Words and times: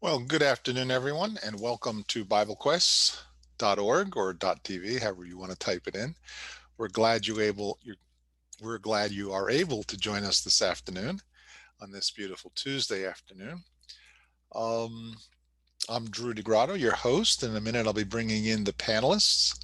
Well, 0.00 0.20
good 0.20 0.44
afternoon, 0.44 0.92
everyone, 0.92 1.38
and 1.44 1.58
welcome 1.58 2.04
to 2.06 2.24
BibleQuests.org 2.24 4.16
or 4.16 4.32
.tv, 4.32 5.00
however 5.00 5.24
you 5.24 5.36
want 5.36 5.50
to 5.50 5.58
type 5.58 5.88
it 5.88 5.96
in. 5.96 6.14
We're 6.76 6.86
glad 6.86 7.26
you 7.26 7.40
able. 7.40 7.80
we're 8.62 8.78
glad 8.78 9.10
you 9.10 9.32
are 9.32 9.50
able 9.50 9.82
to 9.82 9.96
join 9.96 10.22
us 10.22 10.40
this 10.40 10.62
afternoon 10.62 11.20
on 11.82 11.90
this 11.90 12.12
beautiful 12.12 12.52
Tuesday 12.54 13.06
afternoon. 13.06 13.64
Um, 14.54 15.16
I'm 15.88 16.08
Drew 16.10 16.32
DeGrotto, 16.32 16.78
your 16.78 16.94
host. 16.94 17.42
In 17.42 17.56
a 17.56 17.60
minute, 17.60 17.88
I'll 17.88 17.92
be 17.92 18.04
bringing 18.04 18.44
in 18.44 18.62
the 18.62 18.74
panelists 18.74 19.58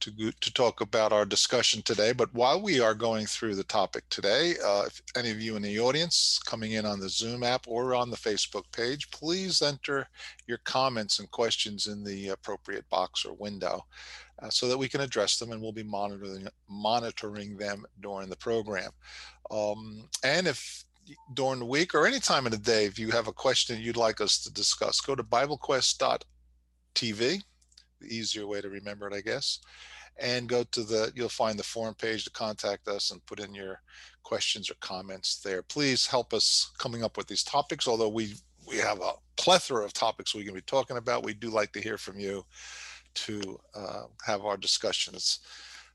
to, 0.00 0.32
to 0.32 0.52
talk 0.52 0.80
about 0.80 1.12
our 1.12 1.24
discussion 1.24 1.82
today. 1.82 2.12
But 2.12 2.32
while 2.34 2.60
we 2.60 2.80
are 2.80 2.94
going 2.94 3.26
through 3.26 3.56
the 3.56 3.64
topic 3.64 4.04
today, 4.10 4.54
uh, 4.64 4.84
if 4.86 5.02
any 5.16 5.30
of 5.30 5.40
you 5.40 5.56
in 5.56 5.62
the 5.62 5.80
audience 5.80 6.38
coming 6.44 6.72
in 6.72 6.86
on 6.86 7.00
the 7.00 7.08
Zoom 7.08 7.42
app 7.42 7.66
or 7.66 7.94
on 7.94 8.10
the 8.10 8.16
Facebook 8.16 8.64
page, 8.72 9.10
please 9.10 9.62
enter 9.62 10.08
your 10.46 10.58
comments 10.64 11.18
and 11.18 11.30
questions 11.30 11.86
in 11.86 12.04
the 12.04 12.28
appropriate 12.28 12.88
box 12.88 13.24
or 13.24 13.34
window 13.34 13.84
uh, 14.42 14.50
so 14.50 14.68
that 14.68 14.78
we 14.78 14.88
can 14.88 15.00
address 15.00 15.38
them 15.38 15.52
and 15.52 15.60
we'll 15.60 15.72
be 15.72 15.82
monitoring, 15.82 16.46
monitoring 16.68 17.56
them 17.56 17.84
during 18.00 18.28
the 18.28 18.36
program. 18.36 18.90
Um, 19.50 20.08
and 20.24 20.46
if 20.46 20.84
during 21.34 21.60
the 21.60 21.64
week 21.64 21.94
or 21.94 22.06
any 22.06 22.20
time 22.20 22.46
of 22.46 22.52
the 22.52 22.58
day, 22.58 22.84
if 22.84 22.98
you 22.98 23.10
have 23.10 23.28
a 23.28 23.32
question 23.32 23.80
you'd 23.80 23.96
like 23.96 24.20
us 24.20 24.42
to 24.42 24.52
discuss, 24.52 25.00
go 25.00 25.14
to 25.14 25.22
BibleQuest.tv 25.22 27.42
the 28.00 28.14
easier 28.14 28.46
way 28.46 28.60
to 28.60 28.68
remember 28.68 29.08
it, 29.08 29.14
I 29.14 29.20
guess. 29.20 29.60
And 30.20 30.48
go 30.48 30.64
to 30.64 30.82
the, 30.82 31.12
you'll 31.14 31.28
find 31.28 31.58
the 31.58 31.62
forum 31.62 31.94
page 31.94 32.24
to 32.24 32.30
contact 32.30 32.88
us 32.88 33.12
and 33.12 33.24
put 33.26 33.38
in 33.38 33.54
your 33.54 33.80
questions 34.24 34.68
or 34.70 34.74
comments 34.80 35.40
there. 35.40 35.62
Please 35.62 36.06
help 36.06 36.34
us 36.34 36.72
coming 36.78 37.04
up 37.04 37.16
with 37.16 37.28
these 37.28 37.44
topics. 37.44 37.86
Although 37.86 38.08
we 38.08 38.34
we 38.66 38.76
have 38.76 39.00
a 39.00 39.12
plethora 39.36 39.84
of 39.84 39.92
topics 39.92 40.34
we 40.34 40.44
can 40.44 40.54
be 40.54 40.60
talking 40.60 40.96
about, 40.96 41.24
we 41.24 41.34
do 41.34 41.48
like 41.48 41.72
to 41.72 41.80
hear 41.80 41.96
from 41.96 42.18
you 42.18 42.44
to 43.14 43.58
uh, 43.74 44.02
have 44.26 44.44
our 44.44 44.56
discussions 44.56 45.38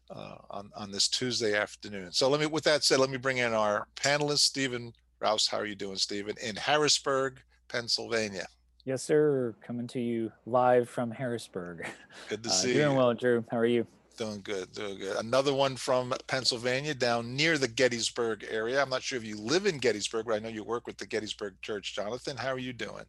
uh, 0.09 0.37
on 0.49 0.71
on 0.75 0.89
this 0.89 1.07
Tuesday 1.07 1.55
afternoon. 1.55 2.11
So 2.11 2.29
let 2.29 2.39
me, 2.39 2.47
with 2.47 2.63
that 2.63 2.83
said, 2.83 2.99
let 2.99 3.09
me 3.09 3.17
bring 3.17 3.37
in 3.37 3.53
our 3.53 3.87
panelist, 3.95 4.39
Stephen 4.39 4.93
Rouse. 5.19 5.47
How 5.47 5.57
are 5.57 5.65
you 5.65 5.75
doing, 5.75 5.97
Stephen? 5.97 6.35
In 6.41 6.55
Harrisburg, 6.55 7.41
Pennsylvania. 7.67 8.47
Yes, 8.85 9.03
sir. 9.03 9.53
Coming 9.61 9.87
to 9.87 9.99
you 9.99 10.31
live 10.45 10.89
from 10.89 11.11
Harrisburg. 11.11 11.85
Good 12.29 12.43
to 12.43 12.49
uh, 12.49 12.53
see 12.53 12.67
doing 12.67 12.77
you. 12.77 12.83
Doing 12.85 12.97
well, 12.97 13.13
Drew. 13.13 13.45
How 13.51 13.57
are 13.57 13.65
you? 13.65 13.85
Doing 14.17 14.41
good, 14.43 14.71
doing 14.73 14.99
good. 14.99 15.17
Another 15.17 15.53
one 15.53 15.75
from 15.75 16.13
Pennsylvania, 16.27 16.93
down 16.93 17.35
near 17.35 17.57
the 17.57 17.67
Gettysburg 17.67 18.45
area. 18.49 18.81
I'm 18.81 18.89
not 18.89 19.01
sure 19.01 19.17
if 19.17 19.25
you 19.25 19.37
live 19.39 19.65
in 19.65 19.79
Gettysburg, 19.79 20.27
but 20.27 20.35
I 20.35 20.39
know 20.39 20.49
you 20.49 20.63
work 20.63 20.85
with 20.85 20.97
the 20.97 21.07
Gettysburg 21.07 21.55
Church. 21.63 21.95
Jonathan, 21.95 22.37
how 22.37 22.49
are 22.49 22.59
you 22.59 22.73
doing? 22.73 23.05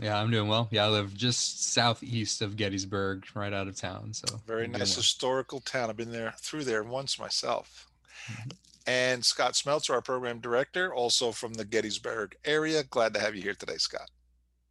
Yeah, 0.00 0.18
I'm 0.18 0.30
doing 0.30 0.48
well. 0.48 0.68
Yeah, 0.70 0.86
I 0.86 0.88
live 0.88 1.14
just 1.14 1.72
southeast 1.72 2.40
of 2.40 2.56
Gettysburg, 2.56 3.26
right 3.34 3.52
out 3.52 3.68
of 3.68 3.76
town. 3.76 4.14
So 4.14 4.40
very 4.46 4.66
nice 4.66 4.90
well. 4.90 4.96
historical 4.96 5.60
town. 5.60 5.90
I've 5.90 5.96
been 5.96 6.10
there 6.10 6.34
through 6.40 6.64
there 6.64 6.82
once 6.82 7.18
myself. 7.18 7.86
Mm-hmm. 8.30 8.50
And 8.86 9.24
Scott 9.24 9.52
Smeltzer, 9.52 9.90
our 9.90 10.02
program 10.02 10.40
director, 10.40 10.92
also 10.92 11.32
from 11.32 11.54
the 11.54 11.64
Gettysburg 11.64 12.34
area. 12.44 12.82
Glad 12.84 13.14
to 13.14 13.20
have 13.20 13.34
you 13.34 13.42
here 13.42 13.54
today, 13.54 13.76
Scott. 13.76 14.10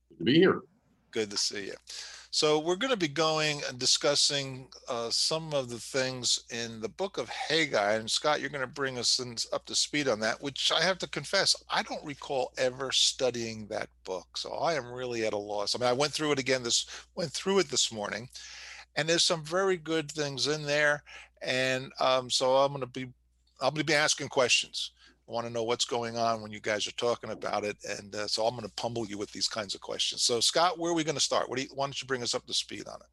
Good 0.09 0.18
to 0.18 0.24
be 0.24 0.40
here. 0.40 0.62
Good 1.12 1.30
to 1.31 1.38
see 1.38 1.68
you. 1.68 1.76
So 2.36 2.58
we're 2.58 2.78
going 2.78 2.89
to 2.89 2.98
be 2.98 3.08
going 3.08 3.62
and 3.70 3.78
discussing 3.78 4.67
uh, 4.89 5.12
some 5.12 5.53
of 5.53 5.70
the 5.70 5.78
things 5.78 6.45
in 6.50 6.81
the 6.81 6.90
book 6.90 7.20
of 7.20 7.30
Haggai. 7.30 7.94
And 7.94 8.09
Scott, 8.09 8.42
you're 8.42 8.50
going 8.50 8.62
to 8.62 8.67
bring 8.67 8.98
us 8.98 9.20
in, 9.20 9.36
up 9.53 9.67
to 9.67 9.75
speed 9.75 10.08
on 10.08 10.20
that, 10.22 10.42
which 10.42 10.72
I 10.72 10.81
have 10.81 10.98
to 10.98 11.08
confess, 11.08 11.56
I 11.70 11.84
don't 11.84 12.03
recall 12.03 12.52
ever 12.58 12.92
studying 12.92 13.67
that 13.67 13.90
book. 14.03 14.36
So 14.36 14.52
I 14.53 14.73
am 14.73 14.92
really 14.92 15.28
at 15.28 15.34
a 15.34 15.38
loss. 15.38 15.75
I 15.75 15.78
mean, 15.78 15.88
I 15.88 15.94
went 15.94 16.12
through 16.12 16.31
it 16.31 16.40
again 16.40 16.64
this 16.64 16.88
went 17.14 17.31
through 17.31 17.59
it 17.59 17.70
this 17.70 17.92
morning, 17.92 18.28
and 18.95 19.08
there's 19.08 19.23
some 19.23 19.45
very 19.45 19.78
good 19.78 20.12
things 20.12 20.47
in 20.47 20.64
there. 20.64 21.03
And 21.44 21.92
um, 22.00 22.31
so 22.31 22.56
I'm 22.56 22.69
going 22.69 22.81
to 22.81 22.88
be 22.88 23.03
I'm 23.62 23.75
going 23.75 23.75
to 23.75 23.84
be 23.84 23.94
asking 23.94 24.30
questions. 24.30 24.90
Want 25.25 25.47
to 25.47 25.53
know 25.53 25.63
what's 25.63 25.85
going 25.85 26.17
on 26.17 26.41
when 26.41 26.51
you 26.51 26.59
guys 26.59 26.85
are 26.88 26.91
talking 26.91 27.31
about 27.31 27.63
it. 27.63 27.78
And 27.97 28.13
uh, 28.13 28.28
so 28.28 28.45
I'm 28.45 28.56
going 28.56 28.67
to 28.67 28.75
pummel 28.75 29.06
you 29.06 29.17
with 29.17 29.31
these 29.31 29.47
kinds 29.47 29.73
of 29.73 29.79
questions. 29.79 30.23
So, 30.23 30.41
Scott, 30.41 30.78
where 30.78 30.91
are 30.91 30.95
we 30.95 31.06
going 31.06 31.16
to 31.16 31.22
start? 31.22 31.50
What 31.50 31.57
do 31.57 31.63
you, 31.63 31.69
why 31.73 31.85
don't 31.85 32.01
you 32.01 32.07
bring 32.07 32.23
us 32.23 32.35
up 32.35 32.45
to 32.45 32.53
speed 32.53 32.84
on 32.88 32.95
it? 32.95 33.07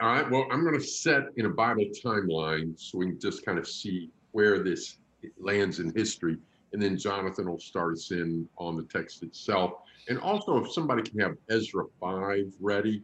All 0.00 0.08
right. 0.08 0.28
Well, 0.30 0.46
I'm 0.50 0.62
going 0.62 0.78
to 0.78 0.84
set 0.84 1.24
in 1.36 1.46
a 1.46 1.50
Bible 1.50 1.84
timeline 2.04 2.78
so 2.78 2.98
we 2.98 3.06
can 3.06 3.20
just 3.20 3.44
kind 3.44 3.58
of 3.58 3.68
see 3.68 4.10
where 4.32 4.58
this 4.62 4.98
lands 5.38 5.80
in 5.80 5.94
history. 5.94 6.38
And 6.72 6.82
then 6.82 6.98
Jonathan 6.98 7.48
will 7.48 7.60
start 7.60 7.92
us 7.92 8.10
in 8.10 8.48
on 8.56 8.76
the 8.76 8.82
text 8.84 9.22
itself. 9.22 9.72
And 10.08 10.18
also, 10.18 10.56
if 10.58 10.72
somebody 10.72 11.02
can 11.02 11.20
have 11.20 11.36
Ezra 11.48 11.84
5 12.00 12.52
ready, 12.60 13.02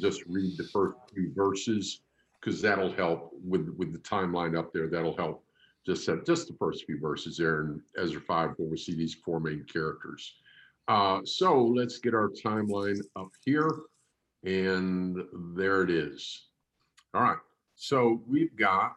just 0.00 0.22
read 0.26 0.56
the 0.56 0.64
first 0.64 0.96
few 1.12 1.32
verses, 1.34 2.00
because 2.40 2.62
that'll 2.62 2.92
help 2.92 3.32
with, 3.44 3.68
with 3.76 3.92
the 3.92 3.98
timeline 3.98 4.58
up 4.58 4.72
there. 4.72 4.88
That'll 4.88 5.16
help 5.16 5.44
just 5.84 6.04
said 6.04 6.24
just 6.24 6.48
the 6.48 6.54
first 6.54 6.84
few 6.84 6.98
verses 6.98 7.36
there 7.36 7.62
in 7.62 7.82
Ezra 7.98 8.20
5 8.20 8.50
where 8.56 8.68
we 8.68 8.76
see 8.76 8.94
these 8.94 9.14
four 9.14 9.40
main 9.40 9.64
characters. 9.64 10.34
Uh, 10.88 11.20
so 11.24 11.64
let's 11.64 11.98
get 11.98 12.14
our 12.14 12.30
timeline 12.30 13.00
up 13.16 13.30
here. 13.44 13.70
And 14.44 15.22
there 15.56 15.82
it 15.82 15.90
is. 15.90 16.46
All 17.14 17.22
right. 17.22 17.38
So 17.76 18.22
we've 18.26 18.54
got, 18.56 18.96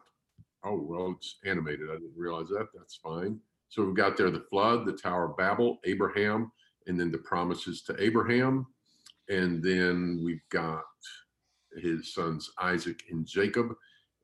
oh, 0.64 0.80
well, 0.80 1.14
it's 1.16 1.36
animated. 1.44 1.90
I 1.90 1.94
didn't 1.94 2.12
realize 2.16 2.48
that. 2.48 2.68
That's 2.74 2.96
fine. 2.96 3.40
So 3.68 3.84
we've 3.84 3.94
got 3.94 4.16
there 4.16 4.30
the 4.30 4.46
flood, 4.50 4.86
the 4.86 4.92
Tower 4.92 5.30
of 5.30 5.36
Babel, 5.36 5.78
Abraham, 5.84 6.52
and 6.86 6.98
then 6.98 7.10
the 7.10 7.18
promises 7.18 7.82
to 7.82 8.02
Abraham. 8.02 8.66
And 9.28 9.62
then 9.62 10.20
we've 10.24 10.48
got 10.50 10.84
his 11.80 12.14
sons 12.14 12.50
Isaac 12.60 13.02
and 13.10 13.26
Jacob 13.26 13.74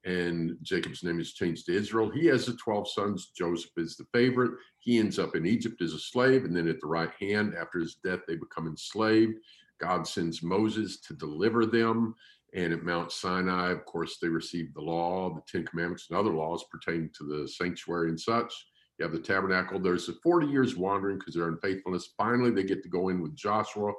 and 0.04 0.56
Jacob's 0.62 1.04
name 1.04 1.20
is 1.20 1.32
changed 1.32 1.66
to 1.66 1.76
Israel. 1.76 2.10
He 2.10 2.26
has 2.26 2.46
the 2.46 2.54
12 2.54 2.90
sons. 2.90 3.30
Joseph 3.36 3.70
is 3.76 3.96
the 3.96 4.06
favorite. 4.12 4.52
He 4.78 4.98
ends 4.98 5.18
up 5.18 5.36
in 5.36 5.46
Egypt 5.46 5.80
as 5.80 5.92
a 5.92 5.98
slave, 5.98 6.44
and 6.44 6.56
then 6.56 6.68
at 6.68 6.80
the 6.80 6.88
right 6.88 7.10
hand, 7.20 7.54
after 7.54 7.78
his 7.78 7.96
death, 8.04 8.20
they 8.26 8.36
become 8.36 8.66
enslaved. 8.66 9.34
God 9.80 10.06
sends 10.06 10.42
Moses 10.42 11.00
to 11.02 11.14
deliver 11.14 11.66
them. 11.66 12.14
And 12.54 12.72
at 12.72 12.82
Mount 12.84 13.10
Sinai, 13.10 13.70
of 13.70 13.84
course, 13.86 14.18
they 14.18 14.28
receive 14.28 14.74
the 14.74 14.80
law, 14.80 15.34
the 15.34 15.42
Ten 15.50 15.66
Commandments, 15.66 16.08
and 16.10 16.19
other 16.19 16.32
laws 16.32 16.64
pertaining 16.70 17.10
to 17.16 17.24
the 17.24 17.48
sanctuary 17.48 18.10
and 18.10 18.20
such. 18.20 18.52
You 18.98 19.04
have 19.04 19.12
the 19.12 19.20
tabernacle. 19.20 19.80
There's 19.80 20.06
the 20.06 20.19
40 20.22 20.48
years 20.48 20.76
wandering 20.76 21.19
because 21.19 21.34
they're 21.34 21.48
unfaithfulness. 21.48 22.12
Finally, 22.16 22.50
they 22.50 22.62
get 22.62 22.82
to 22.82 22.90
go 22.90 23.08
in 23.08 23.22
with 23.22 23.34
Joshua. 23.34 23.92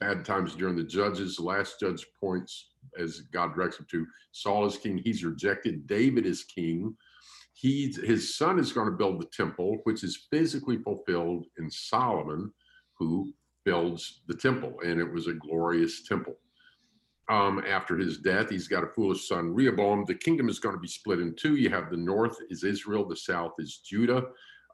Bad 0.00 0.24
times 0.24 0.54
during 0.54 0.76
the 0.76 0.82
judges. 0.82 1.36
The 1.36 1.42
last 1.42 1.78
judge 1.78 2.06
points 2.18 2.70
as 2.98 3.20
God 3.32 3.54
directs 3.54 3.78
him 3.78 3.86
to. 3.90 4.06
Saul 4.32 4.64
is 4.66 4.78
king. 4.78 4.98
He's 4.98 5.24
rejected. 5.24 5.86
David 5.86 6.24
is 6.24 6.44
king. 6.44 6.96
He's, 7.52 7.96
his 7.96 8.36
son 8.36 8.58
is 8.58 8.72
going 8.72 8.86
to 8.86 8.96
build 8.96 9.20
the 9.20 9.26
temple, 9.26 9.78
which 9.84 10.02
is 10.02 10.26
physically 10.30 10.78
fulfilled 10.78 11.44
in 11.58 11.70
Solomon, 11.70 12.50
who 12.98 13.34
builds 13.66 14.22
the 14.26 14.34
temple. 14.34 14.74
And 14.82 14.98
it 14.98 15.12
was 15.12 15.26
a 15.26 15.34
glorious 15.34 16.08
temple. 16.08 16.36
Um, 17.28 17.62
after 17.68 17.96
his 17.96 18.18
death, 18.18 18.50
he's 18.50 18.66
got 18.66 18.82
a 18.82 18.88
foolish 18.88 19.28
son, 19.28 19.54
Rehoboam. 19.54 20.04
The 20.06 20.14
kingdom 20.14 20.48
is 20.48 20.58
going 20.58 20.74
to 20.74 20.80
be 20.80 20.88
split 20.88 21.20
in 21.20 21.36
two. 21.36 21.56
You 21.56 21.70
have 21.70 21.90
the 21.90 21.96
north 21.96 22.36
is 22.48 22.64
Israel, 22.64 23.06
the 23.06 23.16
south 23.16 23.52
is 23.58 23.82
Judah. 23.84 24.24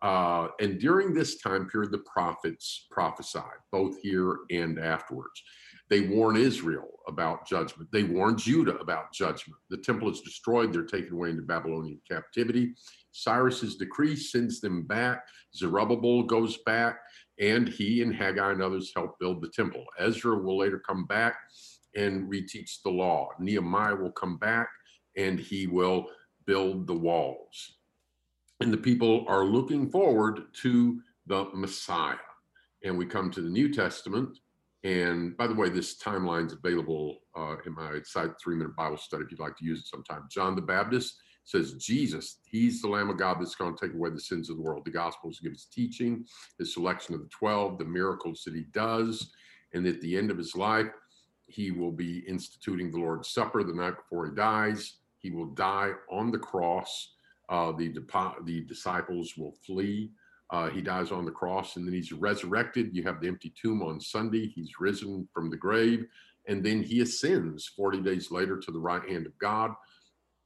Uh, 0.02 0.48
and 0.60 0.78
during 0.78 1.12
this 1.12 1.40
time 1.40 1.68
period, 1.68 1.90
the 1.90 1.98
prophets 1.98 2.86
prophesied, 2.90 3.58
both 3.72 3.98
here 4.00 4.38
and 4.50 4.78
afterwards. 4.78 5.42
They 5.88 6.02
warn 6.02 6.36
Israel 6.36 6.88
about 7.06 7.46
judgment. 7.46 7.88
They 7.92 8.02
warn 8.02 8.36
Judah 8.36 8.76
about 8.78 9.12
judgment. 9.12 9.60
The 9.70 9.78
temple 9.78 10.10
is 10.10 10.20
destroyed. 10.20 10.72
They're 10.72 10.82
taken 10.82 11.14
away 11.14 11.30
into 11.30 11.42
Babylonian 11.42 12.00
captivity. 12.10 12.74
Cyrus's 13.12 13.76
decree 13.76 14.16
sends 14.16 14.60
them 14.60 14.82
back. 14.82 15.24
Zerubbabel 15.54 16.24
goes 16.24 16.58
back, 16.66 16.98
and 17.40 17.68
he 17.68 18.02
and 18.02 18.14
Haggai 18.14 18.52
and 18.52 18.62
others 18.62 18.92
help 18.94 19.18
build 19.18 19.42
the 19.42 19.48
temple. 19.48 19.84
Ezra 19.98 20.36
will 20.36 20.58
later 20.58 20.80
come 20.80 21.06
back 21.06 21.36
and 21.96 22.30
reteach 22.30 22.82
the 22.84 22.90
law. 22.90 23.30
Nehemiah 23.38 23.96
will 23.96 24.12
come 24.12 24.36
back 24.36 24.68
and 25.16 25.40
he 25.40 25.66
will 25.66 26.06
build 26.46 26.86
the 26.86 26.94
walls. 26.94 27.75
And 28.60 28.72
the 28.72 28.78
people 28.78 29.24
are 29.28 29.44
looking 29.44 29.90
forward 29.90 30.44
to 30.62 31.00
the 31.26 31.48
Messiah. 31.52 32.16
And 32.84 32.96
we 32.96 33.06
come 33.06 33.30
to 33.32 33.40
the 33.40 33.50
New 33.50 33.72
Testament, 33.72 34.38
and 34.86 35.36
by 35.36 35.48
the 35.48 35.54
way, 35.54 35.68
this 35.68 35.98
timeline 35.98 36.46
is 36.46 36.52
available 36.52 37.18
uh, 37.36 37.56
in 37.66 37.74
my 37.74 37.98
site, 38.04 38.30
Three 38.40 38.54
Minute 38.54 38.76
Bible 38.76 38.96
Study, 38.96 39.24
if 39.24 39.32
you'd 39.32 39.40
like 39.40 39.56
to 39.56 39.64
use 39.64 39.80
it 39.80 39.86
sometime. 39.86 40.28
John 40.30 40.54
the 40.54 40.62
Baptist 40.62 41.16
says 41.44 41.74
Jesus, 41.74 42.38
he's 42.44 42.80
the 42.80 42.88
Lamb 42.88 43.10
of 43.10 43.18
God 43.18 43.38
that's 43.40 43.56
going 43.56 43.76
to 43.76 43.84
take 43.84 43.94
away 43.94 44.10
the 44.10 44.20
sins 44.20 44.48
of 44.48 44.56
the 44.56 44.62
world. 44.62 44.84
The 44.84 44.92
Gospels 44.92 45.40
give 45.42 45.50
his 45.50 45.64
teaching, 45.64 46.24
his 46.60 46.72
selection 46.72 47.16
of 47.16 47.22
the 47.22 47.28
12, 47.28 47.78
the 47.78 47.84
miracles 47.84 48.42
that 48.44 48.54
he 48.54 48.64
does. 48.72 49.32
And 49.74 49.84
at 49.86 50.00
the 50.00 50.16
end 50.16 50.30
of 50.30 50.38
his 50.38 50.54
life, 50.54 50.86
he 51.48 51.72
will 51.72 51.92
be 51.92 52.18
instituting 52.20 52.92
the 52.92 52.98
Lord's 52.98 53.30
Supper 53.30 53.64
the 53.64 53.72
night 53.72 53.96
before 53.96 54.26
he 54.26 54.36
dies. 54.36 54.98
He 55.18 55.30
will 55.30 55.46
die 55.46 55.92
on 56.10 56.30
the 56.30 56.38
cross. 56.38 57.14
Uh, 57.48 57.72
the, 57.72 57.88
the 58.44 58.60
disciples 58.62 59.36
will 59.36 59.54
flee 59.64 60.10
Uh, 60.50 60.68
he 60.70 60.80
dies 60.80 61.10
on 61.10 61.24
the 61.24 61.30
cross 61.30 61.76
and 61.76 61.86
then 61.86 61.94
he's 61.94 62.12
resurrected. 62.12 62.94
You 62.94 63.02
have 63.02 63.20
the 63.20 63.28
empty 63.28 63.52
tomb 63.60 63.82
on 63.82 64.00
Sunday. 64.00 64.46
He's 64.46 64.78
risen 64.78 65.28
from 65.34 65.50
the 65.50 65.56
grave 65.56 66.06
and 66.48 66.64
then 66.64 66.82
he 66.82 67.00
ascends 67.00 67.66
40 67.66 68.00
days 68.00 68.30
later 68.30 68.58
to 68.58 68.70
the 68.70 68.78
right 68.78 69.06
hand 69.08 69.26
of 69.26 69.36
God. 69.38 69.72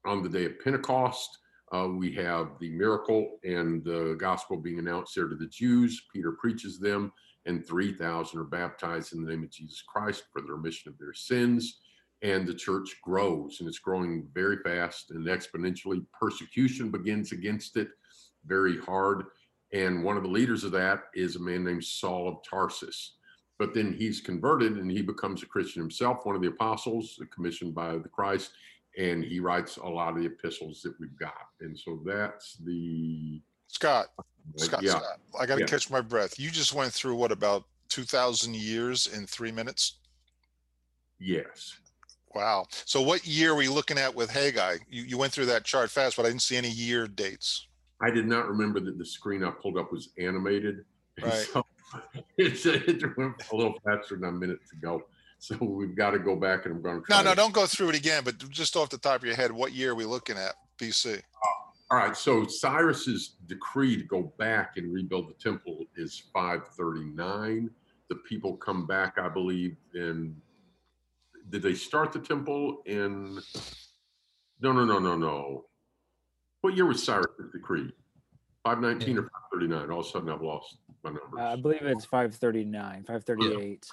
On 0.07 0.23
the 0.23 0.29
day 0.29 0.47
of 0.47 0.59
Pentecost, 0.65 1.39
uh, 1.73 1.89
we 1.89 2.13
have 2.15 2.59
the 2.59 2.71
miracle 2.71 3.39
and 3.45 3.85
the 3.85 4.17
gospel 4.19 4.57
being 4.57 4.79
announced 4.79 5.15
there 5.15 5.29
to 5.29 5.37
the 5.37 5.47
Jews. 5.47 6.03
Peter 6.13 6.33
preaches 6.33 6.79
them, 6.79 7.13
and 7.47 7.65
3,000 7.65 8.41
are 8.41 8.45
baptized 8.45 9.13
in 9.13 9.23
the 9.23 9.31
name 9.31 9.45
of 9.45 9.51
Jesus 9.51 9.83
Christ 9.83 10.25
for 10.33 10.43
the 10.43 10.53
remission 10.53 10.91
of 10.91 10.99
their 10.99 11.13
sins. 11.13 11.81
And 12.23 12.47
the 12.47 12.55
church 12.55 12.97
grows, 13.03 13.61
and 13.61 13.69
it's 13.69 13.79
growing 13.79 14.29
very 14.35 14.59
fast 14.63 15.11
and 15.11 15.27
exponentially. 15.27 16.05
Persecution 16.19 16.91
begins 16.91 17.33
against 17.33 17.77
it 17.77 17.89
very 18.45 18.79
hard. 18.79 19.25
And 19.73 20.05
one 20.05 20.17
of 20.17 20.23
the 20.23 20.29
leaders 20.29 20.65
of 20.65 20.73
that 20.73 21.05
is 21.15 21.37
a 21.37 21.41
man 21.41 21.65
named 21.65 21.85
Saul 21.85 22.29
of 22.29 22.37
Tarsus. 22.49 23.17
But 23.59 23.73
then 23.75 23.93
he's 23.93 24.21
converted 24.21 24.77
and 24.77 24.91
he 24.91 25.03
becomes 25.03 25.43
a 25.43 25.47
Christian 25.47 25.81
himself, 25.83 26.25
one 26.25 26.35
of 26.35 26.43
the 26.43 26.49
apostles 26.49 27.21
commissioned 27.35 27.75
by 27.75 27.93
the 27.99 28.09
Christ 28.09 28.53
and 28.99 29.25
he 29.25 29.41
writes 29.41 29.77
a 29.77 29.87
lot 29.87 30.15
of 30.15 30.19
the 30.19 30.27
epistles 30.27 30.83
that 30.83 30.99
we've 30.99 31.17
got. 31.19 31.49
And 31.61 31.79
so 31.79 32.01
that's 32.05 32.55
the 32.65 33.41
Scott, 33.69 34.09
Scott, 34.57 34.83
yeah. 34.83 34.91
Scott, 34.91 35.21
I 35.39 35.47
got 35.47 35.55
to 35.57 35.61
Yeah. 35.61 35.67
catch 35.67 35.91
my 35.91 36.01
breath. 36.01 36.39
You 36.41 36.51
just 36.51 36.73
went 36.73 36.93
through 36.93 37.15
what 37.15 37.31
about 37.31 37.67
2000 37.89 38.57
years 38.57 39.07
in 39.07 39.27
three 39.27 39.53
minutes? 39.53 39.97
yes. 41.19 41.77
Wow. 42.35 42.67
So 42.85 43.03
what 43.03 43.27
year 43.27 43.53
are 43.53 43.57
we 43.57 43.69
looking 43.69 43.99
at 43.99 44.15
with 44.15 44.31
Haggai? 44.31 44.79
You, 44.89 45.03
you 45.03 45.19
went 45.19 45.33
through 45.33 45.47
that 45.47 45.65
chart 45.65 45.91
fast, 45.91 46.17
but 46.17 46.25
I 46.27 46.29
didn't 46.29 46.43
see 46.43 46.57
any 46.57 46.71
year 46.71 47.07
dates. 47.09 47.67
I 48.01 48.11
did 48.11 48.27
not 48.27 48.49
remember 48.49 48.81
that 48.81 48.99
the 48.99 49.05
screen 49.05 49.45
I 49.45 49.51
pulled 49.51 49.77
up 49.77 49.93
was 49.93 50.11
animated. 50.19 50.85
Right. 51.23 51.35
So 51.53 51.67
it's, 52.39 52.65
it 52.65 53.03
went 53.19 53.35
a 53.53 53.55
little 53.57 53.75
faster 53.85 54.17
than 54.17 54.25
a 54.29 54.33
minute 54.33 54.61
to 54.71 54.77
go. 54.77 55.03
So 55.39 55.57
we've 55.61 55.95
got 55.95 56.13
to 56.13 56.19
go 56.19 56.35
back 56.35 56.65
and 56.65 56.77
I'm 56.77 56.83
going 56.83 57.01
to 57.01 57.07
try. 57.07 57.19
No, 57.19 57.25
no, 57.25 57.31
to- 57.31 57.37
don't 57.37 57.53
go 57.53 57.67
through 57.67 57.91
it 57.91 57.97
again, 57.97 58.23
but 58.25 58.39
just 58.49 58.75
off 58.77 58.89
the 58.89 58.97
top 58.97 59.17
of 59.17 59.25
your 59.27 59.35
head, 59.35 59.53
what 59.53 59.73
year 59.73 59.91
are 59.91 59.95
we 59.95 60.07
looking 60.07 60.39
at 60.39 60.55
BC? 60.79 61.21
All 61.91 61.99
right. 61.99 62.17
So 62.17 62.47
Cyrus's 62.47 63.37
decree 63.49 63.97
to 63.99 64.05
go 64.05 64.33
back 64.39 64.79
and 64.79 64.91
rebuild 64.93 65.29
the 65.29 65.35
temple 65.35 65.85
is 65.97 66.23
539. 66.33 67.69
The 68.09 68.15
people 68.17 68.57
come 68.57 68.87
back, 68.87 69.19
I 69.19 69.29
believe, 69.29 69.77
in. 69.95 70.35
Did 71.51 71.63
they 71.63 71.75
start 71.75 72.13
the 72.13 72.21
temple 72.21 72.83
in? 72.87 73.41
No, 74.61 74.73
no, 74.73 74.85
no, 74.85 74.99
no, 74.99 75.17
no. 75.17 75.65
What 76.61 76.77
year 76.77 76.87
was 76.87 77.03
Cyrus's 77.03 77.51
decree? 77.53 77.93
519 78.65 79.19
or 79.19 79.23
539? 79.23 79.91
All 79.91 80.01
of 80.01 80.07
a 80.07 80.09
sudden, 80.09 80.29
I've 80.29 80.43
lost 80.43 80.77
my 81.03 81.11
numbers. 81.11 81.39
Uh, 81.39 81.53
I 81.53 81.57
believe 81.57 81.83
it's 81.83 82.05
539, 82.05 83.05
538. 83.05 83.87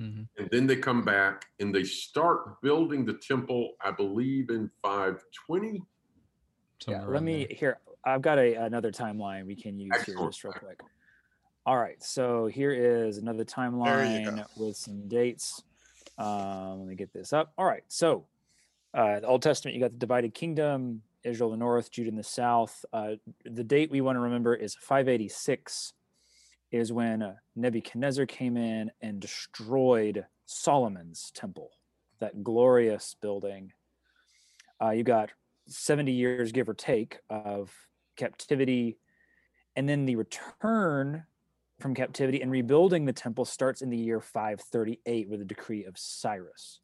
Mhm. 0.00 0.26
and 0.38 0.48
then 0.50 0.66
they 0.66 0.74
come 0.76 1.04
back 1.04 1.44
and 1.60 1.72
they 1.72 1.84
start 1.84 2.60
building 2.62 3.04
the 3.04 3.12
temple, 3.12 3.74
I 3.82 3.90
believe, 3.90 4.48
in 4.48 4.70
520. 4.82 5.82
Yeah, 6.88 7.04
let 7.04 7.22
me 7.22 7.44
there. 7.44 7.56
here. 7.56 7.78
I've 8.04 8.22
got 8.22 8.38
a 8.38 8.54
another 8.54 8.90
timeline 8.90 9.46
we 9.46 9.54
can 9.54 9.78
use 9.78 9.94
here 10.04 10.16
just 10.16 10.42
real 10.42 10.54
quick. 10.54 10.80
All 11.66 11.76
right, 11.76 12.02
so 12.02 12.46
here 12.46 12.72
is 12.72 13.18
another 13.18 13.44
timeline 13.44 14.44
with 14.56 14.76
some 14.76 15.06
dates. 15.08 15.62
Um, 16.18 16.80
let 16.80 16.88
me 16.88 16.94
get 16.94 17.12
this 17.12 17.32
up. 17.32 17.52
All 17.56 17.64
right, 17.64 17.84
so 17.88 18.26
uh, 18.94 19.20
the 19.20 19.26
Old 19.26 19.42
Testament, 19.42 19.74
you 19.74 19.80
got 19.80 19.92
the 19.92 19.98
divided 19.98 20.34
kingdom, 20.34 21.02
Israel 21.24 21.52
in 21.52 21.58
the 21.58 21.64
north, 21.64 21.90
Judah 21.90 22.10
in 22.10 22.16
the 22.16 22.22
south. 22.22 22.84
Uh, 22.92 23.12
the 23.44 23.64
date 23.64 23.90
we 23.90 24.00
want 24.00 24.16
to 24.16 24.20
remember 24.20 24.54
is 24.54 24.74
586, 24.74 25.94
is 26.70 26.92
when 26.92 27.22
uh, 27.22 27.34
Nebuchadnezzar 27.54 28.26
came 28.26 28.56
in 28.56 28.90
and 29.00 29.20
destroyed 29.20 30.26
Solomon's 30.46 31.30
temple, 31.34 31.70
that 32.18 32.42
glorious 32.42 33.14
building. 33.20 33.72
Uh, 34.82 34.90
you 34.90 35.04
got 35.04 35.30
70 35.68 36.12
years, 36.12 36.52
give 36.52 36.68
or 36.68 36.74
take, 36.74 37.18
of 37.30 37.72
captivity. 38.16 38.98
And 39.76 39.88
then 39.88 40.06
the 40.06 40.16
return 40.16 41.24
from 41.82 41.94
captivity 41.94 42.40
and 42.40 42.50
rebuilding 42.50 43.04
the 43.04 43.12
temple 43.12 43.44
starts 43.44 43.82
in 43.82 43.90
the 43.90 43.96
year 43.96 44.20
538 44.20 45.28
with 45.28 45.40
the 45.40 45.44
decree 45.44 45.84
of 45.84 45.98
Cyrus. 45.98 46.80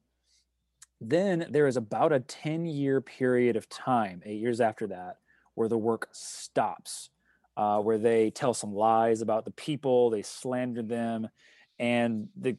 Then 1.00 1.47
there 1.50 1.69
is 1.69 1.77
about 1.77 2.12
a 2.12 2.21
10 2.21 2.67
year 2.67 3.00
period 3.00 3.56
of 3.56 3.69
time, 3.69 4.21
eight 4.27 4.41
years 4.41 4.61
after 4.61 4.89
that, 4.89 5.19
where 5.55 5.69
the 5.69 5.79
work 5.79 6.09
stops, 6.12 7.11
uh, 7.56 7.79
where 7.79 7.99
they 7.99 8.31
tell 8.31 8.53
some 8.53 8.75
lies 8.75 9.23
about 9.23 9.45
the 9.45 9.53
people, 9.53 10.11
they 10.11 10.23
slander 10.23 10.83
them, 10.83 11.29
and 11.79 12.29
the 12.37 12.56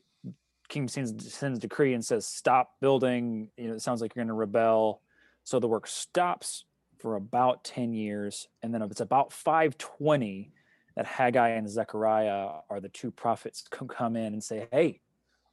king 0.70 0.88
sends, 0.88 1.34
sends 1.34 1.60
decree 1.60 1.94
and 1.94 2.06
says, 2.06 2.26
Stop 2.26 2.72
building. 2.80 3.50
You 3.58 3.68
know, 3.68 3.74
it 3.74 3.82
sounds 3.82 4.02
like 4.02 4.16
you're 4.16 4.24
going 4.24 4.30
to 4.30 4.34
rebel. 4.34 5.02
So 5.44 5.60
the 5.60 5.68
work 5.68 5.88
stops 5.88 6.64
for 7.00 7.16
about 7.16 7.64
10 7.64 7.94
years. 7.94 8.48
And 8.62 8.74
then 8.74 8.82
it's 8.84 9.02
about 9.02 9.34
520 9.34 10.52
that 11.00 11.06
Haggai 11.06 11.52
and 11.52 11.70
Zechariah 11.70 12.50
are 12.70 12.82
the 12.82 12.90
two 12.90 13.10
prophets 13.10 13.64
who 13.78 13.86
come 13.86 14.18
in 14.18 14.34
and 14.34 14.44
say, 14.44 14.68
Hey, 14.70 15.00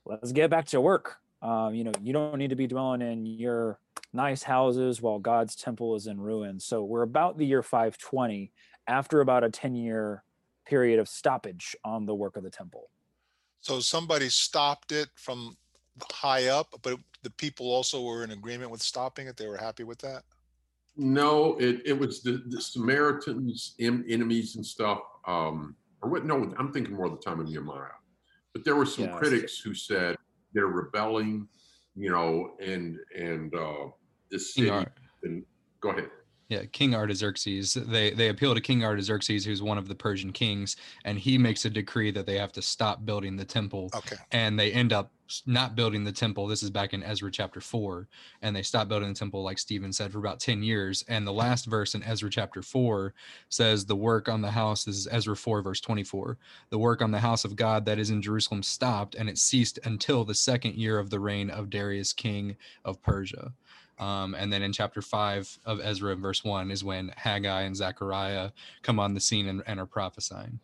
let's 0.05 0.33
get 0.33 0.51
back 0.51 0.67
to 0.67 0.81
work. 0.81 1.19
Um, 1.41 1.73
you 1.73 1.85
know, 1.85 1.93
you 2.03 2.13
don't 2.13 2.37
need 2.37 2.51
to 2.51 2.57
be 2.57 2.67
dwelling 2.67 3.01
in 3.01 3.25
your 3.25 3.79
nice 4.13 4.43
houses 4.43 5.01
while 5.01 5.21
God's 5.21 5.55
temple 5.55 5.95
is 5.95 6.09
in 6.09 6.21
ruins. 6.21 6.65
So 6.65 6.83
we're 6.83 7.03
about 7.03 7.39
the 7.39 7.47
year 7.47 7.63
520 7.63 8.51
after 8.89 9.21
about 9.21 9.45
a 9.45 9.49
10 9.49 9.77
year 9.77 10.25
period 10.67 10.99
of 10.99 11.09
stoppage 11.09 11.77
on 11.85 12.07
the 12.07 12.15
work 12.15 12.37
of 12.37 12.43
the 12.43 12.51
temple. 12.51 12.91
So 13.61 13.79
somebody 13.79 14.29
stopped 14.29 14.91
it 14.91 15.11
from 15.15 15.57
high 16.11 16.49
up, 16.49 16.75
but 16.83 16.99
the 17.23 17.31
people 17.31 17.71
also 17.71 18.03
were 18.03 18.25
in 18.25 18.33
agreement 18.33 18.73
with 18.73 18.83
stopping 18.83 19.29
it. 19.29 19.37
They 19.37 19.47
were 19.47 19.59
happy 19.59 19.85
with 19.85 20.01
that. 20.01 20.25
No, 20.97 21.57
it, 21.59 21.83
it 21.85 21.97
was 21.97 22.23
the, 22.23 22.43
the 22.47 22.61
Samaritans, 22.61 23.75
em- 23.79 24.05
enemies 24.09 24.57
and 24.57 24.65
stuff. 24.65 25.01
Um, 25.27 25.77
or 26.03 26.11
what? 26.11 26.25
No, 26.25 26.53
I'm 26.59 26.73
thinking 26.73 26.95
more 26.95 27.07
of 27.07 27.13
the 27.13 27.19
time 27.19 27.41
of 27.41 27.47
Nehemiah. 27.49 27.89
But 28.53 28.65
there 28.65 28.77
were 28.77 28.87
some 28.87 29.07
Yes. 29.07 29.19
critics 29.19 29.59
who 29.59 29.75
said 29.75 30.17
they're 30.53 30.67
rebelling, 30.67 31.49
you 31.95 32.11
know, 32.11 32.57
and 32.61 32.99
and 33.15 33.55
uh, 33.55 33.89
this 34.31 34.55
city. 34.55 34.71
And 35.25 35.45
go 35.81 35.91
ahead. 35.91 36.11
Yeah, 36.49 36.65
King 36.67 36.95
Artaxerxes. 36.95 37.75
They 37.75 38.11
they 38.11 38.29
appeal 38.29 38.55
to 38.55 38.61
King 38.61 38.85
Artaxerxes, 38.85 39.45
who's 39.45 39.63
one 39.63 39.79
of 39.79 39.89
the 39.89 39.97
Persian 39.97 40.33
kings, 40.33 40.77
and 41.05 41.19
he 41.19 41.39
makes 41.39 41.65
a 41.65 41.71
decree 41.71 42.13
that 42.13 42.25
they 42.25 42.39
have 42.39 42.53
to 42.53 42.63
stop 42.63 43.05
building 43.05 43.37
the 43.37 43.45
temple, 43.45 43.91
Okay. 43.95 44.17
and 44.31 44.57
they 44.59 44.71
end 44.73 44.93
up 44.93 45.11
not 45.45 45.75
building 45.75 46.05
the 46.05 46.13
temple. 46.13 46.47
This 46.47 46.63
is 46.63 46.71
back 46.71 46.95
in 46.95 47.03
Ezra 47.03 47.33
chapter 47.33 47.61
four, 47.61 48.07
and 48.43 48.55
they 48.55 48.63
stop 48.63 48.87
building 48.87 49.09
the 49.09 49.19
temple, 49.19 49.43
like 49.43 49.59
Stephen 49.59 49.93
said, 49.93 50.13
for 50.13 50.21
about 50.21 50.39
ten 50.39 50.63
years. 50.63 51.03
And 51.09 51.27
the 51.27 51.33
last 51.33 51.67
verse 51.67 51.97
in 51.97 52.05
Ezra 52.05 52.31
chapter 52.31 52.63
four 52.63 53.13
says, 53.49 53.85
"The 53.85 53.97
work 53.97 54.29
on 54.29 54.41
the 54.41 54.53
house." 54.53 54.85
This 54.85 54.99
is 54.99 55.09
Ezra 55.11 55.37
four, 55.37 55.63
verse 55.63 55.81
twenty-four. 55.81 56.39
The 56.71 56.79
work 56.79 57.03
on 57.03 57.11
the 57.11 57.19
house 57.19 57.45
of 57.45 57.57
God 57.57 57.85
that 57.87 57.99
is 57.99 58.11
in 58.11 58.23
Jerusalem 58.23 58.63
stopped, 58.63 59.17
and 59.17 59.29
it 59.29 59.39
ceased 59.39 59.81
until 59.83 60.25
the 60.25 60.33
second 60.35 60.77
year 60.77 61.01
of 61.01 61.11
the 61.11 61.19
reign 61.19 61.51
of 61.51 61.71
Darius, 61.71 62.13
king 62.13 62.57
of 62.85 63.03
Persia. 63.03 63.53
Um, 63.99 64.35
and 64.35 64.53
then 64.53 64.63
in 64.63 64.73
chapter 64.73 65.01
five 65.01 65.59
of 65.65 65.81
Ezra, 65.81 66.15
verse 66.17 66.45
one, 66.45 66.71
is 66.71 66.85
when 66.85 67.13
Haggai 67.17 67.63
and 67.63 67.77
Zechariah 67.77 68.51
come 68.83 68.99
on 68.99 69.15
the 69.15 69.21
scene 69.21 69.49
and, 69.49 69.63
and 69.67 69.81
are 69.81 69.87
prophesying. 69.87 70.61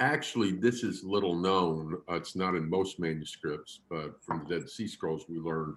Actually, 0.00 0.52
this 0.52 0.82
is 0.82 1.04
little 1.04 1.36
known. 1.36 1.98
Uh, 2.10 2.14
it's 2.14 2.34
not 2.34 2.54
in 2.54 2.68
most 2.68 2.98
manuscripts, 2.98 3.80
but 3.88 4.22
from 4.22 4.44
the 4.46 4.58
Dead 4.58 4.68
Sea 4.68 4.88
Scrolls, 4.88 5.26
we 5.28 5.38
learned 5.38 5.76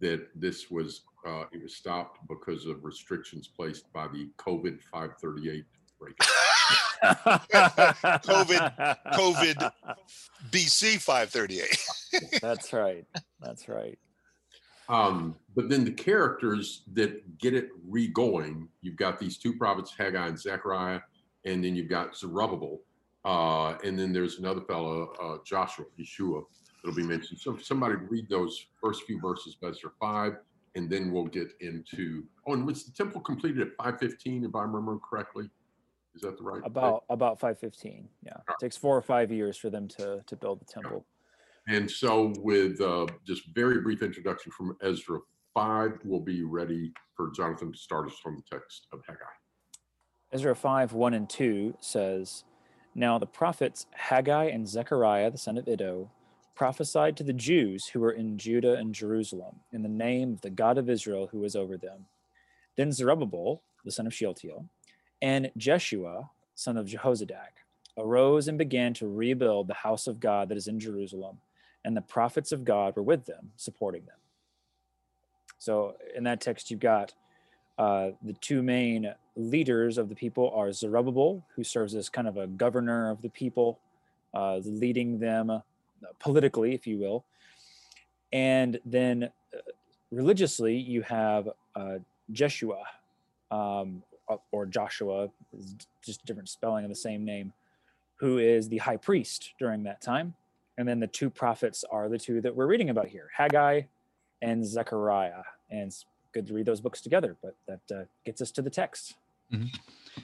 that 0.00 0.28
this 0.34 0.70
was 0.70 1.02
uh, 1.26 1.44
it 1.52 1.62
was 1.62 1.74
stopped 1.74 2.20
because 2.28 2.66
of 2.66 2.84
restrictions 2.84 3.48
placed 3.48 3.92
by 3.92 4.06
the 4.08 4.28
COVID 4.38 4.80
538 4.82 5.64
break. 5.98 6.16
COVID- 8.22 8.96
COVID. 9.14 9.72
BC 10.50 11.00
538. 11.00 12.40
That's 12.40 12.72
right. 12.72 13.04
That's 13.40 13.68
right. 13.68 13.98
Um, 14.88 15.34
but 15.54 15.68
then 15.68 15.84
the 15.84 15.90
characters 15.90 16.82
that 16.92 17.38
get 17.38 17.54
it 17.54 17.70
re-going, 17.86 18.68
you've 18.82 18.96
got 18.96 19.18
these 19.18 19.36
two 19.36 19.56
prophets, 19.56 19.92
Haggai 19.96 20.28
and 20.28 20.38
Zechariah, 20.38 21.00
and 21.44 21.64
then 21.64 21.74
you've 21.74 21.88
got 21.88 22.16
Zerubbabel, 22.16 22.80
uh, 23.24 23.76
and 23.84 23.98
then 23.98 24.12
there's 24.12 24.38
another 24.38 24.60
fellow, 24.60 25.12
uh, 25.20 25.38
Joshua, 25.44 25.86
Yeshua, 25.98 26.44
that'll 26.82 26.96
be 26.96 27.02
mentioned. 27.02 27.40
So 27.40 27.56
somebody 27.56 27.94
read 27.94 28.28
those 28.28 28.66
first 28.80 29.02
few 29.04 29.20
verses, 29.20 29.56
of 29.60 29.70
Ezra 29.70 29.90
five, 29.98 30.36
and 30.76 30.88
then 30.90 31.10
we'll 31.10 31.26
get 31.26 31.48
into. 31.60 32.24
Oh, 32.46 32.52
and 32.52 32.66
was 32.66 32.84
the 32.84 32.92
temple 32.92 33.20
completed 33.20 33.62
at 33.62 33.76
515, 33.78 34.44
if 34.44 34.54
I 34.54 34.62
remember 34.62 34.98
correctly? 34.98 35.50
Is 36.14 36.22
that 36.22 36.38
the 36.38 36.44
right? 36.44 36.62
About 36.64 37.04
about 37.10 37.40
515. 37.40 38.08
Yeah. 38.22 38.32
It 38.48 38.54
takes 38.60 38.76
four 38.76 38.96
or 38.96 39.02
five 39.02 39.30
years 39.30 39.56
for 39.56 39.70
them 39.70 39.88
to 39.88 40.22
to 40.26 40.36
build 40.36 40.60
the 40.60 40.64
temple. 40.64 41.04
And 41.68 41.90
so, 41.90 42.32
with 42.38 42.80
uh, 42.80 43.06
just 43.26 43.46
very 43.54 43.80
brief 43.80 44.02
introduction 44.02 44.52
from 44.52 44.76
Ezra 44.82 45.18
5, 45.54 45.98
we'll 46.04 46.20
be 46.20 46.44
ready 46.44 46.92
for 47.16 47.30
Jonathan 47.32 47.72
to 47.72 47.78
start 47.78 48.06
us 48.06 48.16
from 48.22 48.36
the 48.36 48.56
text 48.56 48.86
of 48.92 49.00
Haggai. 49.06 49.24
Ezra 50.32 50.54
5, 50.54 50.92
1 50.92 51.14
and 51.14 51.28
2 51.28 51.76
says, 51.80 52.44
Now 52.94 53.18
the 53.18 53.26
prophets 53.26 53.86
Haggai 53.94 54.44
and 54.44 54.68
Zechariah, 54.68 55.30
the 55.30 55.38
son 55.38 55.58
of 55.58 55.66
Iddo, 55.66 56.10
prophesied 56.54 57.16
to 57.16 57.24
the 57.24 57.32
Jews 57.32 57.88
who 57.88 58.00
were 58.00 58.12
in 58.12 58.38
Judah 58.38 58.74
and 58.74 58.94
Jerusalem 58.94 59.60
in 59.72 59.82
the 59.82 59.88
name 59.88 60.32
of 60.34 60.40
the 60.42 60.50
God 60.50 60.78
of 60.78 60.88
Israel 60.88 61.28
who 61.30 61.40
was 61.40 61.56
over 61.56 61.76
them. 61.76 62.06
Then 62.76 62.92
Zerubbabel, 62.92 63.62
the 63.84 63.90
son 63.90 64.06
of 64.06 64.14
Shealtiel, 64.14 64.66
and 65.20 65.50
Jeshua, 65.56 66.30
son 66.54 66.76
of 66.76 66.86
Jehozadak, 66.86 67.62
arose 67.98 68.48
and 68.48 68.58
began 68.58 68.94
to 68.94 69.08
rebuild 69.08 69.68
the 69.68 69.74
house 69.74 70.06
of 70.06 70.20
God 70.20 70.48
that 70.48 70.58
is 70.58 70.68
in 70.68 70.78
Jerusalem, 70.78 71.38
and 71.86 71.96
the 71.96 72.02
prophets 72.02 72.50
of 72.50 72.64
God 72.64 72.96
were 72.96 73.02
with 73.02 73.26
them, 73.26 73.52
supporting 73.56 74.04
them. 74.06 74.16
So 75.58 75.94
in 76.16 76.24
that 76.24 76.40
text, 76.40 76.68
you've 76.68 76.80
got 76.80 77.14
uh, 77.78 78.10
the 78.22 78.32
two 78.32 78.60
main 78.60 79.14
leaders 79.36 79.96
of 79.96 80.08
the 80.08 80.14
people 80.16 80.50
are 80.52 80.72
Zerubbabel, 80.72 81.46
who 81.54 81.62
serves 81.62 81.94
as 81.94 82.08
kind 82.08 82.26
of 82.26 82.36
a 82.38 82.48
governor 82.48 83.08
of 83.08 83.22
the 83.22 83.28
people, 83.28 83.78
uh, 84.34 84.56
leading 84.64 85.20
them 85.20 85.48
uh, 85.48 85.60
politically, 86.18 86.74
if 86.74 86.88
you 86.88 86.98
will. 86.98 87.24
And 88.32 88.80
then 88.84 89.30
uh, 89.54 89.58
religiously, 90.10 90.76
you 90.76 91.02
have 91.02 91.48
uh, 91.76 91.98
Jeshua, 92.32 92.82
um, 93.52 94.02
or 94.50 94.66
Joshua, 94.66 95.28
just 96.04 96.26
different 96.26 96.48
spelling 96.48 96.84
of 96.84 96.88
the 96.88 96.96
same 96.96 97.24
name, 97.24 97.52
who 98.16 98.38
is 98.38 98.68
the 98.68 98.78
high 98.78 98.96
priest 98.96 99.52
during 99.60 99.84
that 99.84 100.00
time. 100.00 100.34
And 100.78 100.86
then 100.86 101.00
the 101.00 101.06
two 101.06 101.30
prophets 101.30 101.84
are 101.90 102.08
the 102.08 102.18
two 102.18 102.40
that 102.42 102.54
we're 102.54 102.66
reading 102.66 102.90
about 102.90 103.08
here 103.08 103.30
Haggai 103.34 103.82
and 104.42 104.64
Zechariah. 104.66 105.42
And 105.70 105.88
it's 105.88 106.04
good 106.32 106.46
to 106.48 106.54
read 106.54 106.66
those 106.66 106.80
books 106.80 107.00
together, 107.00 107.36
but 107.42 107.56
that 107.66 107.96
uh, 107.96 108.04
gets 108.24 108.42
us 108.42 108.50
to 108.52 108.62
the 108.62 108.70
text. 108.70 109.14
Mm-hmm. 109.52 109.66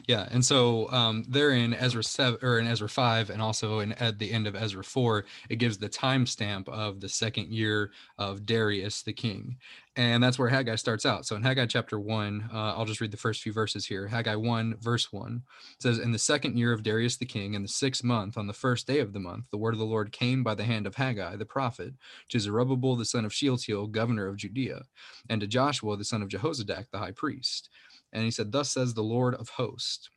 Yeah, 0.08 0.26
and 0.30 0.44
so 0.44 0.90
um, 0.90 1.24
there 1.28 1.50
in 1.50 1.74
Ezra 1.74 2.02
seven 2.02 2.38
or 2.42 2.58
in 2.58 2.66
Ezra 2.66 2.88
five, 2.88 3.28
and 3.28 3.42
also 3.42 3.80
in 3.80 3.92
at 3.92 4.18
the 4.18 4.32
end 4.32 4.46
of 4.46 4.56
Ezra 4.56 4.82
four, 4.82 5.26
it 5.50 5.56
gives 5.56 5.76
the 5.78 5.88
timestamp 5.88 6.66
of 6.68 7.00
the 7.00 7.10
second 7.10 7.52
year 7.52 7.92
of 8.18 8.46
Darius 8.46 9.02
the 9.02 9.12
king, 9.12 9.58
and 9.96 10.22
that's 10.22 10.38
where 10.38 10.48
Haggai 10.48 10.76
starts 10.76 11.04
out. 11.04 11.26
So 11.26 11.36
in 11.36 11.42
Haggai 11.42 11.66
chapter 11.66 12.00
one, 12.00 12.48
uh, 12.52 12.74
I'll 12.74 12.86
just 12.86 13.02
read 13.02 13.10
the 13.10 13.18
first 13.18 13.42
few 13.42 13.52
verses 13.52 13.84
here. 13.84 14.08
Haggai 14.08 14.34
one 14.36 14.76
verse 14.80 15.12
one 15.12 15.42
says, 15.78 15.98
"In 15.98 16.12
the 16.12 16.18
second 16.18 16.56
year 16.58 16.72
of 16.72 16.82
Darius 16.82 17.18
the 17.18 17.26
king, 17.26 17.52
in 17.52 17.62
the 17.62 17.68
sixth 17.68 18.02
month, 18.02 18.38
on 18.38 18.46
the 18.46 18.54
first 18.54 18.86
day 18.86 18.98
of 18.98 19.12
the 19.12 19.20
month, 19.20 19.50
the 19.50 19.58
word 19.58 19.74
of 19.74 19.78
the 19.78 19.84
Lord 19.84 20.10
came 20.10 20.42
by 20.42 20.54
the 20.54 20.64
hand 20.64 20.86
of 20.86 20.96
Haggai 20.96 21.36
the 21.36 21.44
prophet 21.44 21.94
to 22.30 22.40
Zerubbabel 22.40 22.96
the 22.96 23.04
son 23.04 23.26
of 23.26 23.34
Shealtiel, 23.34 23.88
governor 23.88 24.26
of 24.26 24.38
Judea, 24.38 24.84
and 25.28 25.40
to 25.42 25.46
Joshua 25.46 25.98
the 25.98 26.04
son 26.04 26.22
of 26.22 26.28
Jehozadak 26.30 26.86
the 26.90 26.98
high 26.98 27.12
priest." 27.12 27.68
And 28.12 28.24
he 28.24 28.30
said, 28.30 28.52
Thus 28.52 28.70
says 28.70 28.94
the 28.94 29.02
Lord 29.02 29.34
of 29.34 29.50
hosts. 29.50 30.08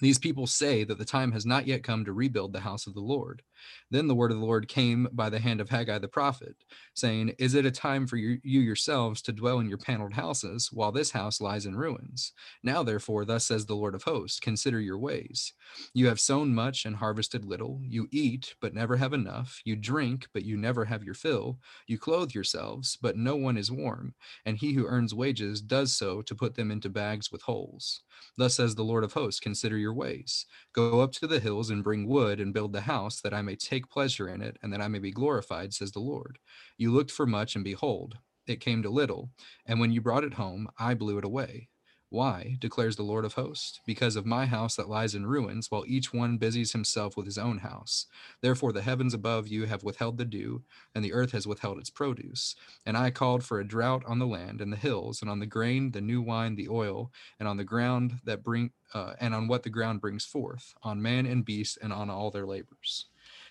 These 0.00 0.18
people 0.18 0.46
say 0.46 0.84
that 0.84 0.98
the 0.98 1.04
time 1.04 1.32
has 1.32 1.46
not 1.46 1.66
yet 1.66 1.82
come 1.82 2.04
to 2.04 2.12
rebuild 2.12 2.52
the 2.52 2.60
house 2.60 2.86
of 2.86 2.94
the 2.94 3.00
Lord. 3.00 3.42
Then 3.90 4.06
the 4.06 4.14
word 4.14 4.30
of 4.30 4.38
the 4.38 4.44
Lord 4.44 4.68
came 4.68 5.08
by 5.12 5.30
the 5.30 5.38
hand 5.38 5.60
of 5.60 5.68
Haggai 5.68 5.98
the 5.98 6.08
prophet, 6.08 6.56
saying, 6.94 7.34
Is 7.38 7.54
it 7.54 7.66
a 7.66 7.70
time 7.70 8.06
for 8.06 8.16
you, 8.16 8.38
you, 8.42 8.60
yourselves 8.60 9.22
to 9.22 9.32
dwell 9.32 9.58
in 9.58 9.68
your 9.68 9.78
paneled 9.78 10.14
houses, 10.14 10.70
while 10.72 10.92
this 10.92 11.10
house 11.10 11.40
lies 11.40 11.66
in 11.66 11.76
ruins? 11.76 12.32
Now, 12.62 12.82
therefore, 12.82 13.24
thus 13.24 13.46
says 13.46 13.66
the 13.66 13.74
Lord 13.74 13.94
of 13.94 14.02
hosts, 14.02 14.40
consider 14.40 14.80
your 14.80 14.98
ways. 14.98 15.52
You 15.94 16.06
have 16.08 16.20
sown 16.20 16.54
much 16.54 16.84
and 16.84 16.96
harvested 16.96 17.44
little. 17.44 17.80
You 17.82 18.08
eat, 18.10 18.54
but 18.60 18.74
never 18.74 18.96
have 18.96 19.12
enough. 19.12 19.60
You 19.64 19.76
drink, 19.76 20.28
but 20.32 20.44
you 20.44 20.56
never 20.56 20.84
have 20.84 21.04
your 21.04 21.14
fill. 21.14 21.58
You 21.86 21.98
clothe 21.98 22.32
yourselves, 22.32 22.98
but 23.00 23.16
no 23.16 23.36
one 23.36 23.56
is 23.56 23.70
warm. 23.70 24.14
And 24.44 24.56
he 24.56 24.72
who 24.72 24.86
earns 24.86 25.14
wages 25.14 25.60
does 25.60 25.96
so 25.96 26.22
to 26.22 26.34
put 26.34 26.54
them 26.54 26.70
into 26.70 26.88
bags 26.88 27.32
with 27.32 27.42
holes. 27.42 28.02
Thus 28.36 28.54
says 28.54 28.74
the 28.74 28.84
Lord 28.84 29.04
of 29.04 29.12
hosts, 29.12 29.40
consider 29.40 29.76
your 29.76 29.94
ways. 29.94 30.46
Go 30.72 31.00
up 31.00 31.12
to 31.12 31.26
the 31.26 31.40
hills 31.40 31.70
and 31.70 31.84
bring 31.84 32.06
wood 32.06 32.40
and 32.40 32.54
build 32.54 32.72
the 32.72 32.82
house, 32.82 33.20
that 33.20 33.34
I 33.34 33.42
may 33.42 33.49
take 33.54 33.88
pleasure 33.88 34.28
in 34.28 34.42
it, 34.42 34.58
and 34.62 34.72
that 34.72 34.80
I 34.80 34.88
may 34.88 34.98
be 34.98 35.10
glorified, 35.10 35.74
says 35.74 35.92
the 35.92 36.00
Lord. 36.00 36.38
You 36.76 36.90
looked 36.92 37.10
for 37.10 37.26
much, 37.26 37.54
and 37.54 37.64
behold, 37.64 38.18
it 38.46 38.60
came 38.60 38.82
to 38.82 38.90
little. 38.90 39.30
And 39.66 39.80
when 39.80 39.92
you 39.92 40.00
brought 40.00 40.24
it 40.24 40.34
home, 40.34 40.68
I 40.78 40.94
blew 40.94 41.18
it 41.18 41.24
away. 41.24 41.68
Why, 42.12 42.56
declares 42.58 42.96
the 42.96 43.04
Lord 43.04 43.24
of 43.24 43.34
hosts? 43.34 43.80
Because 43.86 44.16
of 44.16 44.26
my 44.26 44.44
house 44.44 44.74
that 44.74 44.88
lies 44.88 45.14
in 45.14 45.26
ruins, 45.26 45.70
while 45.70 45.84
each 45.86 46.12
one 46.12 46.38
busies 46.38 46.72
himself 46.72 47.16
with 47.16 47.24
his 47.24 47.38
own 47.38 47.58
house. 47.58 48.06
Therefore, 48.40 48.72
the 48.72 48.82
heavens 48.82 49.14
above 49.14 49.46
you 49.46 49.66
have 49.66 49.84
withheld 49.84 50.18
the 50.18 50.24
dew, 50.24 50.64
and 50.92 51.04
the 51.04 51.12
earth 51.12 51.30
has 51.30 51.46
withheld 51.46 51.78
its 51.78 51.88
produce. 51.88 52.56
And 52.84 52.96
I 52.96 53.12
called 53.12 53.44
for 53.44 53.60
a 53.60 53.66
drought 53.66 54.02
on 54.08 54.18
the 54.18 54.26
land 54.26 54.60
and 54.60 54.72
the 54.72 54.76
hills, 54.76 55.22
and 55.22 55.30
on 55.30 55.38
the 55.38 55.46
grain, 55.46 55.92
the 55.92 56.00
new 56.00 56.20
wine, 56.20 56.56
the 56.56 56.68
oil, 56.68 57.12
and 57.38 57.46
on 57.46 57.58
the 57.58 57.64
ground 57.64 58.18
that 58.24 58.42
bring, 58.42 58.72
uh, 58.92 59.14
and 59.20 59.32
on 59.32 59.46
what 59.46 59.62
the 59.62 59.70
ground 59.70 60.00
brings 60.00 60.24
forth, 60.24 60.74
on 60.82 61.00
man 61.00 61.26
and 61.26 61.44
beast, 61.44 61.78
and 61.80 61.92
on 61.92 62.10
all 62.10 62.32
their 62.32 62.46
labors. 62.46 63.06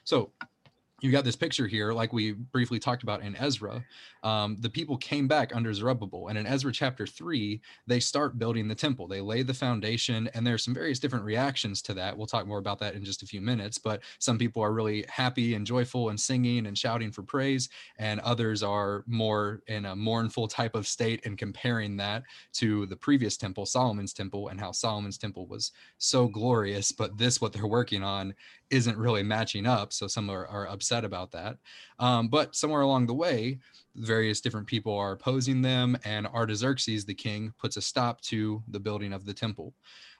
So, 0.10 0.32
you 1.02 1.12
got 1.12 1.24
this 1.24 1.36
picture 1.36 1.68
here, 1.68 1.94
like 1.94 2.12
we 2.12 2.34
briefly 2.34 2.80
talked 2.80 3.04
about 3.04 3.22
in 3.22 3.36
Ezra. 3.38 3.84
Um, 4.24 4.58
the 4.60 4.70
people 4.70 4.98
came 4.98 5.28
back 5.28 5.56
under 5.56 5.74
Zerubbabel, 5.74 6.28
and 6.28 6.38
in 6.38 6.46
Ezra 6.46 6.72
chapter 6.72 7.08
three, 7.08 7.62
they 7.88 8.00
start 8.00 8.38
building 8.38 8.68
the 8.68 8.76
temple. 8.76 9.08
They 9.08 9.22
lay 9.22 9.44
the 9.44 9.54
foundation, 9.54 10.30
and 10.34 10.46
there's 10.46 10.64
some 10.64 10.74
various 10.74 11.00
different 11.00 11.24
reactions 11.24 11.82
to 11.84 11.94
that. 11.94 12.18
We'll 12.18 12.28
talk 12.28 12.48
more 12.48 12.58
about 12.58 12.80
that 12.80 12.96
in 12.96 13.06
just 13.06 13.24
a 13.24 13.26
few 13.26 13.40
minutes. 13.40 13.78
But 13.78 14.02
some 14.20 14.38
people 14.38 14.62
are 14.62 14.74
really 14.74 15.06
happy 15.08 15.54
and 15.54 15.66
joyful 15.66 16.10
and 16.10 16.20
singing 16.20 16.66
and 16.66 16.78
shouting 16.78 17.12
for 17.12 17.24
praise, 17.24 17.70
and 17.98 18.20
others 18.22 18.62
are 18.62 19.04
more 19.08 19.62
in 19.68 19.86
a 19.86 19.96
mournful 19.96 20.48
type 20.48 20.76
of 20.76 20.88
state 20.88 21.26
and 21.26 21.38
comparing 21.38 21.96
that 21.98 22.24
to 22.54 22.86
the 22.88 22.98
previous 22.98 23.38
temple, 23.38 23.66
Solomon's 23.66 24.14
temple, 24.14 24.50
and 24.50 24.60
how 24.60 24.72
Solomon's 24.72 25.18
temple 25.18 25.48
was 25.48 25.72
so 25.98 26.28
glorious. 26.28 26.92
But 26.92 27.18
this, 27.18 27.40
what 27.40 27.54
they're 27.54 27.68
working 27.68 28.04
on, 28.04 28.34
isn't 28.72 28.98
really 28.98 29.24
matching 29.24 29.66
up. 29.66 29.94
So 29.94 30.08
some 30.08 30.30
are, 30.30 30.46
are 30.48 30.68
upset 30.68 31.04
about 31.06 31.32
that. 31.32 31.58
Um, 32.00 32.28
but 32.28 32.56
somewhere 32.56 32.82
along 32.82 33.08
the 33.08 33.14
way, 33.14 33.60
various 33.96 34.42
different 34.42 34.68
people 34.68 34.94
are 34.94 35.14
opposing 35.14 35.62
them, 35.62 35.98
and 36.06 36.28
Artaxerxes, 36.28 37.06
the 37.06 37.14
king, 37.14 37.54
puts 37.60 37.78
a 37.78 37.82
stop 37.82 38.22
to 38.22 38.64
the 38.70 38.80
building 38.80 39.14
of 39.14 39.26
the 39.26 39.34
temple. 39.34 39.74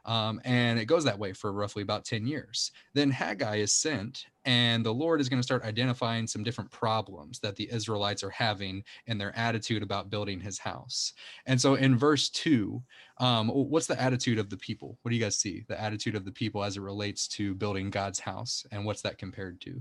Um, 0.10 0.42
and 0.44 0.80
it 0.80 0.86
goes 0.86 1.04
that 1.04 1.20
way 1.20 1.34
for 1.34 1.54
roughly 1.54 1.84
about 1.84 2.04
10 2.04 2.26
years. 2.26 2.72
Then 2.96 3.12
Haggai 3.12 3.58
is 3.58 3.72
sent, 3.72 4.26
and 4.44 4.84
the 4.84 4.92
Lord 4.92 5.22
is 5.22 5.30
going 5.30 5.40
to 5.40 5.46
start 5.46 5.64
identifying 5.64 6.26
some 6.26 6.44
different 6.44 6.72
problems 6.72 7.40
that 7.42 7.56
the 7.56 7.72
Israelites 7.72 8.24
are 8.24 8.32
having 8.32 8.84
in 9.06 9.20
their 9.20 9.38
attitude 9.38 9.84
about 9.84 10.10
building 10.10 10.40
his 10.40 10.58
house. 10.58 11.14
And 11.46 11.62
so 11.62 11.76
in 11.76 11.96
verse 11.96 12.28
2, 12.32 12.82
um, 13.20 13.50
what's 13.50 13.86
the 13.86 14.02
attitude 14.02 14.40
of 14.40 14.50
the 14.50 14.58
people? 14.58 14.98
What 15.04 15.10
do 15.10 15.16
you 15.16 15.22
guys 15.22 15.38
see? 15.38 15.64
The 15.68 15.80
attitude 15.80 16.16
of 16.16 16.26
the 16.26 16.32
people 16.32 16.64
as 16.64 16.76
it 16.76 16.82
relates 16.82 17.28
to 17.28 17.54
building 17.54 17.92
God's 17.92 18.20
house, 18.20 18.66
and 18.72 18.86
what's 18.86 19.04
that 19.04 19.20
compared 19.20 19.62
to? 19.62 19.74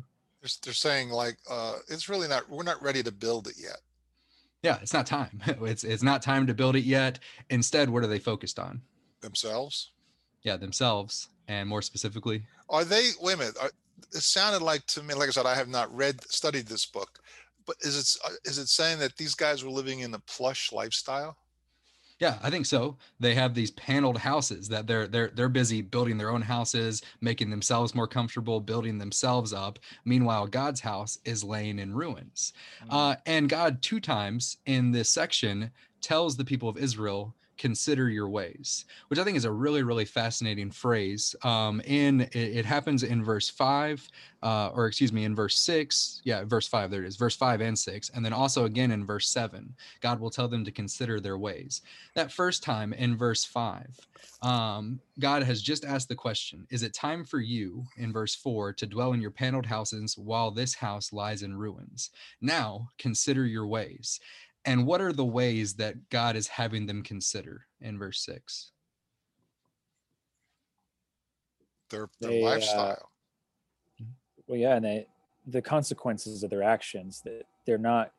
They're, 0.42 0.50
they're 0.62 0.74
saying, 0.74 1.08
like, 1.08 1.38
uh, 1.50 1.76
it's 1.88 2.10
really 2.10 2.28
not, 2.28 2.50
we're 2.50 2.64
not 2.64 2.82
ready 2.82 3.02
to 3.02 3.12
build 3.12 3.48
it 3.48 3.54
yet. 3.58 3.78
Yeah, 4.62 4.76
it's 4.82 4.92
not 4.92 5.06
time. 5.06 5.40
It's 5.62 5.84
it's 5.84 6.02
not 6.02 6.20
time 6.20 6.46
to 6.48 6.54
build 6.54 6.76
it 6.76 6.84
yet. 6.84 7.20
Instead, 7.48 7.88
what 7.88 8.02
are 8.02 8.08
they 8.08 8.18
focused 8.18 8.58
on? 8.58 8.82
Themselves? 9.22 9.92
Yeah 10.42 10.56
themselves 10.56 11.28
and 11.48 11.68
more 11.68 11.82
specifically? 11.82 12.42
Are 12.68 12.84
they 12.84 13.10
wait 13.20 13.34
a 13.34 13.38
minute 13.38 13.56
are, 13.60 13.70
it 14.14 14.22
sounded 14.22 14.62
like 14.62 14.86
to 14.86 15.02
me 15.02 15.12
like 15.14 15.28
i 15.28 15.32
said 15.32 15.44
i 15.44 15.54
have 15.54 15.68
not 15.68 15.94
read 15.94 16.22
studied 16.30 16.66
this 16.66 16.86
book 16.86 17.20
but 17.68 17.76
is 17.82 17.96
it 17.96 18.18
uh, 18.26 18.34
it 18.44 18.68
saying 18.68 18.98
that 18.98 19.16
these 19.16 19.34
guys 19.34 19.62
were 19.62 19.70
living 19.70 20.00
in 20.00 20.12
a 20.14 20.18
plush 20.20 20.72
lifestyle? 20.72 21.36
Yeah 22.18 22.38
i 22.42 22.50
think 22.50 22.66
so. 22.66 22.96
They 23.20 23.34
have 23.34 23.54
these 23.54 23.70
paneled 23.72 24.18
houses 24.18 24.68
that 24.70 24.86
they're 24.88 25.06
they're 25.06 25.30
they're 25.34 25.50
busy 25.50 25.82
building 25.82 26.16
their 26.18 26.30
own 26.30 26.42
houses 26.42 27.02
making 27.20 27.50
themselves 27.50 27.94
more 27.94 28.08
comfortable 28.08 28.58
building 28.58 28.98
themselves 28.98 29.52
up. 29.52 29.78
Meanwhile 30.04 30.48
god's 30.48 30.80
house 30.80 31.18
is 31.24 31.44
laying 31.44 31.78
in 31.78 31.94
ruins. 31.94 32.54
Mm-hmm. 32.80 32.96
uh, 32.96 33.16
and 33.26 33.48
god 33.48 33.82
two 33.82 34.00
times 34.00 34.56
in 34.64 34.90
this 34.90 35.10
section 35.10 35.70
tells 36.00 36.36
the 36.36 36.44
people 36.44 36.68
of 36.70 36.78
israel 36.78 37.34
consider 37.58 38.08
your 38.08 38.28
ways, 38.28 38.84
which 39.08 39.18
I 39.18 39.24
think 39.24 39.36
is 39.36 39.44
a 39.44 39.52
really, 39.52 39.82
really 39.82 40.04
fascinating 40.04 40.70
phrase. 40.70 41.34
Um, 41.42 41.80
in 41.84 42.22
it, 42.22 42.34
it, 42.34 42.64
happens 42.64 43.02
in 43.02 43.22
verse 43.22 43.50
five, 43.50 44.08
uh, 44.42 44.70
or 44.74 44.86
excuse 44.86 45.12
me, 45.12 45.24
in 45.24 45.34
verse 45.34 45.58
six. 45.58 46.22
Yeah, 46.24 46.44
verse 46.44 46.66
five. 46.66 46.90
There 46.90 47.02
it 47.02 47.08
is, 47.08 47.16
verse 47.16 47.36
five 47.36 47.60
and 47.60 47.78
six, 47.78 48.10
and 48.10 48.24
then 48.24 48.32
also 48.32 48.64
again 48.64 48.92
in 48.92 49.04
verse 49.04 49.28
seven. 49.28 49.74
God 50.00 50.20
will 50.20 50.30
tell 50.30 50.48
them 50.48 50.64
to 50.64 50.70
consider 50.70 51.20
their 51.20 51.38
ways. 51.38 51.82
That 52.14 52.32
first 52.32 52.62
time 52.62 52.92
in 52.92 53.16
verse 53.16 53.44
five, 53.44 53.98
um, 54.42 55.00
God 55.18 55.42
has 55.42 55.60
just 55.60 55.84
asked 55.84 56.08
the 56.08 56.14
question: 56.14 56.66
Is 56.70 56.82
it 56.82 56.94
time 56.94 57.24
for 57.24 57.40
you, 57.40 57.84
in 57.96 58.12
verse 58.12 58.34
four, 58.34 58.72
to 58.72 58.86
dwell 58.86 59.12
in 59.12 59.20
your 59.20 59.32
paneled 59.32 59.66
houses 59.66 60.16
while 60.16 60.50
this 60.50 60.74
house 60.74 61.12
lies 61.12 61.42
in 61.42 61.56
ruins? 61.56 62.10
Now 62.40 62.90
consider 62.98 63.44
your 63.44 63.66
ways. 63.66 64.20
And 64.64 64.86
what 64.86 65.00
are 65.00 65.12
the 65.12 65.24
ways 65.24 65.74
that 65.74 65.96
God 66.10 66.36
is 66.36 66.46
having 66.46 66.86
them 66.86 67.02
consider 67.02 67.66
in 67.80 67.98
verse 67.98 68.24
six? 68.24 68.72
Their, 71.90 72.08
their 72.20 72.30
they, 72.30 72.42
uh, 72.42 72.46
lifestyle. 72.46 73.10
Uh, 74.00 74.04
well, 74.46 74.58
yeah, 74.58 74.76
and 74.76 74.84
they, 74.84 75.06
the 75.46 75.62
consequences 75.62 76.42
of 76.42 76.50
their 76.50 76.62
actions 76.62 77.22
that 77.24 77.44
they're 77.66 77.78
not 77.78 78.12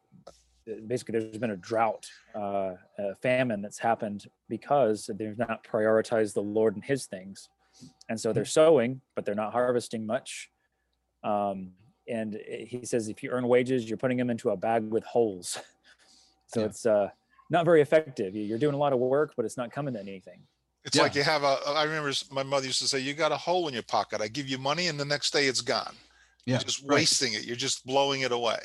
basically 0.86 1.20
there's 1.20 1.38
been 1.40 1.52
a 1.52 1.58
drought 1.58 2.06
uh, 2.36 2.74
a 3.00 3.16
famine 3.16 3.60
that's 3.60 3.80
happened 3.80 4.28
because 4.50 5.10
they've 5.18 5.38
not 5.38 5.64
prioritized 5.64 6.36
the 6.36 6.42
lord 6.42 6.76
and 6.76 6.84
his 6.84 7.08
things 7.08 7.50
and 8.08 8.20
so 8.20 8.34
they're 8.34 8.46
sowing, 8.46 9.02
but 9.16 9.26
they're 9.26 9.36
not 9.36 9.52
harvesting 9.52 10.06
much. 10.06 10.50
Um, 11.24 11.72
and 12.08 12.40
he 12.48 12.82
says 12.84 13.08
if 13.08 13.22
you 13.22 13.30
earn 13.30 13.48
wages, 13.48 13.88
you're 13.88 13.98
putting 13.98 14.18
them 14.18 14.30
into 14.30 14.50
a 14.50 14.58
bag 14.58 14.84
with 14.84 15.04
holes. 15.04 15.60
so 16.50 16.60
Yeah. 16.62 16.66
it's 16.68 16.86
uh, 16.86 17.10
not 17.50 17.66
very 17.66 17.82
effective. 17.82 18.36
You- 18.36 18.44
You're 18.44 18.60
doing 18.60 18.76
a 18.76 18.78
lot 18.78 18.94
of 18.94 19.00
work, 19.00 19.34
but 19.36 19.46
it's 19.46 19.58
not 19.58 19.72
coming 19.72 19.94
to 19.94 20.00
anything. 20.00 20.42
It's 20.86 20.96
Yeah. 20.96 21.04
like 21.04 21.16
you 21.16 21.24
have 21.24 21.44
a, 21.44 21.58
I 21.68 21.84
remember 21.84 22.12
my 22.32 22.44
mother 22.44 22.66
used 22.68 22.82
to 22.82 22.88
say, 22.88 23.00
you 23.00 23.14
got 23.14 23.32
a 23.32 23.38
hole 23.38 23.68
in 23.68 23.74
your 23.74 23.84
pocket. 23.84 24.22
I 24.22 24.28
give 24.28 24.48
you 24.48 24.58
money 24.58 24.88
and 24.88 25.00
the 25.00 25.06
next 25.06 25.32
day 25.32 25.46
it's 25.48 25.62
gone. 25.62 25.96
Yeah. 26.46 26.56
You're 26.56 26.64
just 26.64 26.82
right. 26.82 26.96
wasting 26.96 27.34
it. 27.34 27.44
You're 27.46 27.56
just 27.56 27.86
blowing 27.86 28.22
it 28.22 28.32
away. 28.32 28.60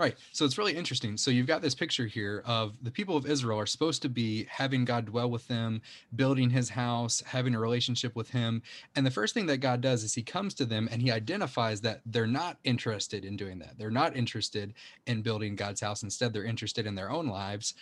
Right. 0.00 0.16
So 0.32 0.46
it's 0.46 0.56
really 0.56 0.74
interesting. 0.74 1.18
So 1.18 1.30
you've 1.30 1.46
got 1.46 1.60
this 1.60 1.74
picture 1.74 2.06
here 2.06 2.42
of 2.46 2.72
the 2.82 2.90
people 2.90 3.18
of 3.18 3.26
Israel 3.26 3.58
are 3.58 3.66
supposed 3.66 4.00
to 4.00 4.08
be 4.08 4.46
having 4.48 4.86
God 4.86 5.04
dwell 5.04 5.28
with 5.30 5.46
them, 5.46 5.82
building 6.16 6.48
his 6.48 6.70
house, 6.70 7.22
having 7.26 7.54
a 7.54 7.60
relationship 7.60 8.16
with 8.16 8.30
him. 8.30 8.62
And 8.96 9.04
the 9.04 9.10
first 9.10 9.34
thing 9.34 9.44
that 9.44 9.58
God 9.58 9.82
does 9.82 10.02
is 10.02 10.14
he 10.14 10.22
comes 10.22 10.54
to 10.54 10.64
them 10.64 10.88
and 10.90 11.02
he 11.02 11.12
identifies 11.12 11.82
that 11.82 12.00
they're 12.06 12.26
not 12.26 12.56
interested 12.64 13.26
in 13.26 13.36
doing 13.36 13.58
that. 13.58 13.76
They're 13.76 13.90
not 13.90 14.16
interested 14.16 14.72
in 15.06 15.20
building 15.20 15.54
God's 15.54 15.82
house. 15.82 16.02
Instead, 16.02 16.32
they're 16.32 16.44
interested 16.44 16.86
in 16.86 16.94
their 16.94 17.10
own 17.10 17.26
lives. 17.26 17.74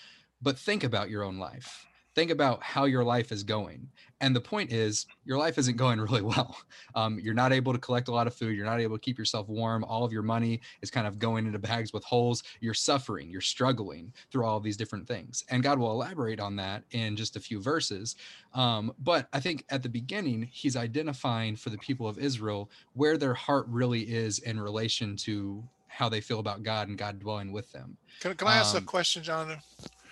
But 0.42 0.58
think 0.58 0.82
about 0.82 1.10
your 1.10 1.22
own 1.22 1.38
life. 1.38 1.86
Think 2.18 2.32
about 2.32 2.60
how 2.64 2.86
your 2.86 3.04
life 3.04 3.30
is 3.30 3.44
going. 3.44 3.88
And 4.20 4.34
the 4.34 4.40
point 4.40 4.72
is, 4.72 5.06
your 5.24 5.38
life 5.38 5.56
isn't 5.56 5.76
going 5.76 6.00
really 6.06 6.20
well. 6.20 6.56
Um, 6.96 7.20
you're 7.20 7.32
not 7.32 7.52
able 7.52 7.72
to 7.72 7.78
collect 7.78 8.08
a 8.08 8.10
lot 8.10 8.26
of 8.26 8.34
food. 8.34 8.56
You're 8.56 8.66
not 8.66 8.80
able 8.80 8.96
to 8.96 9.00
keep 9.00 9.20
yourself 9.20 9.48
warm. 9.48 9.84
All 9.84 10.02
of 10.02 10.10
your 10.10 10.24
money 10.24 10.60
is 10.82 10.90
kind 10.90 11.06
of 11.06 11.20
going 11.20 11.46
into 11.46 11.60
bags 11.60 11.92
with 11.92 12.02
holes. 12.02 12.42
You're 12.58 12.74
suffering. 12.74 13.30
You're 13.30 13.40
struggling 13.40 14.12
through 14.32 14.44
all 14.44 14.56
of 14.56 14.64
these 14.64 14.76
different 14.76 15.06
things. 15.06 15.44
And 15.48 15.62
God 15.62 15.78
will 15.78 15.92
elaborate 15.92 16.40
on 16.40 16.56
that 16.56 16.82
in 16.90 17.14
just 17.14 17.36
a 17.36 17.40
few 17.40 17.62
verses. 17.62 18.16
Um, 18.52 18.92
but 18.98 19.28
I 19.32 19.38
think 19.38 19.64
at 19.68 19.84
the 19.84 19.88
beginning, 19.88 20.48
He's 20.50 20.74
identifying 20.74 21.54
for 21.54 21.70
the 21.70 21.78
people 21.78 22.08
of 22.08 22.18
Israel 22.18 22.68
where 22.94 23.16
their 23.16 23.34
heart 23.34 23.66
really 23.68 24.00
is 24.00 24.40
in 24.40 24.58
relation 24.58 25.14
to 25.18 25.62
how 25.86 26.08
they 26.08 26.20
feel 26.20 26.40
about 26.40 26.64
God 26.64 26.88
and 26.88 26.98
God 26.98 27.20
dwelling 27.20 27.52
with 27.52 27.70
them. 27.70 27.96
Can, 28.18 28.34
can 28.34 28.48
I 28.48 28.56
ask 28.56 28.74
a 28.74 28.78
Um, 28.78 28.84
question, 28.86 29.22
Jonathan? 29.22 29.60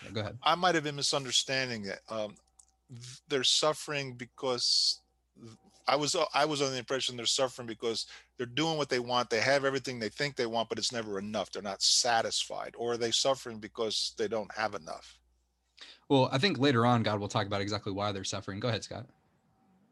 Yeah, 0.06 0.12
go 0.12 0.20
ahead. 0.20 0.38
I 0.42 0.54
might 0.54 0.75
have 0.75 0.84
been 0.84 0.96
misunderstanding 0.96 1.86
it. 1.86 2.00
Um, 2.08 2.36
they're 3.28 3.44
suffering 3.44 4.14
because 4.14 5.00
I 5.88 5.96
was 5.96 6.16
I 6.34 6.44
was 6.44 6.62
under 6.62 6.72
the 6.72 6.78
impression 6.78 7.16
they're 7.16 7.26
suffering 7.26 7.66
because 7.66 8.06
they're 8.36 8.46
doing 8.46 8.76
what 8.76 8.88
they 8.88 8.98
want. 8.98 9.30
They 9.30 9.40
have 9.40 9.64
everything 9.64 9.98
they 9.98 10.08
think 10.08 10.36
they 10.36 10.46
want, 10.46 10.68
but 10.68 10.78
it's 10.78 10.92
never 10.92 11.18
enough. 11.18 11.50
They're 11.50 11.62
not 11.62 11.82
satisfied, 11.82 12.75
or 12.76 12.92
are 12.92 12.96
they 12.96 13.10
suffering 13.10 13.58
because 13.58 14.14
they 14.18 14.28
don't 14.28 14.52
have 14.54 14.75
enough? 14.75 15.18
Well, 16.08 16.28
I 16.32 16.38
think 16.38 16.58
later 16.58 16.86
on, 16.86 17.02
God 17.02 17.20
will 17.20 17.28
talk 17.28 17.46
about 17.46 17.60
exactly 17.60 17.92
why 17.92 18.12
they're 18.12 18.25
suffering. 18.25 18.60
Go 18.60 18.68
ahead, 18.68 18.84
Scott. 18.84 19.06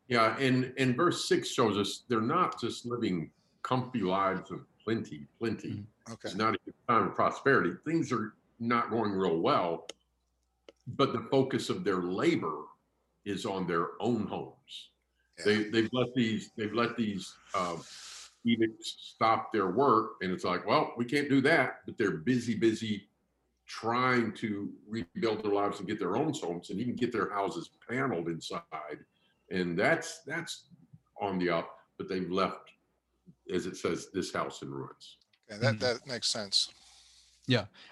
Yeah, 0.08 0.36
and 0.38 0.72
and 0.78 0.96
verse 0.96 1.28
six 1.28 1.48
shows 1.48 1.76
us 1.76 2.04
they're 2.08 2.20
not 2.20 2.60
just 2.60 2.86
living 2.86 3.30
comfy 3.62 4.00
lives 4.00 4.50
of 4.50 4.60
plenty, 4.82 5.26
plenty. 5.38 5.70
Mhm. 5.70 5.84
Okay. 6.12 6.28
It's 6.28 6.34
not 6.34 6.54
a 6.54 6.92
time 6.92 7.08
of 7.08 7.14
prosperity. 7.14 7.72
Things 7.86 8.12
are 8.12 8.34
not 8.60 8.90
going 8.90 9.12
real 9.12 9.38
well, 9.38 9.86
but 10.86 11.12
the 11.12 11.26
focus 11.30 11.70
of 11.70 11.84
their 11.84 12.02
labor 12.02 12.62
is 13.24 13.46
on 13.46 13.66
their 13.66 13.90
own 14.00 14.26
homes. 14.26 14.90
Yeah. 15.38 15.44
They 15.46 15.70
they've 15.70 15.90
let 15.92 16.08
these 16.14 16.50
they've 16.56 16.72
let 16.74 16.96
these 16.96 17.32
uh, 17.54 17.76
edicts 18.44 18.96
stop 19.14 19.52
their 19.52 19.70
work, 19.70 20.16
and 20.20 20.30
it's 20.30 20.44
like, 20.44 20.66
well, 20.66 20.92
we 20.96 21.04
can't 21.04 21.28
do 21.28 21.40
that, 21.42 21.80
but 21.86 21.96
they're 21.98 22.18
busy, 22.18 22.54
busy 22.54 23.08
trying 23.66 24.30
to 24.34 24.70
rebuild 24.86 25.42
their 25.42 25.52
lives 25.52 25.78
and 25.78 25.88
get 25.88 25.98
their 25.98 26.16
own 26.16 26.32
homes 26.34 26.68
and 26.68 26.78
even 26.80 26.94
get 26.94 27.10
their 27.12 27.30
houses 27.30 27.70
paneled 27.88 28.28
inside, 28.28 28.98
and 29.50 29.78
that's 29.78 30.20
that's 30.26 30.66
on 31.20 31.38
the 31.38 31.48
up. 31.50 31.70
But 31.96 32.08
they've 32.08 32.30
left, 32.30 32.72
as 33.52 33.66
it 33.66 33.76
says, 33.76 34.08
this 34.12 34.32
house 34.32 34.62
in 34.62 34.70
ruins. 34.70 35.16
Okay, 35.50 35.60
that 35.60 35.76
Mhm. 35.76 35.80
that 35.80 36.06
makes 36.06 36.28
sense. 36.28 36.70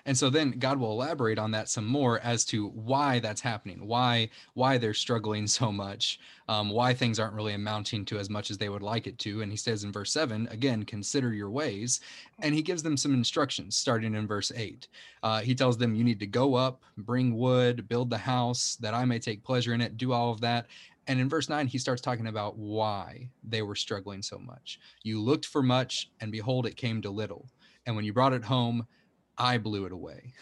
And 0.06 0.16
so 0.16 0.30
then 0.30 0.52
god 0.52 0.78
will 0.78 0.92
elaborate 0.92 1.38
on 1.38 1.50
that 1.50 1.68
some 1.68 1.87
more 1.87 2.18
as 2.21 2.44
to 2.44 2.68
why 2.68 3.18
that's 3.18 3.40
happening 3.40 3.87
why 3.87 4.29
why 4.55 4.79
they're 4.79 4.94
struggling 4.94 5.46
so 5.46 5.70
much 5.70 6.18
um, 6.48 6.70
why 6.70 6.92
things 6.92 7.18
aren't 7.18 7.35
really 7.35 7.55
amounting 7.55 8.05
to 8.05 8.18
as 8.18 8.29
much 8.29 8.50
as 8.50 8.59
they 8.59 8.68
would 8.68 8.83
like 8.83 9.07
it 9.07 9.18
to 9.18 9.42
and 9.42 9.50
he 9.50 9.57
says 9.57 9.85
in 9.85 9.92
verse 9.92 10.12
7 10.12 10.48
again 10.50 10.83
consider 10.85 11.33
your 11.33 11.50
ways 11.50 12.00
and 12.40 12.55
he 12.55 12.62
gives 12.62 12.83
them 12.83 12.96
some 12.96 13.14
instructions 13.14 13.76
starting 13.76 14.14
in 14.14 14.26
verse 14.26 14.50
8 14.55 14.88
uh, 15.22 15.40
he 15.40 15.55
tells 15.55 15.76
them 15.76 15.94
you 15.94 16.05
need 16.05 16.20
to 16.20 16.26
go 16.26 16.55
up 16.55 16.83
bring 16.98 17.37
wood 17.37 17.88
build 17.88 18.11
the 18.11 18.18
house 18.18 18.76
that 18.81 18.94
i 18.94 19.05
may 19.05 19.18
take 19.18 19.44
pleasure 19.44 19.74
in 19.74 19.81
it 19.81 19.96
do 19.96 20.12
all 20.12 20.33
of 20.33 20.40
that 20.40 20.66
and 21.07 21.20
in 21.20 21.29
verse 21.29 21.48
9 21.48 21.66
he 21.66 21.79
starts 21.79 22.00
talking 22.00 22.29
about 22.29 22.57
why 22.57 23.29
they 23.42 23.62
were 23.62 23.74
struggling 23.74 24.22
so 24.22 24.38
much. 24.38 24.79
You 25.03 25.20
looked 25.20 25.46
for 25.46 25.62
much 25.62 26.11
and 26.20 26.31
behold 26.31 26.64
it 26.64 26.76
came 26.76 27.03
to 27.03 27.11
little 27.11 27.48
and 27.87 27.96
when 27.96 28.05
you 28.05 28.12
brought 28.12 28.33
it 28.33 28.44
home 28.44 28.87
I 29.42 29.59
blew 29.59 29.85
it 29.87 29.92
away. 29.92 30.33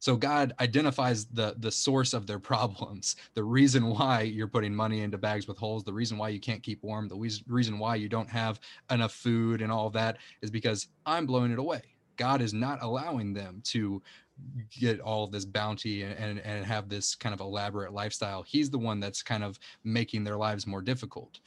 So 0.00 0.16
God 0.16 0.54
identifies 0.60 1.26
the 1.26 1.54
the 1.58 1.70
source 1.70 2.12
of 2.14 2.26
their 2.26 2.38
problems, 2.38 3.16
the 3.34 3.44
reason 3.44 3.86
why 3.86 4.22
you're 4.22 4.48
putting 4.48 4.74
money 4.74 5.00
into 5.00 5.18
bags 5.18 5.46
with 5.46 5.58
holes, 5.58 5.84
the 5.84 5.92
reason 5.92 6.18
why 6.18 6.28
you 6.28 6.40
can't 6.40 6.62
keep 6.62 6.82
warm, 6.82 7.08
the 7.08 7.42
reason 7.46 7.78
why 7.78 7.96
you 7.96 8.08
don't 8.08 8.28
have 8.28 8.60
enough 8.90 9.12
food 9.12 9.62
and 9.62 9.72
all 9.72 9.90
that 9.90 10.18
is 10.42 10.50
because 10.50 10.88
I'm 11.06 11.26
blowing 11.26 11.52
it 11.52 11.58
away. 11.58 11.82
God 12.16 12.42
is 12.42 12.52
not 12.52 12.82
allowing 12.82 13.32
them 13.32 13.62
to 13.64 14.02
get 14.70 15.00
all 15.00 15.26
this 15.26 15.44
bounty 15.44 16.02
and, 16.02 16.14
and, 16.18 16.38
and 16.40 16.64
have 16.64 16.88
this 16.88 17.14
kind 17.14 17.34
of 17.34 17.40
elaborate 17.40 17.92
lifestyle. 17.92 18.42
He's 18.42 18.70
the 18.70 18.78
one 18.78 19.00
that's 19.00 19.22
kind 19.22 19.44
of 19.44 19.58
making 19.84 20.24
their 20.24 20.36
lives 20.36 20.66
more 20.66 20.82
difficult. 20.82 21.40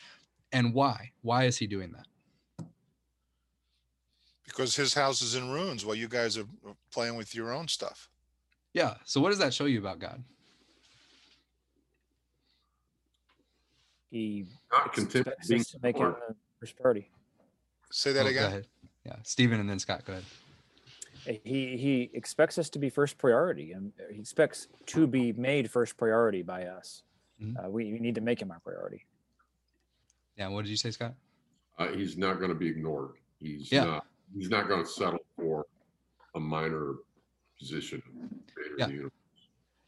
And 0.51 0.73
why? 0.73 1.11
Why 1.21 1.45
is 1.45 1.57
he 1.57 1.65
doing 1.65 1.91
that? 1.93 2.05
Because 4.55 4.75
his 4.75 4.93
house 4.93 5.21
is 5.23 5.33
in 5.33 5.49
ruins 5.51 5.83
while 5.83 5.95
you 5.95 6.07
guys 6.07 6.37
are 6.37 6.45
are 6.65 6.75
playing 6.91 7.15
with 7.15 7.33
your 7.33 7.51
own 7.51 7.67
stuff. 7.67 8.07
Yeah. 8.73 8.95
So 9.03 9.19
what 9.19 9.29
does 9.29 9.39
that 9.39 9.51
show 9.53 9.65
you 9.65 9.79
about 9.79 9.97
God? 9.99 10.23
He 14.11 14.45
Not 14.71 14.93
content 14.93 15.27
being 15.47 15.63
to 15.63 15.79
make 15.81 15.95
it 15.95 15.99
poor. 15.99 16.09
a 16.29 16.35
first 16.59 16.75
priority. 16.75 17.09
Say 17.91 18.13
that 18.13 18.21
Oh, 18.21 18.23
go 18.25 18.29
again. 18.29 18.45
ahead. 18.45 18.67
Yeah. 19.05 19.15
Stephen 19.23 19.59
and 19.59 19.69
then 19.69 19.79
Scott, 19.79 20.05
go 20.05 20.13
ahead. 20.13 20.25
He 21.43 21.77
he 21.77 22.11
expects 22.13 22.57
us 22.57 22.69
to 22.71 22.79
be 22.79 22.89
first 22.89 23.17
priority, 23.17 23.71
and 23.71 23.91
he 24.11 24.19
expects 24.19 24.67
to 24.87 25.07
be 25.07 25.31
made 25.33 25.71
first 25.71 25.97
priority 25.97 26.41
by 26.41 26.65
us. 26.65 27.01
Mhm. 27.41 27.65
Uh, 27.65 27.69
we, 27.69 27.93
we 27.93 27.99
need 27.99 28.15
to 28.15 28.21
make 28.21 28.41
him 28.41 28.51
our 28.51 28.59
priority. 28.59 29.05
Yeah. 30.37 30.49
What 30.49 30.63
did 30.63 30.69
you 30.71 30.77
say, 30.77 30.91
Scott? 30.91 31.15
uh, 31.79 31.87
he's 31.87 32.17
not 32.17 32.35
going 32.37 32.49
to 32.49 32.55
be 32.55 32.67
ignored. 32.67 33.13
He's 33.39 33.71
Yeah. 33.71 33.85
not. 33.85 34.07
He's 34.35 34.49
not 34.49 34.67
going 34.67 34.83
to 34.83 34.89
settle 34.89 35.19
for 35.37 35.65
a 36.35 36.39
minor 36.39 36.95
position. 37.59 38.01
Yeah. 38.77 38.87
universe. 38.87 39.11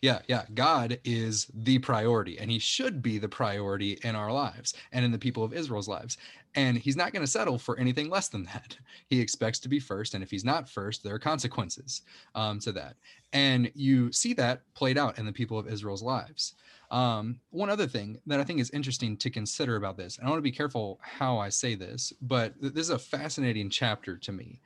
Yeah, 0.01 0.19
yeah. 0.27 0.43
God 0.53 0.99
is 1.03 1.47
the 1.53 1.79
priority, 1.79 2.38
and 2.38 2.51
He 2.51 2.60
should 2.60 3.01
be 3.01 3.17
the 3.17 3.27
priority 3.27 3.97
in 4.03 4.15
our 4.15 4.31
lives 4.31 4.75
and 4.91 5.03
in 5.03 5.12
the 5.12 5.17
people 5.17 5.43
of 5.43 5.51
Israel's 5.53 5.88
lives. 5.88 6.17
And 6.53 6.77
He's 6.77 6.95
not 6.95 7.12
going 7.12 7.25
to 7.25 7.31
settle 7.31 7.58
for 7.58 7.79
anything 7.79 8.10
less 8.10 8.27
than 8.27 8.43
that. 8.43 8.77
He 9.08 9.19
expects 9.19 9.60
to 9.60 9.69
be 9.69 9.79
first, 9.79 10.13
and 10.13 10.23
if 10.23 10.29
He's 10.29 10.45
not 10.45 10.69
first, 10.69 11.03
there 11.03 11.15
are 11.15 11.19
consequences 11.19 12.03
um, 12.36 12.60
to 12.60 12.71
that. 12.73 12.97
And 13.34 13.71
you 13.73 14.12
see 14.12 14.34
that 14.34 14.62
played 14.75 14.97
out 14.97 15.17
in 15.17 15.25
the 15.25 15.34
people 15.34 15.58
of 15.58 15.67
Israel's 15.67 16.03
lives. 16.03 16.53
Um, 16.91 17.39
one 17.49 17.69
other 17.69 17.87
thing 17.87 18.19
that 18.27 18.39
I 18.39 18.43
think 18.43 18.59
is 18.59 18.69
interesting 18.71 19.17
to 19.17 19.29
consider 19.29 19.75
about 19.75 19.97
this, 19.97 20.17
and 20.17 20.27
I 20.27 20.29
want 20.29 20.39
to 20.39 20.43
be 20.43 20.51
careful 20.51 20.99
how 21.01 21.37
I 21.37 21.49
say 21.49 21.75
this, 21.75 22.13
but 22.21 22.59
th- 22.61 22.73
this 22.73 22.83
is 22.83 22.91
a 22.91 22.99
fascinating 22.99 23.69
chapter 23.69 24.17
to 24.17 24.31
me 24.31 24.61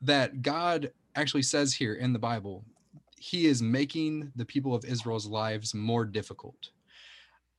that 0.00 0.42
God 0.42 0.92
actually 1.14 1.42
says 1.42 1.74
here 1.74 1.94
in 1.94 2.12
the 2.12 2.18
Bible 2.18 2.64
he 3.18 3.46
is 3.46 3.60
making 3.60 4.32
the 4.36 4.44
people 4.44 4.74
of 4.74 4.84
Israel's 4.84 5.26
lives 5.26 5.74
more 5.74 6.04
difficult. 6.04 6.70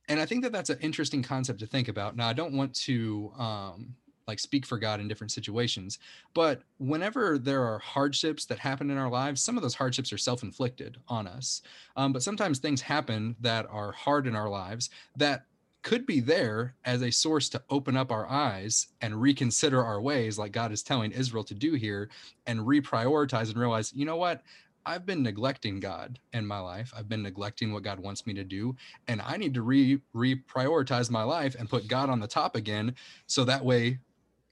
And 0.08 0.18
I 0.18 0.26
think 0.26 0.42
that 0.42 0.52
that's 0.52 0.70
an 0.70 0.78
interesting 0.80 1.22
concept 1.22 1.60
to 1.60 1.66
think 1.66 1.88
about. 1.88 2.16
Now, 2.16 2.28
I 2.28 2.32
don't 2.32 2.54
want 2.54 2.74
to 2.76 3.32
um, 3.38 3.94
like 4.30 4.40
speak 4.40 4.64
for 4.64 4.78
God 4.78 5.00
in 5.00 5.08
different 5.08 5.32
situations, 5.32 5.98
but 6.32 6.62
whenever 6.78 7.38
there 7.38 7.62
are 7.62 7.78
hardships 7.78 8.46
that 8.46 8.58
happen 8.58 8.90
in 8.90 8.96
our 8.96 9.10
lives, 9.10 9.42
some 9.42 9.56
of 9.56 9.62
those 9.62 9.74
hardships 9.74 10.12
are 10.12 10.18
self 10.18 10.42
inflicted 10.42 10.96
on 11.08 11.26
us. 11.26 11.62
Um, 11.96 12.12
but 12.12 12.22
sometimes 12.22 12.58
things 12.58 12.80
happen 12.80 13.36
that 13.40 13.66
are 13.70 13.92
hard 13.92 14.26
in 14.26 14.36
our 14.36 14.48
lives 14.48 14.90
that 15.16 15.44
could 15.82 16.06
be 16.06 16.20
there 16.20 16.74
as 16.84 17.02
a 17.02 17.10
source 17.10 17.48
to 17.48 17.62
open 17.70 17.96
up 17.96 18.12
our 18.12 18.26
eyes 18.26 18.88
and 19.00 19.20
reconsider 19.20 19.82
our 19.82 20.00
ways, 20.00 20.38
like 20.38 20.52
God 20.52 20.72
is 20.72 20.82
telling 20.82 21.12
Israel 21.12 21.44
to 21.44 21.54
do 21.54 21.74
here, 21.74 22.10
and 22.46 22.60
reprioritize 22.60 23.48
and 23.48 23.58
realize, 23.58 23.92
you 23.94 24.04
know 24.04 24.16
what? 24.16 24.42
I've 24.86 25.06
been 25.06 25.22
neglecting 25.22 25.78
God 25.78 26.18
in 26.32 26.46
my 26.46 26.58
life. 26.58 26.92
I've 26.96 27.08
been 27.08 27.22
neglecting 27.22 27.72
what 27.72 27.82
God 27.82 28.00
wants 28.00 28.26
me 28.26 28.34
to 28.34 28.44
do, 28.44 28.76
and 29.08 29.20
I 29.20 29.36
need 29.36 29.54
to 29.54 29.62
re 29.62 30.00
reprioritize 30.14 31.10
my 31.10 31.22
life 31.22 31.54
and 31.58 31.68
put 31.68 31.88
God 31.88 32.08
on 32.10 32.20
the 32.20 32.26
top 32.26 32.56
again, 32.56 32.94
so 33.26 33.44
that 33.44 33.64
way 33.64 33.98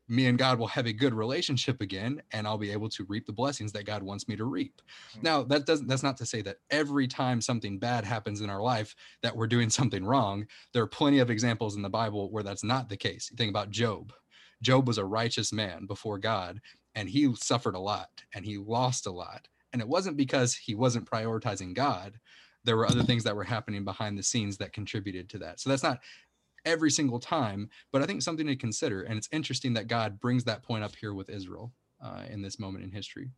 me 0.09 0.27
and 0.27 0.39
God 0.39 0.59
will 0.59 0.67
have 0.69 0.87
a 0.87 0.93
good 0.93 1.13
relationship 1.15 1.81
again 1.81 2.23
and 2.33 2.47
I'll 2.47 2.59
be 2.59 2.73
able 2.73 2.89
to 2.91 3.05
reap 3.05 3.27
the 3.27 3.33
blessings 3.33 3.73
that 3.73 3.85
God 3.85 4.03
wants 4.03 4.27
me 4.27 4.37
to 4.37 4.45
reap. 4.45 4.81
Mhm. 5.17 5.23
Now, 5.23 5.43
that 5.45 5.67
doesn't 5.67 5.87
that's 5.87 6.03
not 6.03 6.17
to 6.19 6.27
say 6.27 6.43
that 6.43 6.59
every 6.71 7.07
time 7.07 7.41
something 7.41 7.79
bad 7.79 8.05
happens 8.05 8.41
in 8.41 8.51
our 8.51 8.63
life 8.63 8.95
that 9.23 9.37
we're 9.37 9.47
doing 9.47 9.71
something 9.71 10.05
wrong. 10.05 10.47
There 10.73 10.83
are 10.83 10.89
plenty 10.89 11.19
of 11.19 11.31
examples 11.31 11.77
in 11.77 11.83
the 11.83 11.91
Bible 11.91 12.31
where 12.31 12.43
that's 12.43 12.65
not 12.65 12.89
the 12.89 12.97
case. 12.97 13.31
You 13.31 13.37
think 13.37 13.51
about 13.51 13.71
Job. 13.71 14.13
Job 14.63 14.89
was 14.89 14.99
a 14.99 15.05
righteous 15.05 15.53
man 15.53 15.87
before 15.87 16.19
God 16.19 16.61
and 16.95 17.09
he 17.09 17.33
suffered 17.37 17.75
a 17.75 17.81
lot 17.81 18.11
and 18.35 18.45
he 18.45 18.57
lost 18.59 19.07
a 19.07 19.11
lot. 19.13 19.47
And 19.73 19.83
it 19.83 19.89
wasn't 19.89 20.17
because 20.17 20.55
he 20.55 20.75
wasn't 20.75 21.09
prioritizing 21.09 21.75
God. 21.75 22.19
There 22.65 22.77
were 22.77 22.87
other 22.87 23.03
things 23.05 23.23
that 23.25 23.37
were 23.37 23.45
happening 23.45 23.85
behind 23.85 24.19
the 24.19 24.23
scenes 24.23 24.57
that 24.59 24.73
contributed 24.73 25.29
to 25.31 25.39
that. 25.39 25.61
So 25.61 25.71
that's 25.71 25.83
not 25.83 26.01
every 26.69 26.91
single 26.91 27.19
time, 27.19 27.69
but 27.93 28.03
I 28.03 28.07
think 28.07 28.23
something 28.23 28.47
to 28.47 28.57
consider. 28.57 29.03
And 29.03 29.17
it's 29.17 29.29
interesting 29.33 29.73
that 29.75 29.89
God 29.89 30.21
brings 30.21 30.45
that 30.45 30.63
point 30.63 30.85
up 30.85 30.95
here 30.95 31.15
with 31.15 31.31
Israel 31.31 31.73
uh, 32.05 32.23
in 32.31 32.43
this 32.43 32.61
moment 32.61 32.85
in 32.85 32.93
history. 32.93 33.31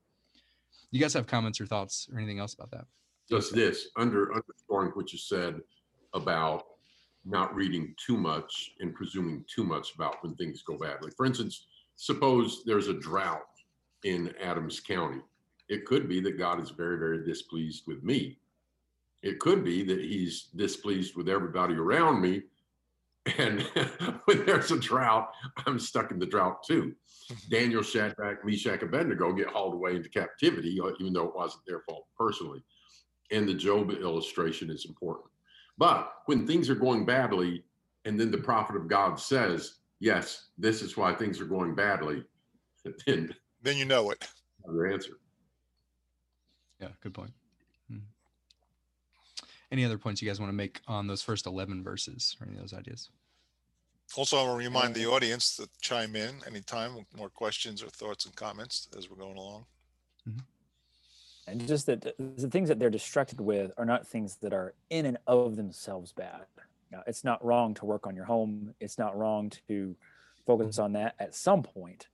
You 0.90 1.00
guys 1.00 1.14
have 1.14 1.26
comments 1.26 1.60
or 1.60 1.66
thoughts 1.66 2.08
or 2.12 2.18
anything 2.18 2.40
else 2.40 2.54
about 2.54 2.70
that? 2.72 2.84
Just 3.30 3.54
this, 3.54 3.88
under 3.96 4.34
underscoring 4.34 4.90
what 4.94 5.12
you 5.12 5.18
said 5.18 5.60
about 6.14 6.64
not 7.24 7.54
reading 7.54 7.94
too 8.04 8.16
much 8.16 8.72
and 8.80 8.94
presuming 8.94 9.44
too 9.46 9.62
much 9.62 9.94
about 9.94 10.22
when 10.22 10.34
things 10.34 10.62
go 10.62 10.76
badly. 10.76 11.12
For 11.16 11.26
instance, 11.26 11.66
suppose 11.94 12.62
there's 12.64 12.88
a 12.88 12.94
drought 12.94 13.42
in 14.04 14.34
Adams 14.42 14.80
County. 14.80 15.20
It 15.68 15.84
could 15.84 16.08
be 16.08 16.20
that 16.20 16.38
God 16.38 16.60
is 16.60 16.70
very, 16.70 16.98
very 16.98 17.24
displeased 17.24 17.84
with 17.86 18.02
me. 18.02 18.38
It 19.22 19.38
could 19.38 19.62
be 19.62 19.84
that 19.84 20.00
he's 20.00 20.48
displeased 20.56 21.14
with 21.14 21.28
everybody 21.28 21.74
around 21.74 22.20
me. 22.20 22.42
And 23.38 23.62
when 24.24 24.46
there's 24.46 24.70
a 24.70 24.78
drought, 24.78 25.32
I'm 25.66 25.78
stuck 25.78 26.10
in 26.10 26.18
the 26.18 26.26
drought 26.26 26.62
too. 26.62 26.94
Daniel, 27.50 27.82
Shadrach, 27.82 28.44
Meshach, 28.44 28.82
Abednego 28.82 29.32
get 29.32 29.48
hauled 29.48 29.74
away 29.74 29.96
into 29.96 30.08
captivity, 30.08 30.80
uh, 30.80 30.90
even 30.98 31.12
though 31.12 31.28
it 31.28 31.34
wasn't 31.34 31.64
their 31.66 31.80
fault 31.80 32.06
personally. 32.18 32.62
And 33.30 33.48
the 33.48 33.54
Job 33.54 33.90
illustration 33.90 34.70
is 34.70 34.86
important. 34.86 35.26
But 35.78 36.12
when 36.26 36.46
things 36.46 36.68
are 36.68 36.74
going 36.74 37.06
badly, 37.06 37.62
and 38.04 38.18
then 38.18 38.30
the 38.30 38.38
prophet 38.38 38.76
of 38.76 38.88
God 38.88 39.20
says, 39.20 39.74
Yes, 40.00 40.48
this 40.56 40.80
is 40.80 40.96
why 40.96 41.14
things 41.14 41.40
are 41.40 41.46
going 41.46 41.74
badly, 41.74 42.24
then 43.06 43.34
Then 43.62 43.76
you 43.76 43.84
know 43.84 44.10
it. 44.10 44.26
your 44.66 44.86
answer. 44.90 45.12
Yeah, 46.80 46.88
good 47.02 47.12
point. 47.12 47.32
Any 49.72 49.84
other 49.84 49.98
points 49.98 50.20
you 50.20 50.28
guys 50.28 50.40
want 50.40 50.50
to 50.50 50.56
make 50.56 50.80
on 50.88 51.06
those 51.06 51.22
first 51.22 51.46
11 51.46 51.82
verses 51.84 52.36
or 52.40 52.46
any 52.46 52.56
of 52.56 52.60
those 52.60 52.74
ideas? 52.74 53.08
Also, 54.16 54.36
I 54.36 54.42
want 54.42 54.60
to 54.60 54.66
remind 54.66 54.94
the 54.94 55.06
audience 55.06 55.56
to 55.56 55.68
chime 55.80 56.16
in 56.16 56.34
anytime 56.46 56.96
with 56.96 57.06
more 57.16 57.28
questions 57.28 57.82
or 57.82 57.88
thoughts 57.88 58.26
and 58.26 58.34
comments 58.34 58.88
as 58.98 59.08
we're 59.08 59.16
going 59.16 59.36
along. 59.36 59.66
and 61.46 61.66
just 61.66 61.86
that 61.86 62.02
th- 62.02 62.14
the 62.18 62.48
things 62.48 62.68
that 62.68 62.78
they're 62.80 62.90
distracted 62.90 63.40
with 63.40 63.70
are 63.76 63.84
not 63.84 64.06
things 64.06 64.36
that 64.36 64.52
are 64.52 64.74
in 64.90 65.06
and 65.06 65.18
of 65.28 65.56
themselves 65.56 66.12
bad. 66.12 66.46
Now, 66.90 67.02
it's 67.06 67.22
not 67.22 67.44
wrong 67.44 67.74
to 67.74 67.84
work 67.84 68.06
on 68.06 68.16
your 68.16 68.24
home. 68.24 68.74
It's 68.80 68.98
not 68.98 69.16
wrong 69.16 69.50
to 69.68 69.96
focus 70.44 70.80
on 70.80 70.92
that 70.94 71.14
at 71.20 71.36
some 71.36 71.62
point. 71.62 72.08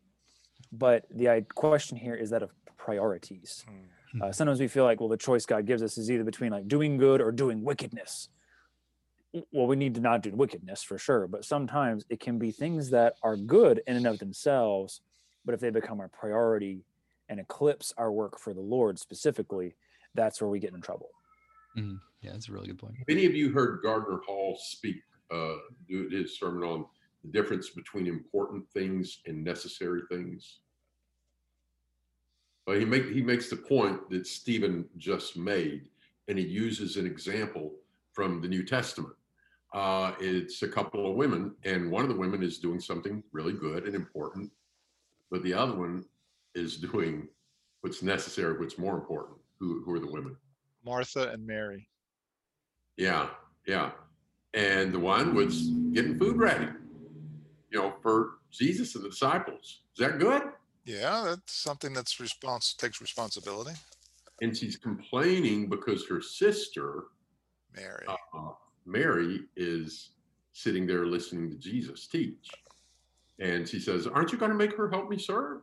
But 0.71 1.07
the 1.11 1.47
question 1.55 1.97
here 1.97 2.15
is 2.15 2.29
that 2.31 2.43
of 2.43 2.51
priorities. 2.77 3.65
Hmm. 3.67 3.87
Uh, 4.21 4.33
sometimes 4.33 4.61
we 4.61 4.69
feel 4.69 4.85
like, 4.85 5.01
well, 5.01 5.09
the 5.09 5.17
choice 5.17 5.47
God 5.47 5.67
gives 5.67 5.83
us 5.83 5.99
is 5.99 6.11
either 6.11 6.25
between 6.25 6.53
like 6.53 6.69
doing 6.69 6.97
good 6.97 7.21
or 7.21 7.33
doing 7.33 7.63
wickedness. 7.63 8.29
Well, 9.53 9.67
we 9.67 9.77
need 9.77 9.95
to 9.97 10.01
not 10.01 10.23
do 10.23 10.33
wickedness 10.35 10.83
for 10.83 10.97
sure, 10.99 11.27
but 11.29 11.45
sometimes 11.45 12.05
it 12.09 12.21
can 12.21 12.39
be 12.39 12.51
things 12.53 12.91
that 12.91 13.15
are 13.23 13.37
good 13.37 13.83
in 13.87 13.97
and 13.97 14.07
of 14.07 14.19
themselves, 14.19 15.03
but 15.45 15.55
if 15.55 15.61
they 15.61 15.71
become 15.71 16.01
our 16.01 16.09
priority 16.09 16.85
and 17.29 17.39
eclipse 17.41 17.93
our 17.99 18.11
work 18.11 18.39
for 18.39 18.55
the 18.55 18.61
Lord 18.61 18.99
specifically, 18.99 19.77
that's 20.15 20.41
where 20.41 20.49
we 20.49 20.59
get 20.59 20.73
in 20.73 20.81
trouble. 20.81 21.11
Mhm. 21.77 22.01
Yeah, 22.23 22.33
that's 22.33 22.49
a 22.49 22.53
really 22.53 22.69
good 22.69 22.79
point. 22.79 22.97
Many 23.07 23.27
of 23.27 23.35
you 23.35 23.53
heard 23.53 23.83
Gardner 23.83 24.19
Hall 24.27 24.57
speak, 24.59 25.03
uh, 25.31 25.57
do 25.89 26.09
his 26.09 26.39
sermon 26.39 26.63
on 26.63 26.87
the 27.23 27.31
difference 27.31 27.71
between 27.71 28.07
important 28.07 28.67
things 28.71 29.21
and 29.27 29.45
necessary 29.45 30.03
things. 30.09 30.61
But 32.67 32.79
he 32.79 32.85
make 32.85 33.11
he 33.11 33.23
makes 33.23 33.49
the 33.49 33.57
point 33.57 34.11
that 34.11 34.27
Stephen 34.27 34.87
just 34.99 35.37
made, 35.37 35.89
and 36.29 36.37
he 36.37 36.45
uses 36.45 36.97
an 36.97 37.07
example 37.07 37.73
from 38.13 38.43
the 38.43 38.49
New 38.49 38.65
Testament. 38.65 39.15
Uh, 39.73 40.13
it's 40.21 40.63
a 40.63 40.69
couple 40.69 41.09
of 41.09 41.17
women, 41.17 41.55
and 41.65 41.91
one 41.91 42.03
of 42.03 42.09
the 42.09 42.17
women 42.17 42.43
is 42.43 42.59
doing 42.59 42.81
something 42.81 43.23
really 43.33 43.53
good 43.53 43.85
and 43.85 43.95
important, 43.95 44.51
but 45.31 45.43
the 45.43 45.53
other 45.53 45.75
one 45.75 46.05
is 46.55 46.77
doing 46.77 47.29
what's 47.83 48.03
necessary, 48.03 48.59
what's 48.59 48.79
more 48.79 48.97
important. 48.97 49.39
Who, 49.61 49.83
who 49.85 49.93
are 49.93 50.01
the 50.01 50.11
women? 50.11 50.37
Martha 50.85 51.31
and 51.31 51.47
Mary. 51.47 51.89
Yeah, 52.97 53.29
yeah. 53.67 53.91
And 54.55 54.93
the 54.93 54.99
one 54.99 55.35
was 55.35 55.69
getting 55.93 56.19
food 56.19 56.37
ready, 56.37 56.69
you 57.71 57.79
know, 57.79 57.95
for 58.03 58.39
Jesus 58.51 58.95
and 58.95 59.05
the 59.05 59.11
disciples. 59.11 59.83
Is 59.97 60.07
that 60.07 60.19
good? 60.19 60.43
Yeah, 60.87 61.25
that's 61.27 61.53
something 61.53 61.93
that's 61.93 62.21
response 62.21 62.73
takes 62.75 63.01
responsibility. 63.01 63.73
And 64.41 64.57
she's 64.57 64.77
complaining 64.77 65.69
because 65.69 66.07
her 66.09 66.23
sister, 66.23 67.05
Mary. 67.75 68.05
uh, 68.09 68.51
Mary, 68.85 69.41
is 69.57 70.11
sitting 70.53 70.87
there 70.87 71.05
listening 71.07 71.51
to 71.51 71.57
Jesus 71.57 72.07
teach. 72.07 72.49
And 73.41 73.69
she 73.69 73.81
says, 73.81 74.07
Aren't 74.07 74.31
you 74.33 74.39
going 74.39 74.53
to 74.53 74.57
make 74.57 74.77
her 74.77 74.89
help 74.89 75.11
me 75.11 75.19
serve? 75.19 75.63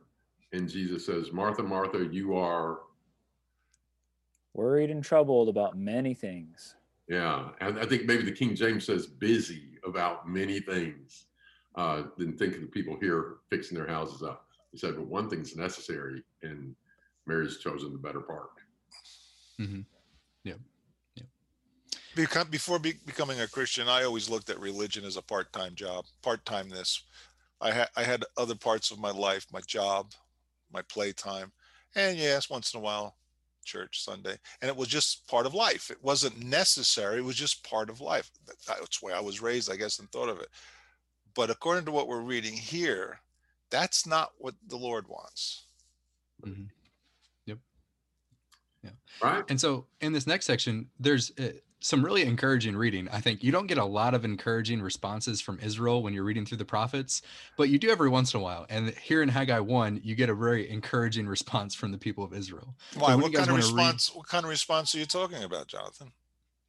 And 0.52 0.70
Jesus 0.70 1.06
says, 1.06 1.32
Martha, 1.32 1.64
Martha, 1.64 2.06
you 2.12 2.36
are, 2.36 2.80
Worried 4.54 4.92
and 4.92 5.04
troubled 5.04 5.50
about 5.50 5.76
many 5.76 6.14
things. 6.14 6.76
yeah. 7.08 7.50
And 7.60 7.80
I 7.80 7.86
think 7.86 8.06
maybe 8.06 8.22
the 8.24 8.32
King 8.32 8.56
James 8.56 8.86
says 8.86 9.08
busy 9.08 9.80
about 9.84 10.28
many 10.30 10.60
things. 10.60 11.26
Uh, 11.76 12.04
didn't 12.20 12.38
think 12.38 12.54
of 12.54 12.62
the 12.62 12.68
people 12.68 12.96
here 13.02 13.38
fixing 13.50 13.76
their 13.76 13.88
houses 13.88 14.22
up. 14.22 14.42
He 14.74 14.80
said, 14.80 14.96
but 14.96 15.06
one 15.06 15.30
thing's 15.30 15.56
necessary, 15.56 16.24
and 16.42 16.76
Mary's 17.28 17.60
chosen 17.60 17.94
the 17.94 18.00
better 18.00 18.22
part. 18.22 18.50
hmm 19.58 19.82
Become, 22.16 22.50
before 22.50 22.78
be, 22.78 22.94
becoming 23.06 23.40
a 23.40 23.48
Christian, 23.48 23.88
I 23.88 24.04
always 24.04 24.30
looked 24.30 24.50
at 24.50 24.60
religion 24.60 25.04
as 25.04 25.18
a 25.18 25.22
part-time 25.22 25.74
job, 25.74 26.06
part-timeness. 26.22 27.02
I 27.62 27.72
had 27.72 27.90
I 27.96 28.04
had 28.04 28.24
other 28.38 28.56
parts 28.56 28.92
of 28.92 29.00
my 29.00 29.10
life, 29.10 29.48
my 29.52 29.62
job, 29.62 30.12
my 30.72 30.82
playtime, 30.84 31.52
and 31.96 32.18
yes, 32.18 32.50
once 32.52 32.74
in 32.74 32.80
a 32.80 32.84
while, 32.84 33.16
church 33.64 34.04
Sunday, 34.04 34.38
and 34.62 34.70
it 34.70 34.76
was 34.76 34.90
just 34.90 35.28
part 35.28 35.48
of 35.48 35.56
life. 35.56 35.90
It 35.90 36.04
wasn't 36.04 36.44
necessary; 36.44 37.20
it 37.20 37.24
was 37.24 37.36
just 37.36 37.68
part 37.68 37.90
of 37.90 38.02
life. 38.02 38.30
That's 38.46 39.00
the 39.00 39.06
way 39.06 39.14
I 39.14 39.22
was 39.22 39.42
raised, 39.42 39.72
I 39.72 39.76
guess, 39.76 40.00
and 40.00 40.12
thought 40.12 40.30
of 40.30 40.40
it. 40.40 40.50
But 41.36 41.50
according 41.50 41.86
to 41.86 41.92
what 41.92 42.08
we're 42.08 42.22
reading 42.22 42.54
here, 42.54 43.20
that's 43.74 44.06
not 44.06 44.34
what 44.38 44.54
the 44.68 44.78
Lord 44.78 45.08
wants. 45.08 45.66
hmm 46.44 46.66
Yep. 47.48 47.58
Yeah. 48.84 48.92
Right? 49.22 49.44
And 49.50 49.60
so 49.60 49.88
in 50.00 50.14
this 50.14 50.28
next 50.28 50.46
section, 50.46 50.90
there's 51.00 51.32
uh, 51.40 51.54
some 51.80 52.06
really 52.06 52.22
encouraging 52.22 52.78
reading. 52.78 53.10
I 53.12 53.20
think 53.20 53.44
you 53.44 53.52
don't 53.52 53.66
get 53.68 53.80
a 53.80 53.84
lot 53.84 54.14
of 54.14 54.24
encouraging 54.24 54.80
responses 54.82 55.42
from 55.42 55.60
Israel 55.60 56.04
when 56.04 56.14
you're 56.14 56.24
reading 56.24 56.46
through 56.46 56.60
the 56.60 56.66
prophets, 56.66 57.24
but 57.58 57.68
you 57.70 57.80
do 57.80 57.90
every 57.90 58.10
once 58.10 58.34
in 58.34 58.40
a 58.40 58.44
while. 58.44 58.66
And 58.70 58.92
here 58.92 59.22
in 59.24 59.30
Haggai 59.30 59.60
1, 59.60 60.02
you 60.04 60.14
get 60.16 60.30
a 60.30 60.36
very 60.36 60.70
encouraging 60.70 61.28
response 61.28 61.74
from 61.74 61.92
the 61.92 61.98
people 61.98 62.24
of 62.24 62.32
Israel. 62.34 62.76
Why? 62.94 63.16
when 63.16 63.18
you 63.18 63.24
What 63.24 63.34
kind 63.34 63.50
of 63.50 63.54
wanna 63.56 63.64
read- 63.74 63.94
response? 63.96 64.16
What 64.16 64.28
kind 64.28 64.46
of 64.46 64.50
response 64.50 64.94
are 64.96 65.00
you 65.00 65.06
talking 65.08 65.44
about, 65.44 65.68
Jonathan? 65.68 66.14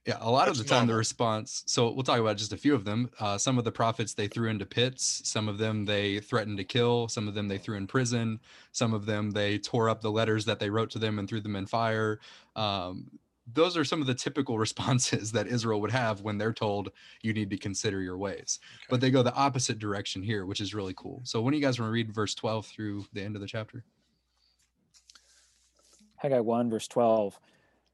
Yeah, 0.06 0.18
a 0.20 0.30
lot 0.30 0.48
of 0.48 0.56
the 0.58 0.62
That's 0.62 0.70
time 0.70 0.86
the 0.86 0.94
response. 0.94 1.62
So 1.66 1.90
we'll 1.90 2.02
talk 2.02 2.20
about 2.20 2.36
just 2.36 2.52
a 2.52 2.58
few 2.58 2.74
of 2.74 2.84
them. 2.84 3.10
Uh, 3.18 3.38
some 3.38 3.56
of 3.56 3.64
the 3.64 3.72
prophets 3.72 4.12
they 4.12 4.28
threw 4.28 4.50
into 4.50 4.66
pits. 4.66 5.22
Some 5.24 5.48
of 5.48 5.56
them 5.56 5.86
they 5.86 6.20
threatened 6.20 6.58
to 6.58 6.64
kill. 6.64 7.08
Some 7.08 7.26
of 7.26 7.34
them 7.34 7.48
they 7.48 7.56
threw 7.56 7.78
in 7.78 7.86
prison. 7.86 8.38
Some 8.72 8.92
of 8.92 9.06
them 9.06 9.30
they 9.30 9.56
tore 9.56 9.88
up 9.88 10.02
the 10.02 10.10
letters 10.10 10.44
that 10.44 10.58
they 10.58 10.68
wrote 10.68 10.90
to 10.90 10.98
them 10.98 11.18
and 11.18 11.26
threw 11.26 11.40
them 11.40 11.56
in 11.56 11.64
fire. 11.64 12.20
Um, 12.54 13.18
those 13.50 13.78
are 13.78 13.84
some 13.84 14.02
of 14.02 14.06
the 14.06 14.14
typical 14.14 14.58
responses 14.66 15.32
that 15.32 15.46
Israel 15.46 15.80
would 15.80 15.90
have 15.92 16.20
when 16.20 16.36
they're 16.36 16.52
told 16.52 16.90
you 17.22 17.32
need 17.32 17.48
to 17.48 17.56
consider 17.56 18.02
your 18.02 18.18
ways. 18.18 18.60
But 18.90 19.00
they 19.00 19.10
go 19.10 19.22
the 19.22 19.34
opposite 19.34 19.78
direction 19.78 20.22
here, 20.22 20.44
which 20.44 20.60
is 20.60 20.74
really 20.74 20.94
cool. 20.94 21.22
So 21.24 21.40
when 21.40 21.52
do 21.52 21.58
you 21.58 21.64
guys 21.64 21.80
want 21.80 21.88
to 21.88 21.92
read 21.92 22.12
verse 22.12 22.34
12 22.34 22.66
through 22.66 23.06
the 23.14 23.22
end 23.22 23.36
of 23.36 23.40
the 23.40 23.48
chapter? 23.48 23.84
Haggai 26.16 26.40
1, 26.40 26.68
verse 26.70 26.88
12. 26.88 27.38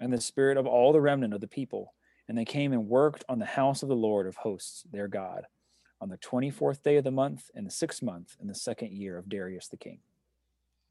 and 0.00 0.12
the 0.12 0.20
spirit 0.20 0.56
of 0.56 0.66
all 0.66 0.92
the 0.92 1.00
remnant 1.00 1.34
of 1.34 1.40
the 1.40 1.48
people. 1.48 1.94
And 2.28 2.38
they 2.38 2.44
came 2.44 2.72
and 2.72 2.88
worked 2.88 3.24
on 3.28 3.38
the 3.38 3.44
house 3.44 3.82
of 3.82 3.88
the 3.88 3.96
Lord 3.96 4.26
of 4.26 4.36
hosts, 4.36 4.84
their 4.90 5.08
God, 5.08 5.46
on 6.00 6.08
the 6.08 6.18
24th 6.18 6.82
day 6.82 6.96
of 6.96 7.04
the 7.04 7.10
month, 7.10 7.50
in 7.54 7.64
the 7.64 7.70
sixth 7.70 8.02
month, 8.02 8.36
in 8.40 8.46
the 8.46 8.54
second 8.54 8.92
year 8.92 9.18
of 9.18 9.28
Darius 9.28 9.68
the 9.68 9.76
king. 9.76 9.98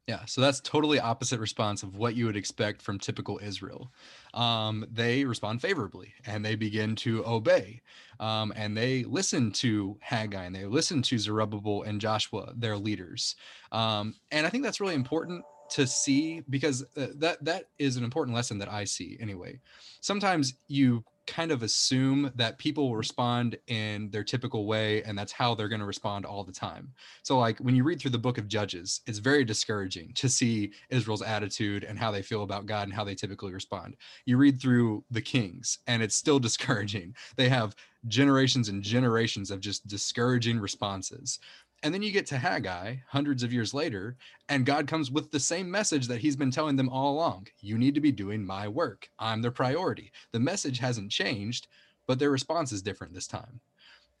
Yeah, 0.06 0.26
so 0.26 0.42
that's 0.42 0.60
totally 0.60 1.00
opposite 1.00 1.40
response 1.40 1.82
of 1.82 1.96
what 1.96 2.14
you 2.14 2.26
would 2.26 2.36
expect 2.36 2.82
from 2.82 2.98
typical 2.98 3.40
Israel. 3.42 3.90
Um, 4.34 4.84
they 4.92 5.24
respond 5.24 5.62
favorably 5.62 6.12
and 6.26 6.44
they 6.44 6.56
begin 6.56 6.94
to 6.96 7.26
obey. 7.26 7.80
Um, 8.20 8.52
and 8.54 8.76
they 8.76 9.04
listen 9.04 9.50
to 9.52 9.96
Haggai 10.02 10.44
and 10.44 10.54
they 10.54 10.66
listen 10.66 11.00
to 11.02 11.18
Zerubbabel 11.18 11.84
and 11.84 12.02
Joshua, 12.02 12.52
their 12.54 12.76
leaders. 12.76 13.36
Um, 13.72 14.14
and 14.30 14.46
I 14.46 14.50
think 14.50 14.62
that's 14.62 14.80
really 14.80 14.94
important 14.94 15.42
to 15.70 15.86
see 15.86 16.42
because 16.50 16.84
uh, 16.96 17.08
that 17.16 17.44
that 17.44 17.68
is 17.78 17.96
an 17.96 18.04
important 18.04 18.34
lesson 18.34 18.58
that 18.58 18.70
I 18.70 18.84
see 18.84 19.16
anyway. 19.20 19.60
Sometimes 20.00 20.54
you 20.68 21.04
kind 21.26 21.50
of 21.50 21.62
assume 21.62 22.30
that 22.34 22.58
people 22.58 22.88
will 22.88 22.96
respond 22.96 23.56
in 23.66 24.10
their 24.10 24.24
typical 24.24 24.66
way 24.66 25.02
and 25.04 25.16
that's 25.16 25.32
how 25.32 25.54
they're 25.54 25.68
going 25.68 25.80
to 25.80 25.86
respond 25.86 26.26
all 26.26 26.44
the 26.44 26.52
time. 26.52 26.92
So 27.22 27.38
like 27.38 27.58
when 27.58 27.74
you 27.74 27.82
read 27.82 28.00
through 28.00 28.10
the 28.10 28.18
book 28.18 28.36
of 28.38 28.48
Judges, 28.48 29.00
it's 29.06 29.18
very 29.18 29.44
discouraging 29.44 30.12
to 30.14 30.28
see 30.28 30.72
Israel's 30.90 31.22
attitude 31.22 31.84
and 31.84 31.98
how 31.98 32.10
they 32.10 32.22
feel 32.22 32.42
about 32.42 32.66
God 32.66 32.84
and 32.84 32.92
how 32.92 33.04
they 33.04 33.14
typically 33.14 33.52
respond. 33.52 33.96
You 34.26 34.36
read 34.36 34.60
through 34.60 35.04
the 35.10 35.22
kings 35.22 35.78
and 35.86 36.02
it's 36.02 36.16
still 36.16 36.38
discouraging. 36.44 37.14
They 37.36 37.48
have 37.48 37.74
generations 38.06 38.68
and 38.68 38.82
generations 38.82 39.50
of 39.50 39.60
just 39.60 39.86
discouraging 39.86 40.60
responses. 40.60 41.38
And 41.84 41.92
then 41.92 42.02
you 42.02 42.12
get 42.12 42.24
to 42.28 42.38
Haggai 42.38 42.96
hundreds 43.06 43.42
of 43.42 43.52
years 43.52 43.74
later, 43.74 44.16
and 44.48 44.64
God 44.64 44.86
comes 44.86 45.10
with 45.10 45.30
the 45.30 45.38
same 45.38 45.70
message 45.70 46.08
that 46.08 46.18
he's 46.18 46.34
been 46.34 46.50
telling 46.50 46.76
them 46.76 46.88
all 46.88 47.12
along. 47.12 47.48
You 47.60 47.76
need 47.76 47.94
to 47.94 48.00
be 48.00 48.10
doing 48.10 48.44
my 48.44 48.66
work. 48.66 49.06
I'm 49.18 49.42
the 49.42 49.50
priority. 49.50 50.10
The 50.32 50.40
message 50.40 50.78
hasn't 50.78 51.12
changed, 51.12 51.68
but 52.06 52.18
their 52.18 52.30
response 52.30 52.72
is 52.72 52.80
different 52.80 53.12
this 53.12 53.26
time. 53.26 53.60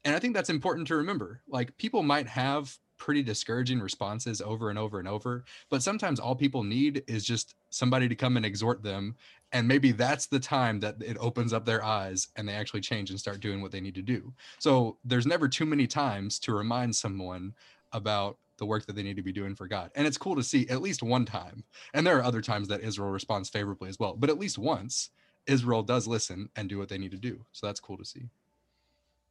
And 0.04 0.14
I 0.14 0.18
think 0.18 0.34
that's 0.34 0.50
important 0.50 0.86
to 0.88 0.96
remember. 0.96 1.40
Like 1.48 1.74
people 1.78 2.02
might 2.02 2.28
have 2.28 2.76
pretty 2.96 3.22
discouraging 3.22 3.80
responses 3.80 4.40
over 4.40 4.70
and 4.70 4.78
over 4.78 4.98
and 4.98 5.08
over. 5.08 5.44
But 5.70 5.82
sometimes 5.82 6.20
all 6.20 6.34
people 6.34 6.62
need 6.62 7.02
is 7.06 7.24
just 7.24 7.54
somebody 7.70 8.08
to 8.08 8.14
come 8.14 8.36
and 8.36 8.46
exhort 8.46 8.82
them. 8.82 9.16
And 9.52 9.68
maybe 9.68 9.92
that's 9.92 10.26
the 10.26 10.40
time 10.40 10.80
that 10.80 10.96
it 11.00 11.16
opens 11.20 11.52
up 11.52 11.64
their 11.64 11.84
eyes 11.84 12.28
and 12.36 12.48
they 12.48 12.54
actually 12.54 12.80
change 12.80 13.10
and 13.10 13.18
start 13.18 13.40
doing 13.40 13.60
what 13.60 13.72
they 13.72 13.80
need 13.80 13.94
to 13.94 14.02
do. 14.02 14.32
So 14.58 14.98
there's 15.04 15.26
never 15.26 15.48
too 15.48 15.66
many 15.66 15.86
times 15.86 16.38
to 16.40 16.54
remind 16.54 16.94
someone 16.94 17.54
about 17.92 18.38
the 18.58 18.66
work 18.66 18.86
that 18.86 18.94
they 18.94 19.02
need 19.02 19.16
to 19.16 19.22
be 19.22 19.32
doing 19.32 19.54
for 19.54 19.66
God. 19.66 19.90
And 19.94 20.06
it's 20.06 20.18
cool 20.18 20.36
to 20.36 20.42
see 20.42 20.68
at 20.68 20.82
least 20.82 21.02
one 21.02 21.24
time. 21.24 21.64
And 21.92 22.06
there 22.06 22.18
are 22.18 22.24
other 22.24 22.40
times 22.40 22.68
that 22.68 22.82
Israel 22.82 23.10
responds 23.10 23.48
favorably 23.48 23.88
as 23.88 23.98
well. 23.98 24.14
But 24.14 24.30
at 24.30 24.38
least 24.38 24.58
once, 24.58 25.10
Israel 25.46 25.82
does 25.82 26.06
listen 26.06 26.48
and 26.56 26.68
do 26.68 26.78
what 26.78 26.88
they 26.88 26.98
need 26.98 27.10
to 27.10 27.16
do. 27.16 27.44
So 27.52 27.66
that's 27.66 27.80
cool 27.80 27.98
to 27.98 28.04
see. 28.04 28.28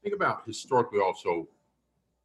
Think 0.04 0.16
about 0.16 0.44
historically 0.46 1.00
also 1.00 1.48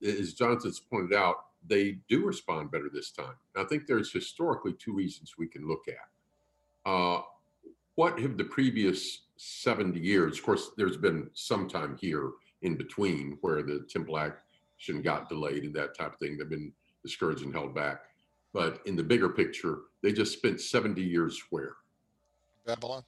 as 0.02 0.34
Jonathan's 0.34 0.80
pointed 0.80 1.16
out, 1.16 1.36
they 1.66 1.98
do 2.08 2.24
respond 2.24 2.70
better 2.70 2.88
this 2.92 3.10
time. 3.10 3.34
I 3.56 3.64
think 3.64 3.86
there's 3.86 4.12
historically 4.12 4.74
two 4.74 4.94
reasons 4.94 5.34
we 5.38 5.48
can 5.48 5.66
look 5.66 5.86
at. 5.88 6.90
Uh, 6.90 7.22
what 7.96 8.18
have 8.20 8.36
the 8.36 8.44
previous 8.44 9.22
70 9.36 9.98
years, 9.98 10.38
of 10.38 10.44
course, 10.44 10.70
there's 10.76 10.96
been 10.96 11.28
some 11.34 11.68
time 11.68 11.96
here 12.00 12.30
in 12.62 12.76
between 12.76 13.38
where 13.40 13.62
the 13.62 13.86
Temple 13.88 14.18
action 14.18 15.02
got 15.02 15.28
delayed 15.28 15.64
and 15.64 15.74
that 15.74 15.96
type 15.96 16.14
of 16.14 16.18
thing. 16.18 16.38
They've 16.38 16.48
been 16.48 16.72
discouraged 17.02 17.42
and 17.42 17.52
held 17.52 17.74
back. 17.74 18.02
But 18.54 18.80
in 18.86 18.96
the 18.96 19.02
bigger 19.02 19.28
picture, 19.28 19.80
they 20.02 20.12
just 20.12 20.32
spent 20.32 20.60
70 20.60 21.02
years 21.02 21.40
where? 21.50 21.76
Babylon. 22.64 23.02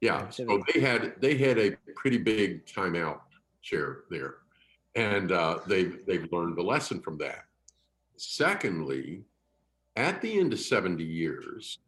Yeah. 0.00 0.28
So 0.28 0.62
they 0.72 0.80
had 0.80 1.14
they 1.20 1.36
had 1.36 1.58
a 1.58 1.76
pretty 1.96 2.18
big 2.18 2.66
timeout 2.66 3.20
chair 3.62 4.00
there 4.10 4.36
and 4.96 5.30
uh, 5.30 5.58
they've 5.66 6.04
they've 6.06 6.26
learned 6.32 6.56
the 6.56 6.62
lesson 6.62 7.00
from 7.00 7.18
that. 7.18 7.44
Secondly, 8.16 9.22
at 9.94 10.20
the 10.22 10.38
end 10.40 10.52
of 10.52 10.58
70 10.58 11.04
years, 11.04 11.78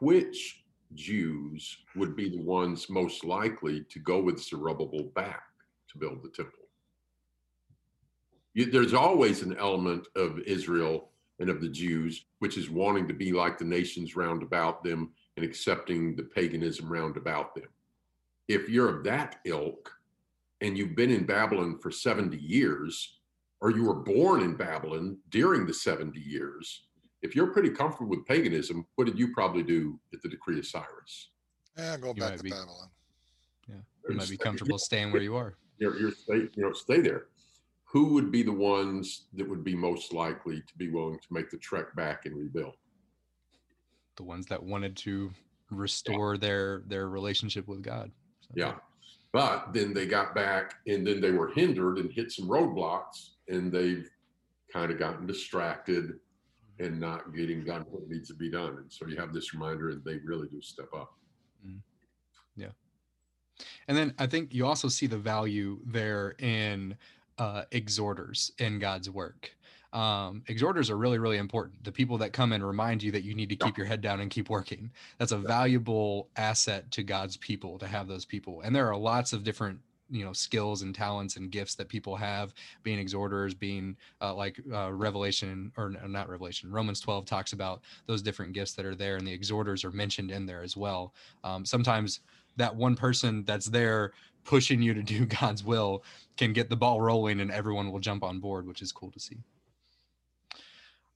which 0.00 0.64
Jews 0.94 1.78
would 1.94 2.16
be 2.16 2.28
the 2.28 2.42
ones 2.42 2.90
most 2.90 3.24
likely 3.24 3.84
to 3.88 4.00
go 4.00 4.20
with 4.20 4.42
Zerubbabel 4.42 5.04
back 5.14 5.44
to 5.90 5.98
build 5.98 6.22
the 6.22 6.28
temple? 6.28 6.58
You, 8.54 8.66
there's 8.66 8.94
always 8.94 9.42
an 9.42 9.56
element 9.56 10.08
of 10.16 10.40
Israel 10.40 11.10
and 11.38 11.48
of 11.48 11.60
the 11.60 11.68
Jews, 11.68 12.24
which 12.40 12.58
is 12.58 12.68
wanting 12.68 13.06
to 13.06 13.14
be 13.14 13.32
like 13.32 13.58
the 13.58 13.64
nations 13.64 14.16
round 14.16 14.42
about 14.42 14.82
them 14.82 15.12
and 15.36 15.44
accepting 15.44 16.16
the 16.16 16.24
paganism 16.24 16.92
round 16.92 17.16
about 17.16 17.54
them. 17.54 17.68
If 18.48 18.68
you're 18.68 18.98
of 18.98 19.04
that 19.04 19.36
ilk, 19.44 19.92
and 20.60 20.76
you've 20.76 20.94
been 20.94 21.10
in 21.10 21.24
Babylon 21.24 21.78
for 21.80 21.90
70 21.90 22.36
years, 22.36 23.18
or 23.60 23.70
you 23.70 23.84
were 23.84 23.94
born 23.94 24.42
in 24.42 24.56
Babylon 24.56 25.18
during 25.30 25.66
the 25.66 25.74
70 25.74 26.18
years, 26.18 26.86
if 27.22 27.34
you're 27.36 27.48
pretty 27.48 27.70
comfortable 27.70 28.10
with 28.10 28.26
paganism, 28.26 28.86
what 28.96 29.06
did 29.06 29.18
you 29.18 29.32
probably 29.32 29.62
do 29.62 29.98
at 30.14 30.22
the 30.22 30.28
decree 30.28 30.58
of 30.58 30.66
Cyrus? 30.66 31.30
Yeah, 31.76 31.96
go 31.98 32.14
back 32.14 32.36
to 32.36 32.42
be, 32.42 32.50
Babylon. 32.50 32.88
Yeah, 33.68 33.74
you 34.08 34.16
might 34.16 34.28
be 34.28 34.36
comfortable 34.36 34.78
staying 34.78 35.12
where 35.12 35.22
you 35.22 35.36
are. 35.36 35.54
You're, 35.78 35.98
you're 35.98 36.12
stay, 36.12 36.48
you 36.54 36.62
know, 36.62 36.72
stay 36.72 37.00
there. 37.00 37.26
Who 37.84 38.14
would 38.14 38.30
be 38.30 38.42
the 38.42 38.52
ones 38.52 39.26
that 39.34 39.48
would 39.48 39.64
be 39.64 39.74
most 39.74 40.12
likely 40.12 40.60
to 40.60 40.78
be 40.78 40.88
willing 40.88 41.18
to 41.18 41.26
make 41.30 41.50
the 41.50 41.58
trek 41.58 41.94
back 41.96 42.26
and 42.26 42.36
rebuild? 42.36 42.76
The 44.16 44.22
ones 44.22 44.46
that 44.46 44.62
wanted 44.62 44.96
to 44.98 45.30
restore 45.70 46.34
yeah. 46.34 46.40
their 46.40 46.82
their 46.86 47.08
relationship 47.08 47.66
with 47.66 47.82
God. 47.82 48.10
So, 48.40 48.50
yeah. 48.54 48.74
But 49.32 49.72
then 49.72 49.94
they 49.94 50.06
got 50.06 50.34
back 50.34 50.74
and 50.86 51.06
then 51.06 51.20
they 51.20 51.30
were 51.30 51.48
hindered 51.48 51.98
and 51.98 52.10
hit 52.10 52.32
some 52.32 52.48
roadblocks 52.48 53.30
and 53.48 53.70
they've 53.70 54.10
kind 54.72 54.90
of 54.90 54.98
gotten 54.98 55.26
distracted 55.26 56.18
and 56.80 56.98
not 56.98 57.34
getting 57.34 57.64
done 57.64 57.84
what 57.90 58.08
needs 58.08 58.28
to 58.28 58.34
be 58.34 58.50
done. 58.50 58.78
And 58.78 58.92
so 58.92 59.06
you 59.06 59.16
have 59.16 59.32
this 59.32 59.54
reminder 59.54 59.90
and 59.90 60.02
they 60.04 60.16
really 60.24 60.48
do 60.48 60.60
step 60.60 60.88
up. 60.94 61.12
Mm-hmm. 61.64 61.78
Yeah. 62.56 62.68
And 63.88 63.96
then 63.96 64.14
I 64.18 64.26
think 64.26 64.52
you 64.54 64.66
also 64.66 64.88
see 64.88 65.06
the 65.06 65.18
value 65.18 65.78
there 65.84 66.34
in 66.38 66.96
uh, 67.38 67.64
exhorters 67.70 68.52
in 68.58 68.78
God's 68.78 69.10
work 69.10 69.50
um, 69.92 70.42
exhorters 70.46 70.90
are 70.90 70.96
really 70.96 71.18
really 71.18 71.38
important. 71.38 71.82
The 71.84 71.92
people 71.92 72.18
that 72.18 72.32
come 72.32 72.52
and 72.52 72.66
remind 72.66 73.02
you 73.02 73.12
that 73.12 73.24
you 73.24 73.34
need 73.34 73.48
to 73.48 73.56
keep 73.56 73.76
your 73.76 73.86
head 73.86 74.00
down 74.00 74.20
and 74.20 74.30
keep 74.30 74.48
working. 74.48 74.90
That's 75.18 75.32
a 75.32 75.38
valuable 75.38 76.28
asset 76.36 76.90
to 76.92 77.02
god's 77.02 77.36
people 77.36 77.78
to 77.78 77.86
have 77.86 78.06
those 78.06 78.24
people. 78.24 78.60
And 78.62 78.74
there 78.74 78.88
are 78.88 78.96
lots 78.96 79.32
of 79.32 79.44
different 79.44 79.80
you 80.10 80.24
know 80.24 80.32
skills 80.32 80.82
and 80.82 80.94
talents 80.94 81.36
and 81.36 81.50
gifts 81.50 81.74
that 81.76 81.88
people 81.88 82.16
have 82.16 82.52
being 82.82 82.98
exhorters 82.98 83.54
being 83.54 83.96
uh, 84.20 84.34
like 84.34 84.60
uh, 84.72 84.92
revelation 84.92 85.72
or 85.76 85.90
not 85.90 86.28
revelation 86.28 86.70
romans 86.70 87.00
12 87.00 87.24
talks 87.24 87.52
about 87.52 87.80
those 88.06 88.22
different 88.22 88.52
gifts 88.52 88.72
that 88.72 88.84
are 88.84 88.94
there 88.94 89.16
and 89.16 89.26
the 89.26 89.32
exhorters 89.32 89.84
are 89.84 89.92
mentioned 89.92 90.30
in 90.30 90.46
there 90.46 90.62
as 90.62 90.76
well. 90.76 91.14
Um, 91.44 91.64
sometimes 91.64 92.20
that 92.56 92.74
one 92.74 92.96
person 92.96 93.44
that's 93.44 93.66
there 93.66 94.12
pushing 94.44 94.82
you 94.82 94.94
to 94.94 95.02
do 95.02 95.26
god's 95.40 95.64
will 95.64 96.02
can 96.36 96.52
get 96.52 96.68
the 96.68 96.76
ball 96.76 97.00
rolling 97.00 97.40
and 97.40 97.50
everyone 97.50 97.92
will 97.92 98.00
jump 98.00 98.22
on 98.22 98.40
board 98.40 98.66
which 98.66 98.82
is 98.82 98.92
cool 98.92 99.10
to 99.10 99.20
see 99.20 99.38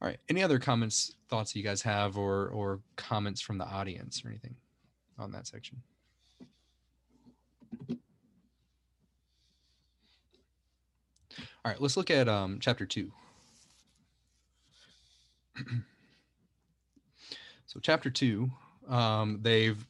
all 0.05 0.11
right. 0.11 0.21
Any 0.29 0.43
other 0.43 0.59
comments, 0.59 1.15
thoughts 1.31 1.57
you 1.57 1.63
guys 1.63 1.81
have, 1.81 2.19
or 2.19 2.49
or 2.49 2.81
comments 2.97 3.41
from 3.41 3.57
the 3.57 3.65
audience 3.65 4.23
or 4.23 4.29
anything 4.29 4.55
on 5.19 5.33
that 5.33 5.47
section? 5.47 5.81
All 7.89 7.97
right, 11.65 11.81
let's 11.81 11.97
look 11.97 12.11
at 12.11 12.29
um, 12.29 12.59
chapter 12.61 12.85
two. 12.85 13.11
so, 17.65 17.81
chapter 17.81 18.11
two, 18.11 18.51
um, 18.87 19.39
they've 19.41 19.87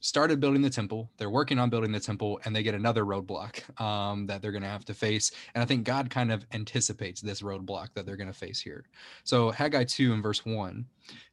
started 0.00 0.40
building 0.40 0.62
the 0.62 0.70
temple. 0.70 1.10
They're 1.16 1.30
working 1.30 1.58
on 1.58 1.70
building 1.70 1.92
the 1.92 2.00
temple, 2.00 2.40
and 2.44 2.54
they 2.54 2.62
get 2.62 2.74
another 2.74 3.04
roadblock 3.04 3.80
um, 3.80 4.26
that 4.26 4.42
they're 4.42 4.52
going 4.52 4.62
to 4.62 4.68
have 4.68 4.84
to 4.86 4.94
face. 4.94 5.30
And 5.54 5.62
I 5.62 5.66
think 5.66 5.84
God 5.84 6.10
kind 6.10 6.32
of 6.32 6.46
anticipates 6.52 7.20
this 7.20 7.42
roadblock 7.42 7.88
that 7.94 8.06
they're 8.06 8.16
going 8.16 8.32
to 8.32 8.32
face 8.32 8.60
here. 8.60 8.84
So 9.24 9.50
Haggai 9.50 9.84
two 9.84 10.12
and 10.12 10.22
verse 10.22 10.44
one 10.44 10.86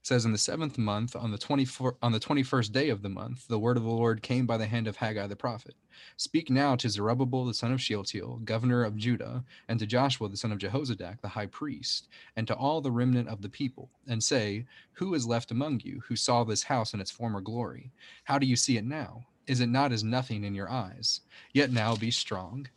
says, 0.03 0.25
"In 0.25 0.31
the 0.31 0.37
seventh 0.37 0.77
month, 0.77 1.15
on 1.15 1.31
the 1.31 1.37
twenty 1.37 1.65
four 1.65 1.97
on 2.01 2.11
the 2.11 2.19
twenty 2.19 2.43
first 2.43 2.71
day 2.71 2.89
of 2.89 3.01
the 3.01 3.09
month, 3.09 3.47
the 3.47 3.59
word 3.59 3.77
of 3.77 3.83
the 3.83 3.89
Lord 3.89 4.21
came 4.21 4.45
by 4.45 4.57
the 4.57 4.67
hand 4.67 4.87
of 4.87 4.97
Haggai 4.97 5.27
the 5.27 5.35
prophet." 5.35 5.75
Speak 6.17 6.49
now 6.49 6.75
to 6.75 6.89
Zerubbabel 6.89 7.45
the 7.45 7.53
son 7.53 7.71
of 7.71 7.81
Shealtiel, 7.81 8.37
governor 8.45 8.83
of 8.83 8.97
Judah, 8.97 9.43
and 9.67 9.79
to 9.79 9.85
Joshua 9.85 10.29
the 10.29 10.37
son 10.37 10.51
of 10.51 10.59
Jehozadak, 10.59 11.21
the 11.21 11.29
high 11.29 11.47
priest, 11.47 12.07
and 12.35 12.47
to 12.47 12.55
all 12.55 12.81
the 12.81 12.91
remnant 12.91 13.29
of 13.29 13.41
the 13.41 13.49
people, 13.49 13.89
and 14.07 14.23
say, 14.23 14.65
Who 14.93 15.13
is 15.13 15.27
left 15.27 15.51
among 15.51 15.81
you 15.83 16.01
who 16.07 16.15
saw 16.15 16.43
this 16.43 16.63
house 16.63 16.93
in 16.93 17.01
its 17.01 17.11
former 17.11 17.41
glory? 17.41 17.91
How 18.25 18.39
do 18.39 18.47
you 18.47 18.55
see 18.55 18.77
it 18.77 18.85
now? 18.85 19.25
Is 19.47 19.61
it 19.61 19.69
not 19.69 19.91
as 19.91 20.03
nothing 20.03 20.43
in 20.43 20.55
your 20.55 20.69
eyes? 20.69 21.21
Yet 21.53 21.71
now 21.71 21.95
be 21.95 22.11
strong. 22.11 22.67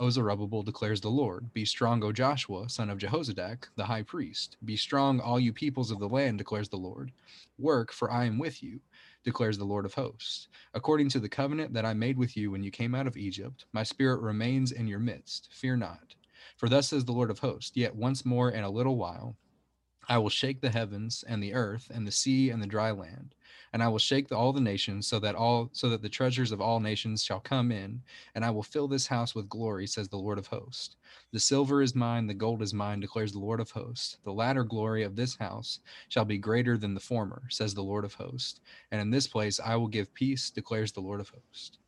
O 0.00 0.08
Zerubbabel 0.08 0.62
declares 0.62 1.00
the 1.02 1.10
Lord, 1.10 1.52
Be 1.52 1.64
strong, 1.66 2.02
O 2.04 2.12
Joshua, 2.12 2.68
son 2.70 2.88
of 2.88 2.98
Jehozadak, 2.98 3.68
the 3.76 3.84
high 3.84 4.02
priest. 4.02 4.56
Be 4.64 4.76
strong, 4.76 5.20
all 5.20 5.38
you 5.38 5.52
peoples 5.52 5.90
of 5.90 5.98
the 5.98 6.08
land, 6.08 6.38
declares 6.38 6.70
the 6.70 6.78
Lord. 6.78 7.12
Work, 7.58 7.92
for 7.92 8.10
I 8.10 8.24
am 8.24 8.38
with 8.38 8.62
you, 8.62 8.80
declares 9.24 9.58
the 9.58 9.64
Lord 9.64 9.84
of 9.84 9.94
hosts. 9.94 10.48
According 10.74 11.08
to 11.10 11.20
the 11.20 11.28
covenant 11.28 11.72
that 11.74 11.84
I 11.84 11.94
made 11.94 12.18
with 12.18 12.36
you 12.36 12.50
when 12.50 12.62
you 12.62 12.70
came 12.70 12.94
out 12.94 13.06
of 13.06 13.16
Egypt, 13.16 13.66
my 13.72 13.82
spirit 13.82 14.20
remains 14.20 14.72
in 14.72 14.86
your 14.86 14.98
midst. 14.98 15.48
Fear 15.52 15.76
not. 15.78 16.14
For 16.56 16.68
thus 16.68 16.88
says 16.88 17.04
the 17.04 17.12
Lord 17.12 17.30
of 17.30 17.40
hosts, 17.40 17.72
Yet 17.74 17.94
once 17.94 18.24
more 18.24 18.50
in 18.50 18.64
a 18.64 18.70
little 18.70 18.96
while, 18.96 19.36
I 20.08 20.18
will 20.18 20.30
shake 20.30 20.60
the 20.60 20.70
heavens 20.70 21.24
and 21.26 21.42
the 21.42 21.54
earth 21.54 21.90
and 21.92 22.06
the 22.06 22.12
sea 22.12 22.50
and 22.50 22.62
the 22.62 22.66
dry 22.66 22.90
land 22.90 23.34
and 23.72 23.82
I 23.82 23.88
will 23.88 23.98
shake 23.98 24.28
the, 24.28 24.36
all 24.36 24.52
the 24.52 24.60
nations 24.60 25.06
so 25.06 25.18
that 25.20 25.34
all 25.34 25.70
so 25.72 25.88
that 25.90 26.02
the 26.02 26.08
treasures 26.08 26.52
of 26.52 26.60
all 26.60 26.80
nations 26.80 27.22
shall 27.24 27.40
come 27.40 27.72
in, 27.72 28.02
and 28.34 28.44
I 28.44 28.50
will 28.50 28.62
fill 28.62 28.88
this 28.88 29.06
house 29.06 29.34
with 29.34 29.48
glory, 29.48 29.86
says 29.86 30.08
the 30.08 30.16
Lord 30.16 30.38
of 30.38 30.48
hosts. 30.48 30.96
The 31.32 31.40
silver 31.40 31.82
is 31.82 31.94
mine, 31.94 32.26
the 32.26 32.34
gold 32.34 32.62
is 32.62 32.74
mine, 32.74 33.00
declares 33.00 33.32
the 33.32 33.38
Lord 33.38 33.60
of 33.60 33.70
hosts. 33.70 34.18
The 34.24 34.32
latter 34.32 34.64
glory 34.64 35.02
of 35.04 35.16
this 35.16 35.36
house 35.36 35.80
shall 36.08 36.24
be 36.24 36.38
greater 36.38 36.76
than 36.76 36.94
the 36.94 37.00
former, 37.00 37.42
says 37.50 37.74
the 37.74 37.82
Lord 37.82 38.04
of 38.04 38.14
hosts. 38.14 38.60
And 38.90 39.00
in 39.00 39.10
this 39.10 39.28
place 39.28 39.60
I 39.60 39.76
will 39.76 39.88
give 39.88 40.14
peace, 40.14 40.50
declares 40.50 40.92
the 40.92 41.00
Lord 41.00 41.20
of 41.20 41.30
hosts. 41.30 41.78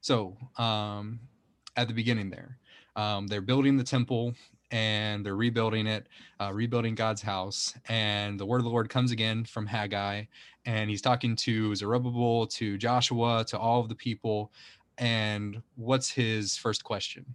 So, 0.00 0.36
um, 0.58 1.20
at 1.76 1.88
the 1.88 1.94
beginning 1.94 2.30
there, 2.30 2.58
um, 2.96 3.26
they're 3.28 3.40
building 3.40 3.76
the 3.76 3.84
temple 3.84 4.34
and 4.70 5.24
they're 5.24 5.36
rebuilding 5.36 5.86
it, 5.86 6.08
uh, 6.40 6.52
rebuilding 6.52 6.94
God's 6.94 7.22
house. 7.22 7.74
And 7.88 8.38
the 8.38 8.46
word 8.46 8.58
of 8.58 8.64
the 8.64 8.70
Lord 8.70 8.88
comes 8.88 9.10
again 9.10 9.44
from 9.44 9.66
Haggai, 9.66 10.24
and 10.64 10.90
he's 10.90 11.02
talking 11.02 11.36
to 11.36 11.74
Zerubbabel, 11.74 12.46
to 12.48 12.78
Joshua, 12.78 13.44
to 13.48 13.58
all 13.58 13.80
of 13.80 13.88
the 13.88 13.94
people. 13.94 14.52
And 14.98 15.62
what's 15.76 16.10
his 16.10 16.56
first 16.56 16.84
question? 16.84 17.26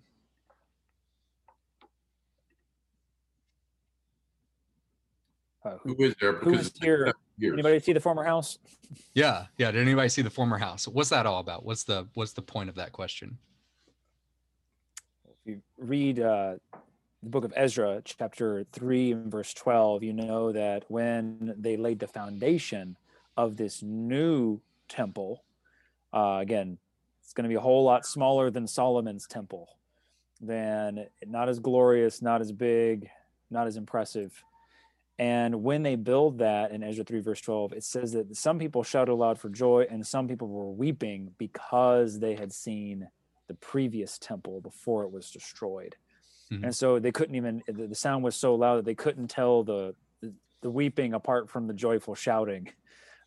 Uh, 5.64 5.78
Who 5.84 5.96
is 6.00 6.16
there? 6.22 6.34
who 6.34 6.52
Because 6.52 6.68
is 6.68 6.74
here? 6.82 7.14
years. 7.38 7.54
Anybody 7.54 7.80
see 7.80 7.94
the 7.94 8.00
former 8.00 8.24
house? 8.24 8.60
Yeah, 9.14 9.46
yeah. 9.58 9.72
Did 9.72 9.82
anybody 9.82 10.10
see 10.10 10.22
the 10.22 10.30
former 10.30 10.58
house? 10.58 10.88
What's 10.88 11.10
that 11.10 11.26
all 11.26 11.40
about? 11.40 11.66
What's 11.66 11.84
the 11.84 12.08
what's 12.14 12.34
the 12.34 12.42
point 12.42 12.70
of 12.70 12.76
that 12.76 12.92
question? 12.92 13.38
If 15.28 15.36
you 15.46 15.62
read 15.78 16.20
uh, 16.20 16.56
the 17.26 17.32
book 17.32 17.44
of 17.44 17.54
Ezra, 17.56 18.04
chapter 18.06 18.68
3 18.72 19.14
and 19.14 19.32
verse 19.32 19.52
12, 19.56 20.04
you 20.04 20.14
know 20.14 20.52
that 20.52 20.86
when 20.90 21.56
they 21.58 21.76
laid 21.76 21.98
the 21.98 22.08
foundation 22.08 22.96
of 23.36 23.58
this 23.58 23.82
new 23.82 24.62
temple, 24.88 25.44
uh, 26.14 26.38
again, 26.40 26.78
it's 27.24 27.34
going 27.34 27.46
to 27.46 27.50
be 27.50 27.56
a 27.56 27.60
whole 27.60 27.84
lot 27.84 28.06
smaller 28.06 28.52
than 28.52 28.68
Solomon's 28.68 29.26
temple, 29.26 29.76
than 30.40 31.08
not 31.26 31.50
as 31.50 31.58
glorious, 31.58 32.22
not 32.22 32.42
as 32.42 32.52
big, 32.52 33.10
not 33.50 33.66
as 33.66 33.76
impressive. 33.76 34.44
And 35.18 35.64
when 35.64 35.82
they 35.82 35.96
build 35.96 36.38
that 36.38 36.70
in 36.70 36.84
Ezra 36.84 37.06
3, 37.06 37.22
verse 37.22 37.42
12, 37.42 37.74
it 37.74 37.84
says 37.84 38.12
that 38.12 38.38
some 38.38 38.60
people 38.60 38.84
shouted 38.84 39.12
aloud 39.12 39.40
for 39.40 39.50
joy 39.50 39.88
and 39.90 40.06
some 40.06 40.28
people 40.28 40.48
were 40.48 40.70
weeping 40.70 41.32
because 41.40 42.20
they 42.20 42.36
had 42.36 42.54
seen 42.54 43.08
the 43.48 43.56
previous 43.56 44.20
temple 44.20 44.62
before 44.62 45.06
it 45.06 45.12
was 45.12 45.32
destroyed. 45.32 45.96
Mhm. 46.52 46.64
And 46.64 46.76
so 46.76 47.00
they 47.00 47.12
couldn't 47.12 47.36
even, 47.36 47.64
the, 47.68 47.88
the 47.88 47.96
sound 47.96 48.24
was 48.24 48.36
so 48.36 48.56
loud 48.56 48.78
that 48.78 48.86
they 48.86 48.96
couldn't 48.96 49.28
tell 49.30 49.64
the, 49.64 49.96
the, 50.22 50.32
the 50.62 50.70
weeping 50.70 51.14
apart 51.14 51.50
from 51.50 51.68
the 51.68 51.74
joyful 51.74 52.14
shouting. 52.16 52.70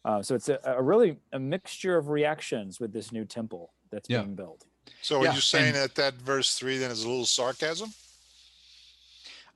Uh, 0.05 0.23
so 0.23 0.35
it's 0.35 0.49
a, 0.49 0.59
a 0.65 0.83
really 0.83 1.19
a 1.33 1.39
mixture 1.39 1.97
of 1.97 2.09
reactions 2.09 2.79
with 2.79 2.93
this 2.93 3.11
new 3.11 3.25
temple 3.25 3.73
that's 3.91 4.09
Yeah. 4.09 4.23
being 4.23 4.37
built. 4.37 4.65
So 5.03 5.21
are 5.21 5.25
Yeah, 5.25 5.35
you 5.35 5.41
saying 5.41 5.67
and- 5.75 5.77
that 5.77 5.95
that 5.97 6.15
verse 6.15 6.55
three 6.55 6.79
then 6.79 6.91
is 6.91 7.03
a 7.05 7.09
little 7.09 7.27
sarcasm? 7.27 7.93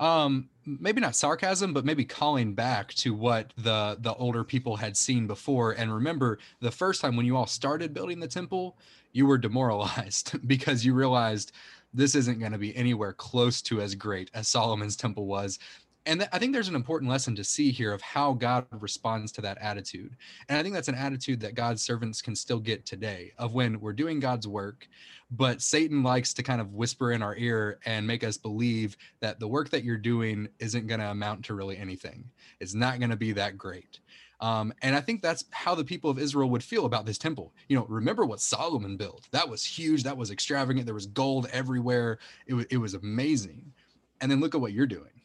um 0.01 0.49
maybe 0.65 1.01
not 1.01 1.15
sarcasm 1.15 1.73
but 1.75 1.85
maybe 1.85 2.05
calling 2.05 2.55
back 2.55 2.93
to 2.95 3.15
what 3.15 3.53
the 3.59 3.97
the 4.01 4.13
older 4.15 4.43
people 4.43 4.75
had 4.75 4.97
seen 4.97 5.27
before 5.27 5.73
and 5.73 5.93
remember 5.93 6.39
the 6.61 6.71
first 6.71 7.01
time 7.03 7.15
when 7.15 7.27
you 7.27 7.37
all 7.37 7.47
started 7.47 7.93
building 7.93 8.19
the 8.19 8.27
temple 8.27 8.77
you 9.13 9.27
were 9.27 9.37
demoralized 9.39 10.35
because 10.49 10.85
you 10.85 10.95
realized 10.95 11.53
this 11.95 12.15
isn't 12.15 12.39
going 12.39 12.53
to 12.53 12.59
be 12.59 12.75
anywhere 12.77 13.13
close 13.13 13.63
to 13.63 13.81
as 13.81 13.95
great 13.95 14.31
as 14.35 14.49
Solomon's 14.49 14.97
temple 14.97 15.27
was 15.27 15.59
and 16.07 16.21
th- 16.21 16.31
I 16.33 16.39
think 16.39 16.53
there's 16.53 16.69
an 16.69 16.75
important 16.75 17.11
lesson 17.11 17.37
to 17.37 17.45
see 17.45 17.71
here 17.71 17.93
of 17.93 18.03
how 18.03 18.33
God 18.33 18.67
responds 18.71 19.31
to 19.33 19.41
that 19.43 19.59
attitude. 19.59 20.17
And 20.49 20.59
I 20.59 20.63
think 20.63 20.75
that's 20.75 20.89
an 20.89 20.95
attitude 20.95 21.41
that 21.41 21.55
God's 21.55 21.83
servants 21.83 22.21
can 22.21 22.35
still 22.35 22.59
get 22.59 22.85
today 22.85 23.33
of 23.39 23.55
when 23.55 23.81
we're 23.81 23.93
doing 23.93 24.19
God's 24.19 24.49
work, 24.49 24.89
but 25.31 25.63
Satan 25.63 26.03
likes 26.03 26.35
to 26.35 26.43
kind 26.43 26.61
of 26.61 26.75
whisper 26.75 27.13
in 27.13 27.23
our 27.23 27.37
ear 27.37 27.79
and 27.87 28.07
make 28.07 28.25
us 28.25 28.37
believe 28.37 28.97
that 29.21 29.39
the 29.39 29.49
work 29.49 29.71
that 29.71 29.85
you're 29.85 29.97
doing 29.97 30.49
isn't 30.59 30.89
going 30.89 31.01
to 31.01 31.11
amount 31.11 31.45
to 31.45 31.55
really 31.55 31.77
anything. 31.77 32.25
It's 32.61 32.75
not 32.75 32.99
going 32.99 33.11
to 33.11 33.17
be 33.17 33.33
that 33.33 33.57
great. 33.57 34.01
Um, 34.43 34.75
and 34.83 34.97
I 34.97 35.01
think 35.01 35.23
that's 35.23 35.45
how 35.53 35.77
the 35.77 35.85
people 35.85 36.11
of 36.11 36.19
Israel 36.19 36.51
would 36.51 36.65
feel 36.65 36.85
about 36.85 37.07
this 37.07 37.17
temple. 37.17 37.55
You 37.69 37.77
know, 37.77 37.87
remember 37.89 38.27
what 38.27 38.41
Solomon 38.41 38.97
built? 38.97 39.29
That 39.31 39.49
was 39.49 39.65
huge. 39.65 40.03
That 40.03 40.17
was 40.17 40.33
extravagant. 40.33 40.85
There 40.85 40.97
was 40.97 41.07
gold 41.07 41.47
everywhere. 41.53 42.19
It 42.49 42.55
was, 42.55 42.67
it 42.69 42.79
was 42.79 42.95
amazing. 42.95 43.73
And 44.21 44.31
then 44.31 44.41
look 44.41 44.57
at 44.57 44.61
what 44.61 44.73
you're 44.73 44.87
doing. 44.87 45.07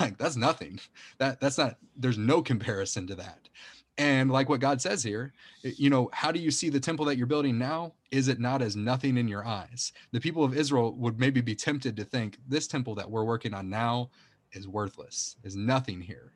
Like 0.00 0.16
that's 0.16 0.36
nothing. 0.36 0.80
That 1.18 1.38
that's 1.40 1.58
not. 1.58 1.76
There's 1.96 2.16
no 2.16 2.40
comparison 2.40 3.06
to 3.08 3.14
that. 3.16 3.48
And 3.98 4.30
like 4.30 4.48
what 4.48 4.60
God 4.60 4.80
says 4.80 5.02
here, 5.02 5.34
you 5.62 5.90
know, 5.90 6.08
how 6.14 6.32
do 6.32 6.40
you 6.40 6.50
see 6.50 6.70
the 6.70 6.80
temple 6.80 7.04
that 7.06 7.18
you're 7.18 7.26
building 7.26 7.58
now? 7.58 7.92
Is 8.10 8.28
it 8.28 8.40
not 8.40 8.62
as 8.62 8.74
nothing 8.74 9.18
in 9.18 9.28
your 9.28 9.44
eyes? 9.44 9.92
The 10.12 10.20
people 10.20 10.44
of 10.44 10.56
Israel 10.56 10.94
would 10.94 11.18
maybe 11.18 11.42
be 11.42 11.54
tempted 11.54 11.96
to 11.96 12.04
think 12.04 12.38
this 12.48 12.66
temple 12.66 12.94
that 12.94 13.10
we're 13.10 13.24
working 13.24 13.52
on 13.52 13.68
now 13.68 14.10
is 14.52 14.66
worthless, 14.66 15.36
is 15.42 15.56
nothing 15.56 16.00
here. 16.00 16.32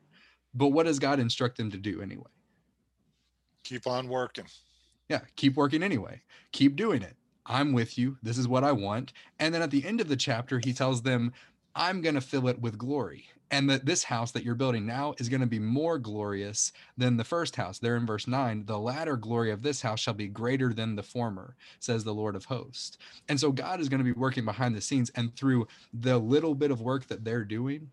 But 0.53 0.69
what 0.69 0.85
does 0.85 0.99
God 0.99 1.19
instruct 1.19 1.57
them 1.57 1.71
to 1.71 1.77
do 1.77 2.01
anyway? 2.01 2.29
Keep 3.63 3.87
on 3.87 4.07
working. 4.07 4.45
Yeah, 5.09 5.21
keep 5.35 5.55
working 5.55 5.83
anyway. 5.83 6.21
Keep 6.51 6.75
doing 6.75 7.01
it. 7.01 7.15
I'm 7.45 7.73
with 7.73 7.97
you. 7.97 8.17
This 8.21 8.37
is 8.37 8.47
what 8.47 8.63
I 8.63 8.71
want. 8.71 9.13
And 9.39 9.53
then 9.53 9.61
at 9.61 9.71
the 9.71 9.85
end 9.85 10.01
of 10.01 10.09
the 10.09 10.17
chapter, 10.17 10.59
he 10.59 10.73
tells 10.73 11.01
them, 11.01 11.31
I'm 11.75 12.01
going 12.01 12.15
to 12.15 12.21
fill 12.21 12.47
it 12.47 12.59
with 12.59 12.77
glory. 12.77 13.29
And 13.49 13.69
that 13.69 13.85
this 13.85 14.03
house 14.03 14.33
that 14.33 14.43
you're 14.43 14.55
building 14.55 14.85
now 14.85 15.13
is 15.19 15.29
going 15.29 15.39
to 15.39 15.47
be 15.47 15.59
more 15.59 15.97
glorious 15.97 16.73
than 16.97 17.15
the 17.15 17.23
first 17.23 17.55
house. 17.55 17.79
There 17.79 17.95
in 17.95 18.05
verse 18.05 18.27
9, 18.27 18.65
the 18.65 18.77
latter 18.77 19.15
glory 19.15 19.51
of 19.51 19.61
this 19.61 19.81
house 19.81 20.01
shall 20.01 20.13
be 20.13 20.27
greater 20.27 20.73
than 20.73 20.95
the 20.95 21.03
former, 21.03 21.55
says 21.79 22.03
the 22.03 22.13
Lord 22.13 22.35
of 22.35 22.43
hosts. 22.43 22.97
And 23.29 23.39
so 23.39 23.53
God 23.53 23.79
is 23.79 23.87
going 23.87 23.99
to 23.99 24.03
be 24.03 24.11
working 24.11 24.43
behind 24.43 24.75
the 24.75 24.81
scenes. 24.81 25.09
And 25.15 25.33
through 25.37 25.67
the 25.93 26.17
little 26.17 26.55
bit 26.55 26.71
of 26.71 26.81
work 26.81 27.07
that 27.07 27.23
they're 27.23 27.45
doing, 27.45 27.89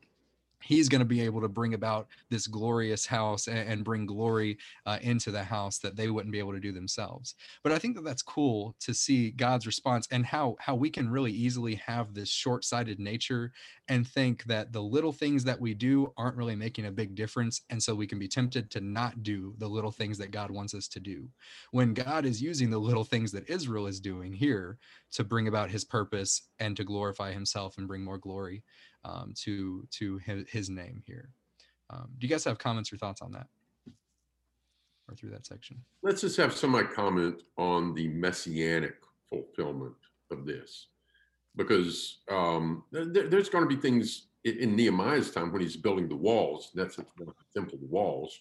He's 0.64 0.88
going 0.88 1.00
to 1.00 1.04
be 1.04 1.20
able 1.20 1.40
to 1.42 1.48
bring 1.48 1.74
about 1.74 2.08
this 2.30 2.46
glorious 2.46 3.06
house 3.06 3.46
and, 3.46 3.58
and 3.58 3.84
bring 3.84 4.06
glory 4.06 4.58
uh, 4.86 4.98
into 5.02 5.30
the 5.30 5.44
house 5.44 5.78
that 5.78 5.96
they 5.96 6.08
wouldn't 6.08 6.32
be 6.32 6.38
able 6.38 6.52
to 6.52 6.60
do 6.60 6.72
themselves. 6.72 7.34
But 7.62 7.72
i 7.72 7.78
think 7.78 7.96
that 7.96 8.04
that's 8.04 8.22
cool 8.22 8.74
to 8.80 8.94
see 8.94 9.30
god's 9.30 9.66
response 9.66 10.08
and 10.10 10.24
how 10.24 10.56
how 10.58 10.74
we 10.74 10.90
can 10.90 11.10
really 11.10 11.32
easily 11.32 11.74
have 11.76 12.14
this 12.14 12.28
short-sighted 12.28 12.98
nature 12.98 13.52
and 13.88 14.06
think 14.06 14.44
that 14.44 14.72
the 14.72 14.80
little 14.80 15.12
things 15.12 15.44
that 15.44 15.60
we 15.60 15.74
do 15.74 16.12
aren't 16.16 16.36
really 16.36 16.56
making 16.56 16.86
a 16.86 16.90
big 16.90 17.14
difference 17.14 17.62
and 17.70 17.82
so 17.82 17.94
we 17.94 18.06
can 18.06 18.18
be 18.18 18.28
tempted 18.28 18.70
to 18.70 18.80
not 18.80 19.22
do 19.22 19.54
the 19.58 19.68
little 19.68 19.92
things 19.92 20.18
that 20.18 20.30
god 20.30 20.50
wants 20.50 20.74
us 20.74 20.88
to 20.88 21.00
do. 21.00 21.28
When 21.72 21.94
god 21.94 22.24
is 22.24 22.42
using 22.42 22.70
the 22.70 22.78
little 22.78 23.04
things 23.04 23.32
that 23.32 23.48
israel 23.50 23.86
is 23.86 24.00
doing 24.00 24.32
here 24.32 24.78
to 25.12 25.24
bring 25.24 25.48
about 25.48 25.70
his 25.70 25.84
purpose 25.84 26.42
and 26.58 26.76
to 26.76 26.84
glorify 26.84 27.32
himself 27.32 27.78
and 27.78 27.86
bring 27.86 28.02
more 28.02 28.18
glory 28.18 28.62
um, 29.04 29.32
to 29.36 29.86
to 29.90 30.18
his, 30.48 30.70
name 30.70 31.02
here 31.06 31.30
um, 31.90 32.08
do 32.18 32.26
you 32.26 32.30
guys 32.30 32.44
have 32.44 32.58
comments 32.58 32.92
or 32.92 32.96
thoughts 32.96 33.22
on 33.22 33.32
that 33.32 33.46
or 35.08 35.14
through 35.14 35.30
that 35.30 35.46
section 35.46 35.76
Let's 36.02 36.20
just 36.20 36.36
have 36.36 36.54
somebody 36.54 36.88
comment 36.88 37.42
on 37.56 37.94
the 37.94 38.08
messianic 38.08 38.94
fulfillment 39.28 39.94
of 40.30 40.46
this, 40.46 40.88
because 41.56 42.18
um, 42.30 42.84
there, 42.90 43.28
there's 43.28 43.48
going 43.48 43.68
to 43.68 43.74
be 43.74 43.80
things 43.80 44.28
in, 44.44 44.58
in 44.58 44.76
Nehemiah's 44.76 45.30
time 45.30 45.52
when 45.52 45.62
he's 45.62 45.76
building 45.76 46.08
the 46.08 46.16
walls. 46.16 46.70
That's 46.74 46.96
the 46.96 47.04
temple, 47.54 47.78
walls. 47.88 48.38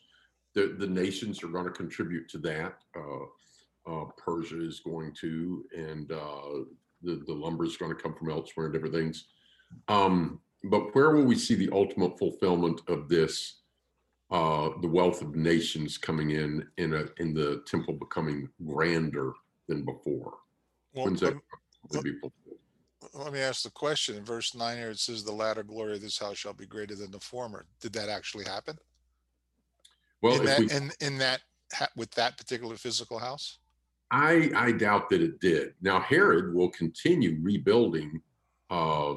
The 0.55 0.75
the 0.77 0.87
nations 0.87 1.43
are 1.43 1.47
going 1.47 1.65
to 1.65 1.71
contribute 1.71 2.29
to 2.29 2.37
that. 2.39 2.75
Uh, 2.95 3.91
uh, 3.91 4.05
Persia 4.17 4.65
is 4.65 4.79
going 4.79 5.13
to, 5.21 5.65
and 5.75 6.11
uh, 6.11 6.65
the 7.01 7.23
the 7.25 7.33
lumber 7.33 7.65
is 7.65 7.77
going 7.77 7.95
to 7.95 8.01
come 8.01 8.13
from 8.13 8.29
elsewhere 8.29 8.67
and 8.67 8.73
different 8.73 8.95
things. 8.95 9.25
Um, 9.87 10.39
but 10.63 10.93
where 10.95 11.11
will 11.11 11.23
we 11.25 11.35
see 11.35 11.55
the 11.55 11.69
ultimate 11.71 12.17
fulfillment 12.17 12.81
of 12.87 13.09
this? 13.09 13.63
uh, 14.33 14.69
the 14.81 14.87
wealth 14.87 15.21
of 15.21 15.35
nations 15.35 15.97
coming 15.97 16.31
in 16.31 16.67
in 16.77 16.93
a 16.93 17.05
in 17.17 17.33
the 17.33 17.63
temple 17.67 17.93
becoming 17.93 18.49
grander 18.65 19.31
than 19.67 19.85
before. 19.85 20.33
Well, 20.93 21.05
When's 21.05 21.21
let, 21.21 21.35
that 21.91 21.97
to 21.97 22.01
be 22.01 22.13
let 23.13 23.31
me 23.31 23.39
ask 23.39 23.63
the 23.63 23.69
question. 23.69 24.15
In 24.15 24.25
verse 24.25 24.55
nine 24.55 24.77
here, 24.77 24.89
it 24.89 24.99
says, 24.99 25.23
"The 25.23 25.31
latter 25.31 25.61
glory 25.61 25.93
of 25.93 26.01
this 26.01 26.17
house 26.17 26.37
shall 26.37 26.53
be 26.53 26.65
greater 26.65 26.95
than 26.95 27.11
the 27.11 27.19
former." 27.19 27.67
Did 27.79 27.93
that 27.93 28.09
actually 28.09 28.45
happen? 28.45 28.75
Well, 30.21 30.39
in 30.39 30.45
that, 30.45 30.59
we, 30.59 30.71
in 30.71 30.91
in 30.99 31.17
that 31.19 31.41
ha- 31.71 31.89
with 31.95 32.09
that 32.11 32.35
particular 32.35 32.75
physical 32.75 33.19
house? 33.19 33.59
I 34.09 34.51
I 34.55 34.71
doubt 34.71 35.09
that 35.09 35.21
it 35.21 35.39
did. 35.41 35.75
Now 35.81 35.99
Herod 35.99 36.55
will 36.55 36.69
continue 36.69 37.37
rebuilding 37.39 38.19
uh, 38.71 39.15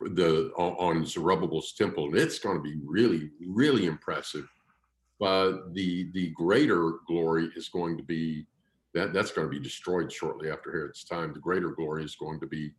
the 0.00 0.52
on 0.56 1.06
Zerubbabel's 1.06 1.72
temple, 1.72 2.06
and 2.06 2.16
it's 2.16 2.38
going 2.38 2.56
to 2.56 2.62
be 2.62 2.76
really, 2.84 3.30
really 3.46 3.86
impressive. 3.86 4.48
But 5.18 5.74
the 5.74 6.10
the 6.12 6.30
greater 6.30 6.94
glory 7.06 7.50
is 7.56 7.68
going 7.68 7.96
to 7.98 8.02
be 8.02 8.46
that 8.94 9.12
that's 9.12 9.32
going 9.32 9.46
to 9.46 9.50
be 9.50 9.62
destroyed 9.62 10.12
shortly 10.12 10.50
after 10.50 10.70
Herod's 10.72 11.04
time. 11.04 11.32
The 11.32 11.40
greater 11.40 11.70
glory 11.70 12.04
is 12.04 12.16
going 12.16 12.40
to 12.40 12.46
be 12.46 12.72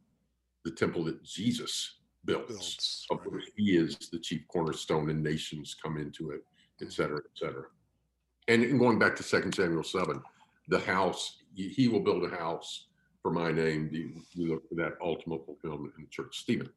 the 0.66 0.72
temple 0.72 1.04
that 1.06 1.24
Jesus 1.24 2.00
builds, 2.26 2.48
Builds, 2.48 3.08
of 3.12 3.20
which 3.26 3.50
he 3.56 3.78
is 3.78 3.98
the 4.12 4.20
chief 4.20 4.42
cornerstone, 4.48 5.10
and 5.10 5.24
nations 5.24 5.76
come 5.82 5.98
into 5.98 6.32
it, 6.32 6.42
et 6.82 6.86
mm-hmm. 6.86 6.92
cetera, 6.92 7.18
et 7.18 7.36
cetera. 7.36 7.66
And, 8.48 8.64
and 8.64 8.80
going 8.80 9.00
back 9.00 9.16
to 9.16 9.24
Second 9.24 9.54
Samuel 9.56 9.84
seven, 9.84 10.22
the 10.68 10.80
house 10.80 11.38
he 11.56 11.88
will 11.88 12.02
build 12.02 12.24
a 12.24 12.36
house 12.36 12.88
for 13.22 13.32
my 13.32 13.52
name. 13.52 13.90
The, 13.92 14.12
we 14.38 14.50
look 14.50 14.68
for 14.68 14.76
that 14.76 14.94
ultimate 15.02 15.46
fulfillment 15.46 15.94
in 15.98 16.04
the 16.04 16.10
church. 16.10 16.38
Stephen. 16.38 16.70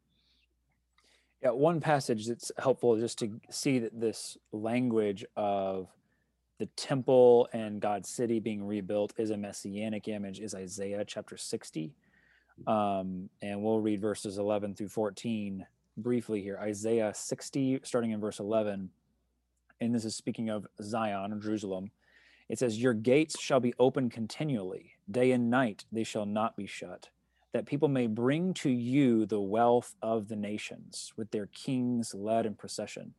Yeah, 1.42 1.50
one 1.50 1.80
passage 1.80 2.26
that's 2.26 2.50
helpful 2.58 2.98
just 2.98 3.18
to 3.18 3.40
see 3.50 3.78
that 3.80 4.00
this 4.00 4.38
language 4.52 5.24
of 5.36 5.88
the 6.58 6.66
temple 6.76 7.48
and 7.52 7.80
God's 7.80 8.08
city 8.08 8.40
being 8.40 8.64
rebuilt 8.64 9.12
is 9.18 9.30
a 9.30 9.36
messianic 9.36 10.08
image 10.08 10.40
is 10.40 10.54
Isaiah 10.54 11.04
chapter 11.04 11.36
60. 11.36 11.92
Um, 12.66 13.28
and 13.42 13.62
we'll 13.62 13.80
read 13.80 14.00
verses 14.00 14.38
11 14.38 14.76
through 14.76 14.88
14 14.88 15.66
briefly 15.96 16.40
here. 16.40 16.58
Isaiah 16.60 17.12
60, 17.14 17.80
starting 17.82 18.12
in 18.12 18.20
verse 18.20 18.38
11. 18.38 18.90
And 19.80 19.94
this 19.94 20.04
is 20.04 20.14
speaking 20.14 20.50
of 20.50 20.66
Zion 20.80 21.32
or 21.32 21.38
Jerusalem. 21.38 21.90
It 22.48 22.58
says, 22.58 22.80
Your 22.80 22.94
gates 22.94 23.40
shall 23.40 23.60
be 23.60 23.74
open 23.78 24.10
continually, 24.10 24.92
day 25.10 25.32
and 25.32 25.50
night 25.50 25.84
they 25.90 26.04
shall 26.04 26.26
not 26.26 26.56
be 26.56 26.66
shut, 26.66 27.08
that 27.54 27.66
people 27.66 27.86
may 27.86 28.08
bring 28.08 28.52
to 28.52 28.68
you 28.68 29.26
the 29.26 29.40
wealth 29.40 29.94
of 30.02 30.26
the 30.26 30.34
nations, 30.34 31.12
with 31.16 31.30
their 31.30 31.46
kings 31.46 32.12
led 32.12 32.46
in 32.46 32.54
procession. 32.54 33.14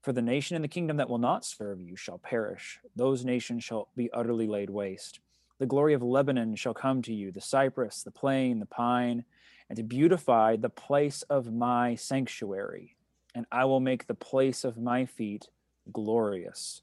For 0.00 0.14
the 0.14 0.22
nation 0.22 0.56
and 0.56 0.64
the 0.64 0.68
kingdom 0.68 0.96
that 0.96 1.10
will 1.10 1.18
not 1.18 1.44
serve 1.44 1.78
you 1.78 1.94
shall 1.94 2.16
perish, 2.16 2.80
those 2.96 3.26
nations 3.26 3.64
shall 3.64 3.88
be 3.94 4.10
utterly 4.12 4.46
laid 4.46 4.70
waste. 4.70 5.20
The 5.58 5.66
glory 5.66 5.92
of 5.92 6.02
Lebanon 6.02 6.56
shall 6.56 6.72
come 6.72 7.02
to 7.02 7.12
you, 7.12 7.30
the 7.30 7.42
cypress, 7.42 8.02
the 8.02 8.10
plane, 8.10 8.60
the 8.60 8.66
pine, 8.66 9.26
and 9.68 9.76
to 9.76 9.82
beautify 9.82 10.56
the 10.56 10.70
place 10.70 11.20
of 11.28 11.52
my 11.52 11.96
sanctuary. 11.96 12.96
And 13.34 13.44
I 13.52 13.66
will 13.66 13.80
make 13.80 14.06
the 14.06 14.14
place 14.14 14.64
of 14.64 14.78
my 14.78 15.04
feet 15.04 15.48
glorious. 15.92 16.80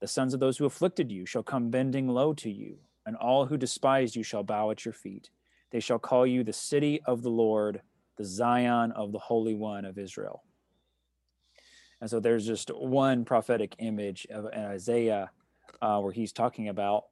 The 0.00 0.08
sons 0.08 0.34
of 0.34 0.40
those 0.40 0.58
who 0.58 0.66
afflicted 0.66 1.10
you 1.10 1.24
shall 1.24 1.42
come 1.42 1.70
bending 1.70 2.06
low 2.06 2.34
to 2.34 2.50
you, 2.50 2.76
and 3.06 3.16
all 3.16 3.46
who 3.46 3.56
despised 3.56 4.14
you 4.14 4.22
shall 4.22 4.42
bow 4.42 4.70
at 4.70 4.84
your 4.84 4.92
feet. 4.92 5.30
They 5.74 5.80
shall 5.80 5.98
call 5.98 6.24
you 6.24 6.44
the 6.44 6.52
city 6.52 7.00
of 7.04 7.22
the 7.22 7.30
Lord, 7.30 7.82
the 8.16 8.24
Zion 8.24 8.92
of 8.92 9.10
the 9.10 9.18
Holy 9.18 9.54
One 9.54 9.84
of 9.84 9.98
Israel. 9.98 10.44
And 12.00 12.08
so 12.08 12.20
there's 12.20 12.46
just 12.46 12.70
one 12.72 13.24
prophetic 13.24 13.74
image 13.80 14.24
of 14.30 14.46
Isaiah 14.54 15.32
uh, 15.82 15.98
where 15.98 16.12
he's 16.12 16.32
talking 16.32 16.68
about 16.68 17.06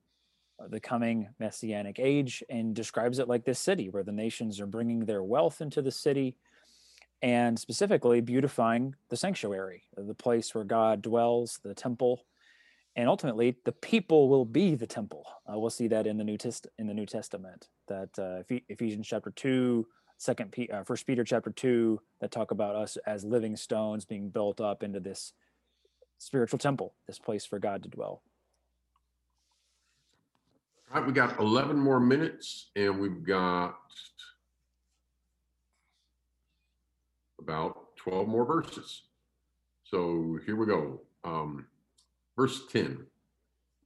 the 0.69 0.79
coming 0.79 1.29
messianic 1.41 1.99
age 1.99 2.45
and 2.49 2.73
describes 2.73 3.19
it 3.19 3.27
like 3.27 3.45
this 3.45 3.59
city 3.59 3.89
where 3.89 4.05
the 4.05 4.13
nations 4.13 4.61
are 4.61 4.67
bringing 4.67 5.07
their 5.07 5.25
wealth 5.25 5.61
into 5.61 5.83
the 5.83 5.91
city 5.91 6.37
and 7.21 7.59
specifically 7.59 8.21
beautifying 8.21 8.95
the 9.09 9.17
sanctuary, 9.17 9.83
the 9.97 10.15
place 10.15 10.55
where 10.55 10.63
God 10.63 11.03
dwells, 11.03 11.59
the 11.65 11.75
temple, 11.75 12.23
and 12.97 13.09
ultimately 13.09 13.57
the 13.65 13.73
people 13.73 14.29
will 14.29 14.45
be 14.45 14.75
the 14.75 14.87
temple. 14.87 15.25
Uh, 15.51 15.59
we'll 15.59 15.71
see 15.71 15.89
that 15.89 16.07
in 16.07 16.19
the 16.19 16.25
New 16.25 16.37
Test 16.37 16.67
in 16.79 16.87
the 16.87 16.95
New 16.95 17.07
Testament. 17.07 17.69
That 17.89 18.19
uh, 18.19 18.43
Ephesians 18.69 19.07
chapter 19.07 19.31
two, 19.31 19.87
Second 20.19 20.53
P- 20.53 20.69
uh, 20.69 20.85
First 20.85 21.07
Peter 21.07 21.25
chapter 21.25 21.51
two, 21.51 22.01
that 22.21 22.31
talk 22.31 22.51
about 22.51 22.75
us 22.77 22.97
as 23.07 23.25
living 23.25 23.57
stones 23.57 24.05
being 24.05 24.29
built 24.29 24.61
up 24.61 24.83
into 24.83 25.01
this 25.01 25.33
spiritual 26.19 26.59
temple, 26.59 26.95
this 27.07 27.19
place 27.19 27.45
for 27.45 27.59
God 27.59 27.83
to 27.83 27.89
dwell. 27.89 28.23
All 30.93 31.01
right, 31.01 31.07
we 31.07 31.15
got 31.15 31.39
11 31.41 31.79
more 31.79 31.99
minutes 31.99 32.71
and 32.77 33.01
we've 33.01 33.25
got 33.25 33.77
about 37.41 37.97
12 37.97 38.29
more 38.29 38.45
verses. 38.45 39.03
So 39.85 40.39
here 40.45 40.55
we 40.55 40.67
go. 40.67 41.01
Um, 41.25 41.67
verse 42.37 42.67
10. 42.73 43.07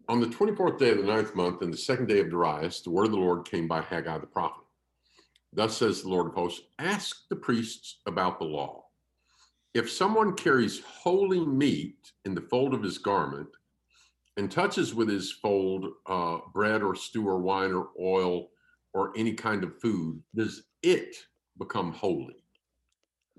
On 0.08 0.20
the 0.20 0.26
24th 0.26 0.78
day 0.78 0.90
of 0.90 0.98
the 0.98 1.02
ninth 1.02 1.34
month 1.34 1.62
and 1.62 1.72
the 1.72 1.76
second 1.78 2.06
day 2.06 2.20
of 2.20 2.30
Darius, 2.30 2.80
the 2.80 2.90
word 2.90 3.06
of 3.06 3.12
the 3.12 3.18
Lord 3.18 3.48
came 3.48 3.66
by 3.66 3.80
Haggai 3.80 4.18
the 4.18 4.26
prophet. 4.26 4.62
Thus 5.52 5.76
says 5.76 6.02
the 6.02 6.08
Lord 6.08 6.28
of 6.28 6.34
hosts 6.34 6.62
Ask 6.78 7.28
the 7.28 7.36
priests 7.36 7.98
about 8.06 8.38
the 8.38 8.44
law. 8.44 8.84
If 9.74 9.90
someone 9.90 10.34
carries 10.34 10.80
holy 10.80 11.44
meat 11.44 12.12
in 12.24 12.34
the 12.34 12.40
fold 12.40 12.72
of 12.72 12.82
his 12.82 12.98
garment 12.98 13.48
and 14.36 14.50
touches 14.50 14.94
with 14.94 15.08
his 15.08 15.32
fold 15.32 15.86
uh, 16.06 16.38
bread 16.52 16.82
or 16.82 16.94
stew 16.94 17.26
or 17.28 17.40
wine 17.40 17.72
or 17.72 17.88
oil 18.00 18.50
or 18.94 19.12
any 19.16 19.32
kind 19.32 19.64
of 19.64 19.78
food, 19.80 20.22
does 20.34 20.62
it 20.82 21.16
become 21.58 21.92
holy? 21.92 22.36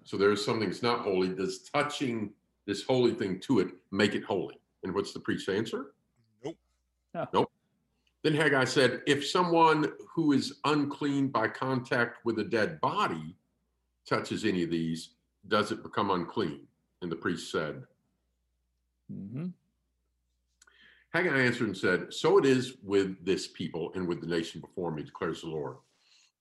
So 0.04 0.18
there's 0.18 0.44
something 0.44 0.70
that's 0.70 0.84
not 0.84 1.02
holy. 1.02 1.30
Does 1.30 1.64
touching 1.64 2.34
this 2.66 2.84
holy 2.84 3.14
thing 3.14 3.40
to 3.42 3.60
it 3.60 3.70
make 3.92 4.16
it 4.16 4.24
holy? 4.24 4.60
And 4.88 4.96
what's 4.96 5.12
the 5.12 5.20
priest's 5.20 5.50
answer? 5.50 5.92
Nope. 6.44 6.58
Nope. 7.34 7.52
Then 8.24 8.34
Haggai 8.34 8.64
said, 8.64 9.02
if 9.06 9.28
someone 9.28 9.92
who 10.16 10.32
is 10.32 10.60
unclean 10.64 11.28
by 11.28 11.50
contact 11.50 12.26
with 12.26 12.40
a 12.40 12.44
dead 12.44 12.80
body 12.80 13.36
touches 14.08 14.46
any 14.46 14.64
of 14.64 14.72
these, 14.72 15.10
does 15.50 15.74
it 15.74 15.84
become 15.84 16.10
unclean? 16.10 16.62
And 17.02 17.12
the 17.12 17.18
priest 17.18 17.52
said, 17.52 17.84
mm-hmm. 19.12 19.48
Haggai 21.10 21.38
answered 21.38 21.68
and 21.68 21.78
said, 21.78 22.14
So 22.14 22.38
it 22.38 22.46
is 22.46 22.76
with 22.82 23.24
this 23.26 23.48
people 23.48 23.92
and 23.94 24.08
with 24.08 24.22
the 24.22 24.28
nation 24.28 24.62
before 24.62 24.92
me, 24.92 25.04
declares 25.04 25.42
the 25.42 25.48
Lord, 25.48 25.76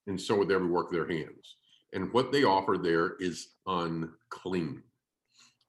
and 0.06 0.20
so 0.20 0.38
with 0.38 0.52
every 0.52 0.68
work 0.68 0.86
of 0.86 0.92
their 0.92 1.08
hands. 1.08 1.56
And 1.92 2.12
what 2.12 2.30
they 2.30 2.44
offer 2.44 2.76
there 2.78 3.16
is 3.20 3.48
unclean. 3.66 4.82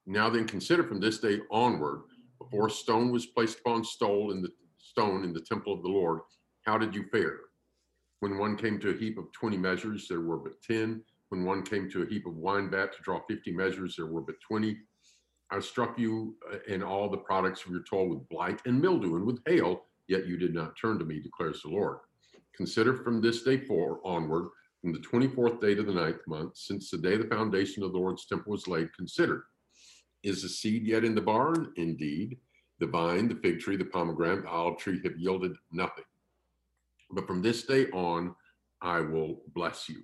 Now 0.06 0.30
then, 0.30 0.46
consider 0.46 0.84
from 0.84 1.00
this 1.00 1.18
day 1.18 1.40
onward, 1.50 2.02
before 2.50 2.68
stone 2.68 3.10
was 3.10 3.26
placed 3.26 3.60
upon 3.60 3.84
stone 3.84 4.30
in 4.30 4.42
the 4.42 4.50
stone 4.78 5.24
in 5.24 5.32
the 5.32 5.40
temple 5.40 5.72
of 5.72 5.82
the 5.82 5.88
Lord, 5.88 6.20
how 6.64 6.78
did 6.78 6.94
you 6.94 7.04
fare? 7.10 7.40
When 8.20 8.38
one 8.38 8.56
came 8.56 8.78
to 8.80 8.90
a 8.90 8.96
heap 8.96 9.18
of 9.18 9.30
20 9.32 9.56
measures, 9.56 10.08
there 10.08 10.20
were 10.20 10.38
but 10.38 10.60
10. 10.62 11.02
When 11.28 11.44
one 11.44 11.62
came 11.62 11.90
to 11.90 12.02
a 12.02 12.06
heap 12.06 12.26
of 12.26 12.36
wine 12.36 12.70
vat 12.70 12.92
to 12.92 13.02
draw 13.02 13.20
50 13.28 13.52
measures, 13.52 13.96
there 13.96 14.06
were 14.06 14.22
but 14.22 14.40
20. 14.40 14.76
I 15.50 15.60
struck 15.60 15.98
you 15.98 16.36
uh, 16.52 16.58
in 16.66 16.82
all 16.82 17.08
the 17.08 17.18
products 17.18 17.64
of 17.64 17.70
your 17.70 17.82
toil 17.82 18.08
with 18.08 18.28
blight 18.28 18.60
and 18.66 18.80
mildew 18.80 19.16
and 19.16 19.26
with 19.26 19.40
hail, 19.46 19.84
yet 20.08 20.26
you 20.26 20.36
did 20.36 20.54
not 20.54 20.76
turn 20.76 20.98
to 20.98 21.04
me, 21.04 21.20
declares 21.20 21.62
the 21.62 21.70
Lord. 21.70 21.98
Consider 22.56 22.94
from 22.94 23.20
this 23.20 23.42
day 23.42 23.58
forward 23.58 24.00
onward, 24.04 24.48
from 24.80 24.92
the 24.92 24.98
24th 24.98 25.60
day 25.60 25.74
to 25.74 25.82
the 25.82 25.92
ninth 25.92 26.20
month, 26.26 26.56
since 26.56 26.90
the 26.90 26.98
day 26.98 27.16
the 27.16 27.24
foundation 27.24 27.82
of 27.82 27.92
the 27.92 27.98
Lord's 27.98 28.26
temple 28.26 28.52
was 28.52 28.66
laid, 28.66 28.92
consider. 28.94 29.44
Is 30.22 30.42
the 30.42 30.48
seed 30.48 30.86
yet 30.86 31.04
in 31.04 31.14
the 31.14 31.20
barn? 31.20 31.72
Indeed. 31.76 32.38
The 32.80 32.86
vine, 32.86 33.28
the 33.28 33.34
fig 33.34 33.60
tree, 33.60 33.76
the 33.76 33.84
pomegranate, 33.84 34.42
the 34.42 34.50
olive 34.50 34.78
tree 34.78 35.00
have 35.02 35.16
yielded 35.16 35.56
nothing. 35.72 36.04
But 37.10 37.26
from 37.26 37.42
this 37.42 37.64
day 37.64 37.86
on, 37.90 38.34
I 38.80 39.00
will 39.00 39.42
bless 39.54 39.88
you. 39.88 40.02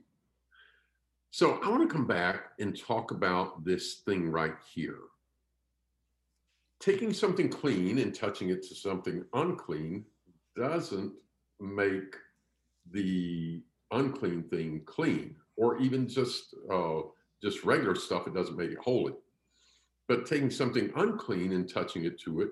So 1.31 1.61
I 1.63 1.69
want 1.69 1.89
to 1.89 1.93
come 1.93 2.07
back 2.07 2.51
and 2.59 2.79
talk 2.79 3.11
about 3.11 3.65
this 3.65 4.03
thing 4.05 4.31
right 4.31 4.55
here 4.75 4.99
taking 6.85 7.15
something 7.15 7.49
clean 7.49 7.99
and 7.99 8.15
touching 8.15 8.51
it 8.51 8.63
to 8.63 8.75
something 8.75 9.25
unclean 9.33 10.05
doesn't 10.55 11.13
make 11.59 12.15
the 12.91 13.63
unclean 13.93 14.43
thing 14.45 14.83
clean 14.85 15.35
or 15.57 15.79
even 15.79 16.07
just 16.07 16.55
uh, 16.71 17.01
just 17.43 17.65
regular 17.65 17.95
stuff 17.95 18.27
it 18.27 18.35
doesn't 18.35 18.59
make 18.59 18.71
it 18.71 18.79
holy 18.79 19.15
but 20.09 20.27
taking 20.27 20.51
something 20.51 20.91
unclean 20.97 21.53
and 21.53 21.73
touching 21.73 22.05
it 22.05 22.19
to 22.21 22.41
it 22.41 22.51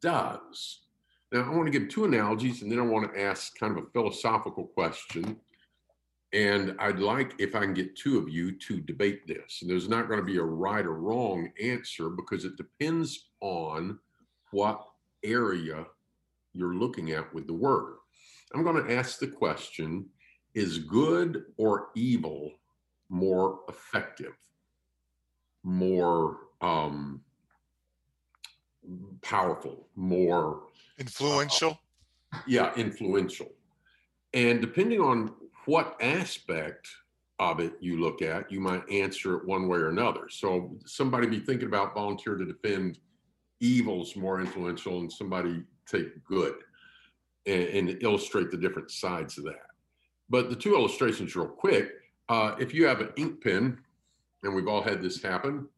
does 0.00 0.80
now 1.32 1.42
i 1.42 1.54
want 1.54 1.70
to 1.70 1.78
give 1.78 1.88
two 1.88 2.04
analogies 2.04 2.62
and 2.62 2.70
then 2.70 2.78
i 2.78 2.82
want 2.82 3.12
to 3.12 3.20
ask 3.20 3.58
kind 3.58 3.76
of 3.76 3.84
a 3.84 3.90
philosophical 3.90 4.64
question 4.64 5.36
and 6.32 6.74
I'd 6.78 6.98
like, 6.98 7.34
if 7.38 7.54
I 7.54 7.60
can 7.60 7.72
get 7.72 7.96
two 7.96 8.18
of 8.18 8.28
you 8.28 8.52
to 8.52 8.80
debate 8.80 9.26
this. 9.26 9.60
And 9.62 9.70
there's 9.70 9.88
not 9.88 10.08
going 10.08 10.20
to 10.20 10.26
be 10.26 10.38
a 10.38 10.42
right 10.42 10.84
or 10.84 10.94
wrong 10.94 11.50
answer 11.62 12.10
because 12.10 12.44
it 12.44 12.56
depends 12.56 13.28
on 13.40 13.98
what 14.50 14.84
area 15.24 15.86
you're 16.52 16.74
looking 16.74 17.12
at 17.12 17.32
with 17.32 17.46
the 17.46 17.54
word. 17.54 17.96
I'm 18.54 18.64
going 18.64 18.84
to 18.84 18.94
ask 18.94 19.18
the 19.18 19.28
question 19.28 20.06
Is 20.54 20.78
good 20.78 21.44
or 21.56 21.88
evil 21.94 22.52
more 23.08 23.60
effective, 23.68 24.34
more 25.62 26.38
um, 26.60 27.20
powerful, 29.22 29.88
more 29.96 30.62
influential? 30.98 31.78
Uh, 32.32 32.38
yeah, 32.46 32.74
influential. 32.76 33.50
And 34.34 34.60
depending 34.60 35.00
on 35.00 35.32
what 35.66 35.96
aspect 36.00 36.88
of 37.38 37.60
it 37.60 37.74
you 37.80 38.00
look 38.00 38.22
at, 38.22 38.50
you 38.50 38.60
might 38.60 38.88
answer 38.90 39.36
it 39.36 39.46
one 39.46 39.68
way 39.68 39.78
or 39.78 39.88
another. 39.88 40.28
So 40.28 40.76
somebody 40.86 41.26
be 41.26 41.40
thinking 41.40 41.68
about 41.68 41.94
volunteer 41.94 42.36
to 42.36 42.44
defend 42.44 42.98
evil's 43.60 44.16
more 44.16 44.40
influential 44.40 45.00
and 45.00 45.12
somebody 45.12 45.62
take 45.86 46.24
good 46.24 46.54
and, 47.46 47.90
and 47.90 48.02
illustrate 48.02 48.50
the 48.50 48.56
different 48.56 48.90
sides 48.90 49.38
of 49.38 49.44
that. 49.44 49.66
But 50.28 50.50
the 50.50 50.56
two 50.56 50.74
illustrations 50.74 51.36
real 51.36 51.46
quick, 51.46 51.90
uh, 52.28 52.56
if 52.58 52.74
you 52.74 52.86
have 52.86 53.00
an 53.00 53.10
ink 53.16 53.42
pen, 53.42 53.78
and 54.42 54.54
we've 54.54 54.68
all 54.68 54.82
had 54.82 55.02
this 55.02 55.22
happen, 55.22 55.68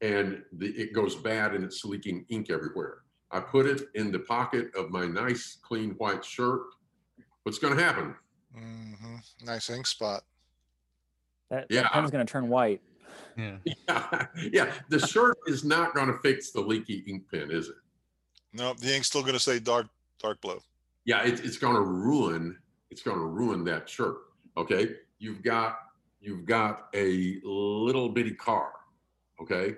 and 0.00 0.42
the, 0.52 0.68
it 0.68 0.92
goes 0.92 1.14
bad 1.14 1.54
and 1.54 1.64
it's 1.64 1.84
leaking 1.84 2.24
ink 2.28 2.50
everywhere. 2.50 2.98
I 3.30 3.40
put 3.40 3.66
it 3.66 3.82
in 3.94 4.12
the 4.12 4.20
pocket 4.20 4.74
of 4.76 4.90
my 4.90 5.06
nice 5.06 5.58
clean 5.62 5.90
white 5.98 6.24
shirt. 6.24 6.62
What's 7.42 7.58
going 7.58 7.76
to 7.76 7.82
happen? 7.82 8.14
hmm 8.54 9.16
Nice 9.44 9.70
ink 9.70 9.86
spot. 9.86 10.22
That, 11.50 11.66
Yeah. 11.70 11.82
that 11.82 11.92
pen's 11.92 12.10
going 12.10 12.26
to 12.26 12.30
turn 12.30 12.48
white. 12.48 12.80
Yeah. 13.36 13.56
Yeah, 13.64 14.26
yeah. 14.52 14.72
The 14.88 14.98
shirt 14.98 15.36
is 15.46 15.64
not 15.64 15.94
going 15.94 16.08
to 16.08 16.18
fix 16.18 16.50
the 16.50 16.60
leaky 16.60 17.04
ink 17.06 17.24
pen, 17.30 17.50
is 17.50 17.68
it? 17.68 17.74
No, 18.52 18.74
the 18.74 18.94
ink's 18.94 19.08
still 19.08 19.22
going 19.22 19.34
to 19.34 19.40
say 19.40 19.58
dark, 19.58 19.86
dark 20.20 20.40
blue. 20.40 20.58
Yeah, 21.04 21.22
it, 21.24 21.44
it's 21.44 21.58
going 21.58 21.74
to 21.74 21.82
ruin. 21.82 22.56
It's 22.90 23.02
going 23.02 23.18
to 23.18 23.24
ruin 23.26 23.64
that 23.64 23.88
shirt. 23.88 24.16
Okay, 24.56 24.94
you've 25.18 25.42
got 25.42 25.78
you've 26.20 26.46
got 26.46 26.88
a 26.94 27.38
little 27.44 28.08
bitty 28.08 28.34
car. 28.34 28.72
Okay, 29.40 29.74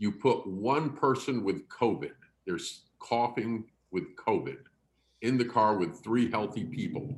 you 0.00 0.10
put 0.10 0.46
one 0.46 0.96
person 0.96 1.44
with 1.44 1.68
COVID. 1.68 2.12
There's 2.46 2.84
coughing 2.98 3.66
with 3.92 4.16
COVID 4.16 4.56
in 5.20 5.36
the 5.36 5.44
car 5.44 5.76
with 5.76 6.02
three 6.02 6.30
healthy 6.30 6.64
people, 6.64 7.14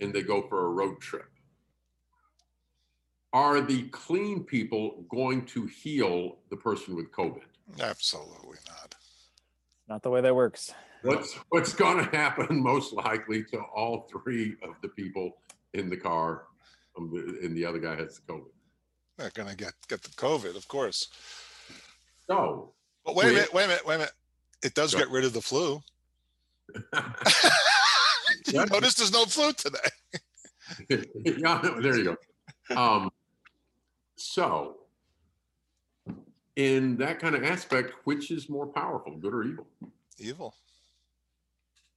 and 0.00 0.14
they 0.14 0.22
go 0.22 0.46
for 0.48 0.66
a 0.66 0.68
road 0.70 1.00
trip. 1.00 1.26
Are 3.32 3.60
the 3.60 3.82
clean 3.88 4.44
people 4.44 5.04
going 5.10 5.44
to 5.46 5.66
heal 5.66 6.38
the 6.50 6.56
person 6.56 6.94
with 6.96 7.10
COVID? 7.10 7.42
Absolutely 7.80 8.58
not. 8.68 8.94
Not 9.88 10.02
the 10.02 10.10
way 10.10 10.20
that 10.20 10.34
works. 10.34 10.72
What's 11.02 11.34
what's 11.48 11.72
going 11.72 12.04
to 12.04 12.16
happen 12.16 12.62
most 12.62 12.92
likely 12.92 13.42
to 13.44 13.58
all 13.74 14.08
three 14.08 14.54
of 14.62 14.74
the 14.82 14.88
people 14.88 15.38
in 15.74 15.90
the 15.90 15.96
car, 15.96 16.44
um, 16.96 17.10
and 17.42 17.56
the 17.56 17.64
other 17.64 17.78
guy 17.78 17.96
has 17.96 18.20
COVID. 18.28 18.44
They're 19.16 19.30
going 19.34 19.48
to 19.48 19.56
get 19.56 19.72
get 19.88 20.02
the 20.02 20.10
COVID, 20.10 20.56
of 20.56 20.68
course. 20.68 21.08
So, 22.30 22.72
But 23.04 23.16
wait 23.16 23.30
a 23.30 23.32
minute, 23.32 23.52
wait 23.52 23.64
a 23.64 23.68
minute, 23.68 23.86
wait 23.86 23.94
a 23.96 23.98
minute. 23.98 24.12
It 24.62 24.74
does 24.74 24.94
get 24.94 25.10
rid 25.10 25.24
of 25.24 25.32
the 25.32 25.40
flu. 25.40 25.80
you 28.46 28.64
notice 28.66 28.94
there's 28.94 29.12
no 29.12 29.24
flu 29.24 29.52
today. 29.52 29.78
yeah, 31.24 31.60
there 31.80 31.98
you 31.98 32.16
go. 32.70 32.76
Um, 32.76 33.10
so, 34.14 34.76
in 36.54 36.96
that 36.98 37.18
kind 37.18 37.34
of 37.34 37.42
aspect, 37.42 37.94
which 38.04 38.30
is 38.30 38.48
more 38.48 38.66
powerful, 38.68 39.16
good 39.16 39.34
or 39.34 39.42
evil? 39.42 39.66
Evil. 40.18 40.54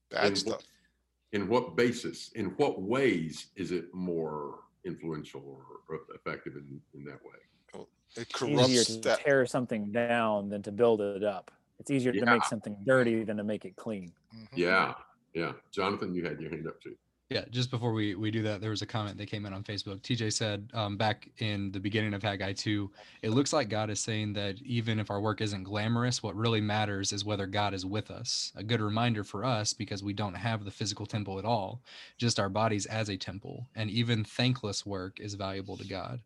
Bad 0.09 0.25
And 0.25 0.37
stuff. 0.37 0.61
wh- 0.61 1.35
In 1.35 1.47
what 1.47 1.75
basis? 1.75 2.31
In 2.33 2.47
what 2.57 2.81
ways 2.81 3.47
is 3.55 3.71
it 3.71 3.93
more 3.93 4.61
influential 4.83 5.43
or 5.45 5.99
effective 6.15 6.53
in, 6.55 6.81
in 6.95 7.03
that 7.03 7.23
way? 7.23 7.37
It 7.73 7.87
It's 8.15 8.41
easier 8.43 8.55
corrupts 8.55 8.95
to 8.95 9.01
that. 9.01 9.19
tear 9.19 9.45
something 9.45 9.91
down 9.91 10.49
than 10.49 10.61
to 10.63 10.71
build 10.71 11.01
it 11.01 11.23
up. 11.23 11.51
It's 11.79 11.89
easier 11.91 12.13
to 12.13 12.25
make 12.25 12.43
something 12.45 12.77
dirty 12.85 13.23
than 13.23 13.37
to 13.37 13.43
make 13.43 13.65
it 13.65 13.75
clean. 13.75 14.11
Mhm. 14.35 14.47
Yeah, 14.55 14.93
yeah. 15.33 15.53
Jonathan, 15.71 16.13
you 16.13 16.23
had 16.23 16.39
your 16.39 16.51
hand 16.51 16.67
up 16.67 16.79
too. 16.81 16.95
Yeah, 17.29 17.45
just 17.49 17.71
before 17.71 17.93
we, 17.93 18.13
we 18.13 18.29
do 18.29 18.43
that, 18.43 18.61
there 18.61 18.69
was 18.69 18.83
a 18.83 18.85
comment 18.85 19.17
that 19.17 19.25
came 19.25 19.47
in 19.47 19.53
on 19.53 19.63
Facebook. 19.63 20.01
TJ 20.01 20.31
said 20.31 20.69
um, 20.75 20.97
back 20.97 21.27
in 21.39 21.71
the 21.71 21.79
beginning 21.79 22.13
of 22.13 22.21
Haggai 22.21 22.53
2, 22.53 22.91
it 23.23 23.31
looks 23.31 23.51
like 23.51 23.69
God 23.69 23.89
is 23.89 23.99
saying 23.99 24.33
that 24.33 24.61
even 24.61 24.99
if 24.99 25.09
our 25.09 25.19
work 25.19 25.41
isn't 25.41 25.63
glamorous, 25.63 26.21
what 26.21 26.35
really 26.35 26.61
matters 26.61 27.11
is 27.11 27.25
whether 27.25 27.47
God 27.47 27.73
is 27.73 27.87
with 27.87 28.11
us. 28.11 28.51
A 28.55 28.61
good 28.63 28.81
reminder 28.81 29.23
for 29.23 29.43
us 29.43 29.73
because 29.73 30.03
we 30.03 30.13
don't 30.13 30.35
have 30.35 30.63
the 30.63 30.69
physical 30.69 31.07
temple 31.07 31.39
at 31.39 31.45
all, 31.45 31.81
just 32.19 32.39
our 32.39 32.49
bodies 32.49 32.85
as 32.85 33.09
a 33.09 33.17
temple. 33.17 33.67
And 33.73 33.89
even 33.89 34.23
thankless 34.23 34.85
work 34.85 35.19
is 35.19 35.33
valuable 35.33 35.77
to 35.77 35.87
God. 35.87 36.19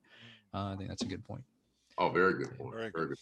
Uh, 0.54 0.74
I 0.74 0.76
think 0.76 0.90
that's 0.90 1.04
a 1.04 1.08
good 1.08 1.26
point. 1.26 1.44
Oh, 1.98 2.10
very 2.10 2.34
good 2.34 2.58
point. 2.58 2.74
Very 2.74 2.92
Very 2.94 3.08
good. 3.10 3.18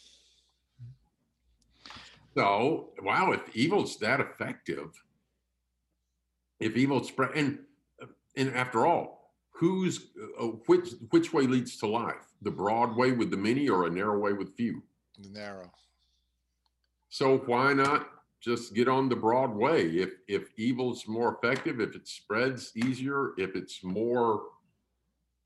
So, 2.35 2.89
wow, 3.01 3.31
if 3.31 3.55
evil's 3.55 3.97
that 3.99 4.19
effective, 4.19 5.01
if 6.59 6.75
evil 6.75 7.03
spread, 7.03 7.31
and 7.35 7.59
and 8.35 8.53
after 8.53 8.85
all, 8.85 9.31
who's 9.51 10.07
uh, 10.39 10.47
which 10.67 10.89
which 11.11 11.31
way 11.31 11.47
leads 11.47 11.77
to 11.77 11.87
life? 11.87 12.33
The 12.41 12.51
broad 12.51 12.95
way 12.97 13.13
with 13.13 13.31
the 13.31 13.37
many, 13.37 13.69
or 13.69 13.85
a 13.85 13.89
narrow 13.89 14.19
way 14.19 14.33
with 14.33 14.55
few? 14.55 14.83
The 15.19 15.29
narrow. 15.29 15.71
So 17.09 17.37
why 17.37 17.71
not 17.71 18.09
just 18.41 18.73
get 18.73 18.89
on 18.89 19.07
the 19.07 19.15
broad 19.15 19.55
way? 19.55 19.83
If 19.83 20.15
if 20.27 20.49
evil's 20.57 21.07
more 21.07 21.37
effective, 21.41 21.79
if 21.79 21.95
it 21.95 22.07
spreads 22.07 22.73
easier, 22.75 23.31
if 23.37 23.55
it's 23.55 23.81
more 23.81 24.43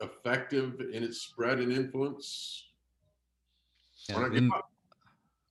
effective 0.01 0.79
in 0.93 1.03
its 1.03 1.21
spread 1.21 1.59
and 1.59 1.71
influence, 1.71 2.65
Yeah, 4.07 4.25
in- 4.27 4.51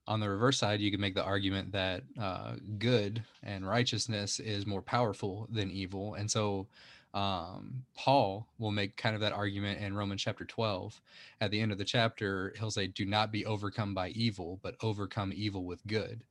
on 0.09 0.20
the 0.20 0.28
reverse 0.30 0.59
side, 0.59 0.80
you 0.80 0.90
can 0.90 1.01
make 1.01 1.14
the 1.14 1.22
argument 1.22 1.70
that 1.72 2.03
uh, 2.18 2.55
good 2.78 3.22
and 3.42 3.68
righteousness 3.68 4.40
is 4.40 4.66
more 4.66 4.80
powerful 4.80 5.46
than 5.53 5.70
evil. 5.70 6.14
And 6.14 6.30
so 6.30 6.66
um, 7.12 7.84
Paul 7.94 8.49
will 8.59 8.70
make 8.70 8.96
kind 8.96 9.14
of 9.14 9.20
that 9.20 9.32
argument 9.34 9.80
in 9.80 9.94
Romans 9.94 10.22
chapter 10.22 10.46
12. 10.46 11.01
At 11.42 11.51
the 11.51 11.61
end 11.61 11.72
of 11.72 11.78
the 11.78 11.84
chapter, 11.84 12.55
he'll 12.59 12.70
say, 12.70 12.86
Do 12.86 13.05
not 13.05 13.30
be 13.30 13.44
overcome 13.44 13.94
by 13.94 14.09
evil, 14.11 14.59
but 14.62 14.76
overcome 14.82 15.32
evil 15.34 15.64
with 15.64 15.86
good. 15.86 16.22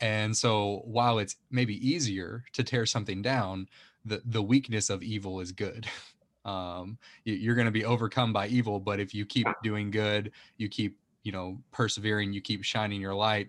And 0.00 0.36
so 0.36 0.82
while 0.84 1.18
it's 1.18 1.36
maybe 1.50 1.76
easier 1.86 2.44
to 2.52 2.62
tear 2.62 2.84
something 2.84 3.22
down, 3.22 3.68
the, 4.04 4.20
the 4.24 4.42
weakness 4.42 4.90
of 4.90 5.02
evil 5.02 5.40
is 5.40 5.50
good. 5.52 5.86
Um, 6.44 6.98
you- 7.24 7.34
you're 7.34 7.54
going 7.54 7.66
to 7.66 7.70
be 7.70 7.84
overcome 7.84 8.32
by 8.32 8.48
evil, 8.48 8.78
but 8.80 9.00
if 9.00 9.14
you 9.14 9.24
keep 9.24 9.46
doing 9.62 9.90
good, 9.90 10.32
you 10.56 10.68
keep 10.68 10.98
you 11.22 11.32
know 11.32 11.58
persevering 11.72 12.32
you 12.34 12.42
keep 12.42 12.62
shining 12.62 13.00
your 13.00 13.14
light 13.14 13.48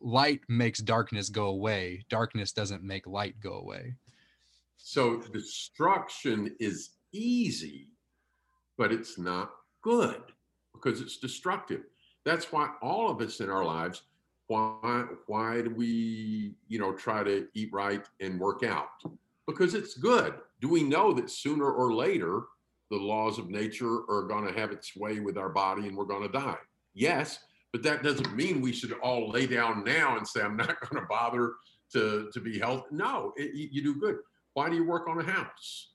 light 0.00 0.40
makes 0.48 0.78
darkness 0.78 1.28
go 1.28 1.48
away 1.48 2.02
darkness 2.08 2.50
doesn't 2.50 2.82
make 2.82 3.06
light 3.06 3.38
go 3.40 3.56
away 3.58 3.94
So 4.78 5.18
destruction 5.20 6.56
is 6.58 6.92
easy, 7.12 7.88
but 8.78 8.90
it's 8.92 9.18
not 9.18 9.52
good 9.82 10.22
because 10.72 11.00
it's 11.00 11.18
destructive. 11.18 11.82
That's 12.24 12.50
why 12.52 12.70
all 12.82 13.10
of 13.10 13.20
us 13.20 13.40
in 13.40 13.50
our 13.50 13.64
lives, 13.64 14.02
why 14.46 15.04
why 15.26 15.62
do 15.62 15.70
we, 15.70 16.54
you 16.68 16.78
know, 16.78 16.92
try 16.94 17.22
to 17.22 17.48
eat 17.54 17.70
right 17.72 18.04
and 18.20 18.40
work 18.40 18.62
out? 18.62 19.02
Because 19.46 19.74
it's 19.74 19.94
good. 19.94 20.34
Do 20.64 20.70
we 20.70 20.82
know 20.82 21.12
that 21.12 21.28
sooner 21.28 21.70
or 21.70 21.92
later 21.92 22.44
the 22.90 22.96
laws 22.96 23.38
of 23.38 23.50
nature 23.50 24.08
are 24.08 24.26
going 24.26 24.46
to 24.46 24.58
have 24.58 24.72
its 24.72 24.96
way 24.96 25.20
with 25.20 25.36
our 25.36 25.50
body 25.50 25.86
and 25.86 25.94
we're 25.94 26.06
going 26.06 26.22
to 26.22 26.32
die? 26.32 26.56
Yes, 26.94 27.38
but 27.70 27.82
that 27.82 28.02
doesn't 28.02 28.34
mean 28.34 28.62
we 28.62 28.72
should 28.72 28.92
all 28.92 29.28
lay 29.28 29.46
down 29.46 29.84
now 29.84 30.16
and 30.16 30.26
say 30.26 30.40
I'm 30.40 30.56
not 30.56 30.80
going 30.88 31.02
to 31.02 31.06
bother 31.06 31.52
to 31.92 32.30
to 32.32 32.40
be 32.40 32.58
healthy. 32.58 32.86
No, 32.92 33.34
it, 33.36 33.54
you 33.54 33.82
do 33.82 34.00
good. 34.00 34.16
Why 34.54 34.70
do 34.70 34.76
you 34.76 34.86
work 34.86 35.06
on 35.06 35.20
a 35.20 35.22
house? 35.22 35.92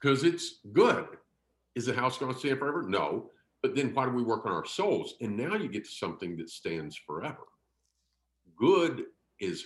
Because 0.00 0.24
it's 0.24 0.58
good. 0.72 1.06
Is 1.76 1.86
the 1.86 1.94
house 1.94 2.18
going 2.18 2.32
to 2.34 2.38
stand 2.40 2.58
forever? 2.58 2.82
No. 2.82 3.30
But 3.62 3.76
then 3.76 3.94
why 3.94 4.06
do 4.06 4.10
we 4.10 4.24
work 4.24 4.44
on 4.44 4.50
our 4.50 4.66
souls? 4.66 5.14
And 5.20 5.36
now 5.36 5.54
you 5.54 5.68
get 5.68 5.84
to 5.84 5.90
something 5.92 6.36
that 6.38 6.50
stands 6.50 6.96
forever. 6.96 7.46
Good 8.56 9.04
is 9.38 9.64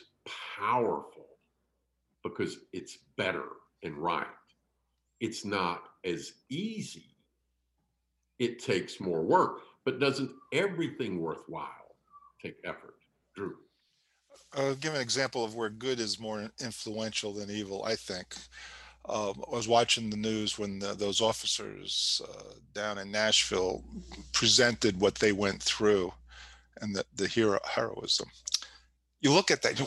powerful 0.59 1.29
because 2.23 2.59
it's 2.75 2.99
better 3.17 3.45
and 3.83 3.97
right. 3.97 4.27
It's 5.21 5.45
not 5.45 5.83
as 6.05 6.33
easy. 6.51 7.17
It 8.39 8.63
takes 8.63 9.01
more 9.01 9.23
work, 9.23 9.61
but 9.85 9.99
doesn't 9.99 10.31
everything 10.53 11.21
worthwhile 11.21 11.97
take 12.43 12.57
effort? 12.65 12.95
Drew. 13.35 13.55
Uh, 14.55 14.75
give 14.75 14.95
an 14.95 15.01
example 15.01 15.45
of 15.45 15.55
where 15.55 15.71
good 15.71 16.01
is 16.01 16.21
more 16.21 16.51
influential 16.61 17.33
than 17.33 17.51
evil. 17.51 17.85
I 17.85 17.97
think. 17.97 18.35
Um, 19.09 19.45
I 19.51 19.55
was 19.55 19.69
watching 19.69 20.11
the 20.11 20.17
news 20.17 20.59
when 20.59 20.81
the, 20.81 20.95
those 20.95 21.21
officers 21.21 22.21
uh, 22.29 22.55
down 22.75 22.99
in 22.99 23.13
Nashville 23.13 23.85
presented 24.33 25.01
what 25.01 25.15
they 25.17 25.31
went 25.33 25.63
through, 25.63 26.13
and 26.81 26.95
the 26.95 27.05
the 27.15 27.27
hero 27.27 27.59
heroism. 27.65 28.29
You 29.21 29.33
look 29.33 29.51
at 29.51 29.63
that, 29.63 29.79
you, 29.81 29.87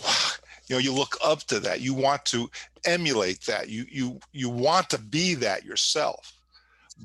you 0.69 0.75
know, 0.75 0.79
you 0.79 0.93
look 0.93 1.17
up 1.25 1.39
to 1.45 1.59
that. 1.61 1.81
You 1.81 1.93
want 1.95 2.23
to 2.25 2.49
emulate 2.85 3.41
that. 3.47 3.69
You 3.69 3.85
you 3.89 4.19
you 4.31 4.49
want 4.49 4.89
to 4.91 4.99
be 4.99 5.33
that 5.35 5.65
yourself. 5.65 6.33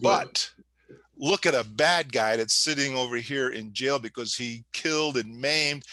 But 0.01 0.51
look 1.17 1.47
at 1.47 1.55
a 1.55 1.65
bad 1.65 2.13
guy 2.13 2.37
that's 2.37 2.55
sitting 2.55 2.95
over 2.95 3.17
here 3.17 3.49
in 3.49 3.73
jail 3.73 3.99
because 3.99 4.35
he 4.35 4.65
killed 4.73 5.17
and 5.17 5.41
maimed, 5.41 5.85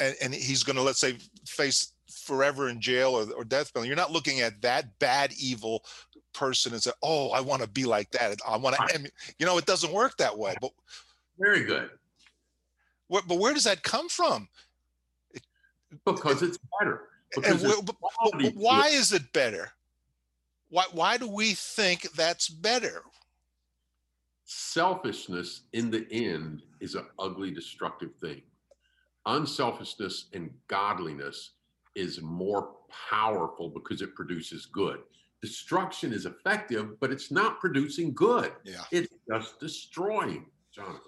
and, 0.00 0.14
and 0.22 0.34
he's 0.34 0.62
going 0.62 0.76
to 0.76 0.82
let's 0.82 1.00
say 1.00 1.18
face 1.46 1.92
forever 2.08 2.68
in 2.68 2.80
jail 2.80 3.10
or, 3.10 3.30
or 3.32 3.44
death 3.44 3.72
penalty. 3.74 3.88
You're 3.88 3.96
not 3.96 4.12
looking 4.12 4.40
at 4.40 4.62
that 4.62 4.98
bad, 4.98 5.32
evil 5.38 5.84
person 6.32 6.72
and 6.72 6.82
say, 6.82 6.92
"Oh, 7.02 7.30
I 7.30 7.40
want 7.40 7.62
to 7.62 7.68
be 7.68 7.84
like 7.84 8.10
that. 8.12 8.38
I 8.48 8.56
want 8.56 8.76
to 8.76 8.98
to." 8.98 9.10
You 9.38 9.44
know, 9.44 9.58
it 9.58 9.66
doesn't 9.66 9.92
work 9.92 10.16
that 10.16 10.38
way. 10.38 10.54
But 10.62 10.70
Very 11.38 11.64
good. 11.64 11.90
what? 13.08 13.28
But 13.28 13.38
where 13.38 13.52
does 13.52 13.64
that 13.64 13.82
come 13.82 14.08
from? 14.08 14.48
Because 16.04 16.42
it's 16.42 16.58
better. 16.80 17.08
Because 17.34 17.62
wh- 17.62 17.84
but- 17.84 17.86
but 17.86 17.96
quality 18.14 18.52
to 18.52 18.58
why 18.58 18.88
is 18.88 19.12
it 19.12 19.32
better? 19.32 19.72
Why? 20.70 20.84
Why 20.92 21.16
do 21.16 21.28
we 21.28 21.54
think 21.54 22.02
that's 22.12 22.48
better? 22.48 23.02
selfishness 24.48 25.62
in 25.72 25.90
the 25.90 26.06
end 26.12 26.62
is 26.80 26.94
an 26.94 27.04
ugly, 27.18 27.50
destructive 27.50 28.14
thing. 28.20 28.40
Unselfishness 29.26 30.26
and 30.34 30.50
godliness 30.68 31.50
is 31.96 32.22
more 32.22 32.76
powerful 33.10 33.68
because 33.68 34.02
it 34.02 34.14
produces 34.14 34.66
good. 34.66 35.00
Destruction 35.42 36.12
is 36.12 36.26
effective, 36.26 36.98
but 37.00 37.10
it's 37.10 37.32
not 37.32 37.58
producing 37.58 38.14
good. 38.14 38.52
Yeah. 38.64 38.84
It's 38.92 39.08
just 39.28 39.58
destroying. 39.58 40.46
Jonathan. 40.72 41.00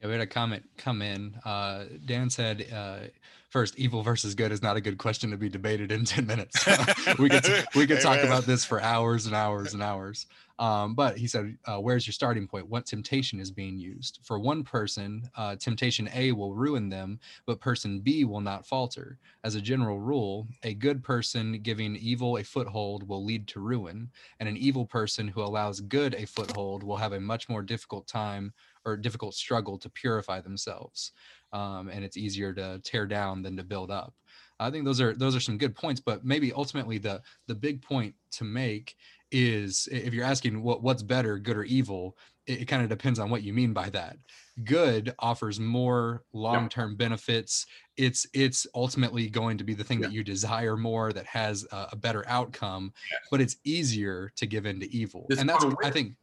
Yeah, 0.00 0.08
we 0.08 0.12
had 0.12 0.20
a 0.20 0.26
comment 0.26 0.68
come 0.76 1.00
in. 1.00 1.34
Uh, 1.44 1.84
Dan 2.04 2.28
said, 2.28 2.66
uh, 2.72 3.08
first, 3.48 3.78
evil 3.78 4.02
versus 4.02 4.34
good 4.34 4.52
is 4.52 4.62
not 4.62 4.76
a 4.76 4.80
good 4.80 4.98
question 4.98 5.30
to 5.30 5.36
be 5.38 5.48
debated 5.48 5.90
in 5.90 6.04
10 6.06 6.26
minutes. 6.26 6.66
we 7.18 7.28
could, 7.30 7.44
we 7.74 7.86
could 7.86 8.00
talk 8.00 8.22
about 8.22 8.44
this 8.44 8.64
for 8.64 8.80
hours 8.80 9.26
and 9.26 9.34
hours 9.34 9.72
and 9.72 9.82
hours. 9.82 10.26
Um, 10.58 10.94
but 10.94 11.18
he 11.18 11.26
said, 11.26 11.56
uh, 11.66 11.78
where's 11.78 12.06
your 12.06 12.12
starting 12.12 12.46
point? 12.46 12.68
What 12.68 12.86
temptation 12.86 13.40
is 13.40 13.50
being 13.50 13.78
used? 13.78 14.20
For 14.22 14.38
one 14.38 14.64
person, 14.64 15.22
uh, 15.36 15.56
temptation 15.56 16.08
A 16.14 16.32
will 16.32 16.54
ruin 16.54 16.88
them, 16.88 17.20
but 17.46 17.60
person 17.60 18.00
B 18.00 18.24
will 18.24 18.40
not 18.40 18.66
falter. 18.66 19.18
As 19.44 19.54
a 19.54 19.60
general 19.60 20.00
rule, 20.00 20.46
a 20.62 20.72
good 20.72 21.02
person 21.02 21.60
giving 21.62 21.96
evil 21.96 22.38
a 22.38 22.42
foothold 22.42 23.06
will 23.06 23.22
lead 23.22 23.46
to 23.48 23.60
ruin, 23.60 24.10
and 24.40 24.48
an 24.48 24.56
evil 24.56 24.86
person 24.86 25.28
who 25.28 25.42
allows 25.42 25.80
good 25.80 26.14
a 26.14 26.26
foothold 26.26 26.82
will 26.82 26.96
have 26.96 27.12
a 27.12 27.20
much 27.20 27.50
more 27.50 27.62
difficult 27.62 28.06
time 28.06 28.52
or 28.86 28.96
difficult 28.96 29.34
struggle 29.34 29.76
to 29.78 29.90
purify 29.90 30.40
themselves. 30.40 31.12
Um, 31.52 31.88
and 31.88 32.04
it's 32.04 32.16
easier 32.16 32.52
to 32.54 32.80
tear 32.84 33.06
down 33.06 33.42
than 33.42 33.56
to 33.56 33.64
build 33.64 33.90
up. 33.90 34.14
I 34.58 34.70
think 34.70 34.84
those 34.86 35.00
are 35.00 35.14
those 35.14 35.36
are 35.36 35.40
some 35.40 35.58
good 35.58 35.74
points, 35.74 36.00
but 36.00 36.24
maybe 36.24 36.52
ultimately 36.52 36.98
the 36.98 37.20
the 37.46 37.54
big 37.54 37.82
point 37.82 38.14
to 38.32 38.44
make 38.44 38.96
is 39.30 39.88
if 39.92 40.14
you're 40.14 40.24
asking 40.24 40.62
what 40.62 40.82
what's 40.82 41.02
better, 41.02 41.38
good 41.38 41.56
or 41.56 41.64
evil, 41.64 42.16
it, 42.46 42.62
it 42.62 42.64
kind 42.64 42.82
of 42.82 42.88
depends 42.88 43.18
on 43.18 43.28
what 43.28 43.42
you 43.42 43.52
mean 43.52 43.72
by 43.74 43.90
that. 43.90 44.16
Good 44.64 45.14
offers 45.18 45.60
more 45.60 46.24
long-term 46.32 46.96
benefits. 46.96 47.66
It's 47.98 48.26
it's 48.32 48.66
ultimately 48.74 49.28
going 49.28 49.58
to 49.58 49.64
be 49.64 49.74
the 49.74 49.84
thing 49.84 50.00
that 50.00 50.12
you 50.12 50.24
desire 50.24 50.76
more, 50.76 51.12
that 51.12 51.26
has 51.26 51.66
a, 51.70 51.88
a 51.92 51.96
better 51.96 52.24
outcome, 52.26 52.92
but 53.30 53.42
it's 53.42 53.56
easier 53.64 54.32
to 54.36 54.46
give 54.46 54.64
in 54.64 54.80
to 54.80 54.90
evil. 54.94 55.26
It's 55.28 55.40
and 55.40 55.48
that's 55.48 55.66
I 55.84 55.90
think 55.90 56.14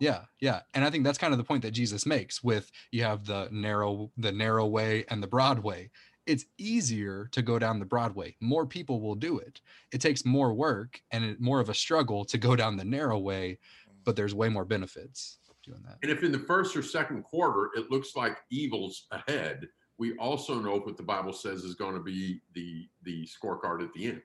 yeah, 0.00 0.22
yeah. 0.40 0.60
And 0.74 0.84
I 0.84 0.90
think 0.90 1.04
that's 1.04 1.18
kind 1.18 1.32
of 1.32 1.38
the 1.38 1.44
point 1.44 1.62
that 1.62 1.72
Jesus 1.72 2.06
makes 2.06 2.42
with 2.42 2.70
you 2.90 3.04
have 3.04 3.26
the 3.26 3.48
narrow 3.52 4.10
the 4.16 4.32
narrow 4.32 4.66
way 4.66 5.04
and 5.08 5.22
the 5.22 5.28
broad 5.28 5.60
way. 5.60 5.90
It's 6.26 6.46
easier 6.58 7.28
to 7.32 7.42
go 7.42 7.58
down 7.58 7.78
the 7.78 7.84
broad 7.84 8.14
way. 8.14 8.36
More 8.40 8.66
people 8.66 9.00
will 9.00 9.14
do 9.14 9.38
it. 9.38 9.60
It 9.92 10.00
takes 10.00 10.24
more 10.24 10.52
work 10.54 11.00
and 11.12 11.24
it, 11.24 11.40
more 11.40 11.60
of 11.60 11.68
a 11.68 11.74
struggle 11.74 12.24
to 12.26 12.38
go 12.38 12.56
down 12.56 12.76
the 12.76 12.84
narrow 12.84 13.18
way, 13.18 13.58
but 14.04 14.16
there's 14.16 14.34
way 14.34 14.48
more 14.48 14.64
benefits 14.64 15.38
doing 15.62 15.82
that. 15.86 15.98
And 16.02 16.10
if 16.10 16.22
in 16.22 16.32
the 16.32 16.38
first 16.38 16.76
or 16.76 16.82
second 16.82 17.22
quarter 17.24 17.70
it 17.74 17.90
looks 17.90 18.16
like 18.16 18.38
evil's 18.50 19.06
ahead, 19.10 19.68
we 19.98 20.16
also 20.16 20.58
know 20.58 20.78
what 20.78 20.96
the 20.96 21.02
Bible 21.02 21.32
says 21.32 21.62
is 21.62 21.74
going 21.74 21.94
to 21.94 22.00
be 22.00 22.40
the 22.54 22.88
the 23.02 23.26
scorecard 23.26 23.82
at 23.82 23.92
the 23.92 24.06
end. 24.06 24.22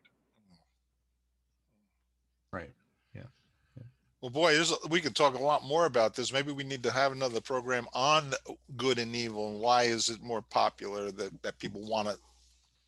Right. 2.52 2.72
Well, 4.26 4.32
boy, 4.32 4.56
there's, 4.56 4.74
we 4.90 5.02
could 5.02 5.16
talk 5.16 5.36
a 5.36 5.44
lot 5.44 5.64
more 5.66 5.86
about 5.86 6.16
this. 6.16 6.34
Maybe 6.34 6.52
we 6.52 6.64
need 6.64 6.82
to 6.82 6.92
have 6.92 7.12
another 7.12 7.40
program 7.40 7.86
on 7.94 8.34
good 8.76 8.98
and 8.98 9.16
evil 9.16 9.52
and 9.52 9.60
why 9.60 9.84
is 9.84 10.10
it 10.10 10.20
more 10.24 10.42
popular 10.42 11.12
that, 11.12 11.44
that 11.44 11.60
people 11.60 11.88
want 11.88 12.08
to 12.08 12.18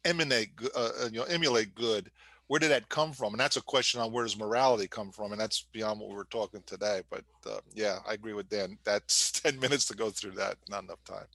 emanate, 0.04 0.50
uh, 0.76 0.90
uh, 1.04 1.10
you 1.12 1.20
know, 1.20 1.26
emulate 1.26 1.76
good. 1.76 2.10
Where 2.48 2.60
did 2.60 2.72
that 2.72 2.90
come 2.90 3.14
from? 3.14 3.36
And 3.36 3.40
that's 3.40 3.56
a 3.56 3.62
question 3.62 4.02
on 4.02 4.12
where 4.12 4.24
does 4.24 4.36
morality 4.36 4.88
come 4.88 5.12
from? 5.12 5.32
And 5.32 5.40
that's 5.40 5.68
beyond 5.72 6.00
what 6.00 6.10
we're 6.10 6.24
talking 6.24 6.64
today. 6.66 7.04
But 7.12 7.24
uh, 7.46 7.60
yeah, 7.76 8.00
I 8.10 8.14
agree 8.16 8.34
with 8.34 8.50
Dan. 8.50 8.80
That's 8.84 9.32
10 9.44 9.60
minutes 9.60 9.86
to 9.90 9.96
go 9.96 10.10
through 10.10 10.32
that. 10.32 10.58
Not 10.72 10.86
enough 10.86 11.04
time. 11.06 11.28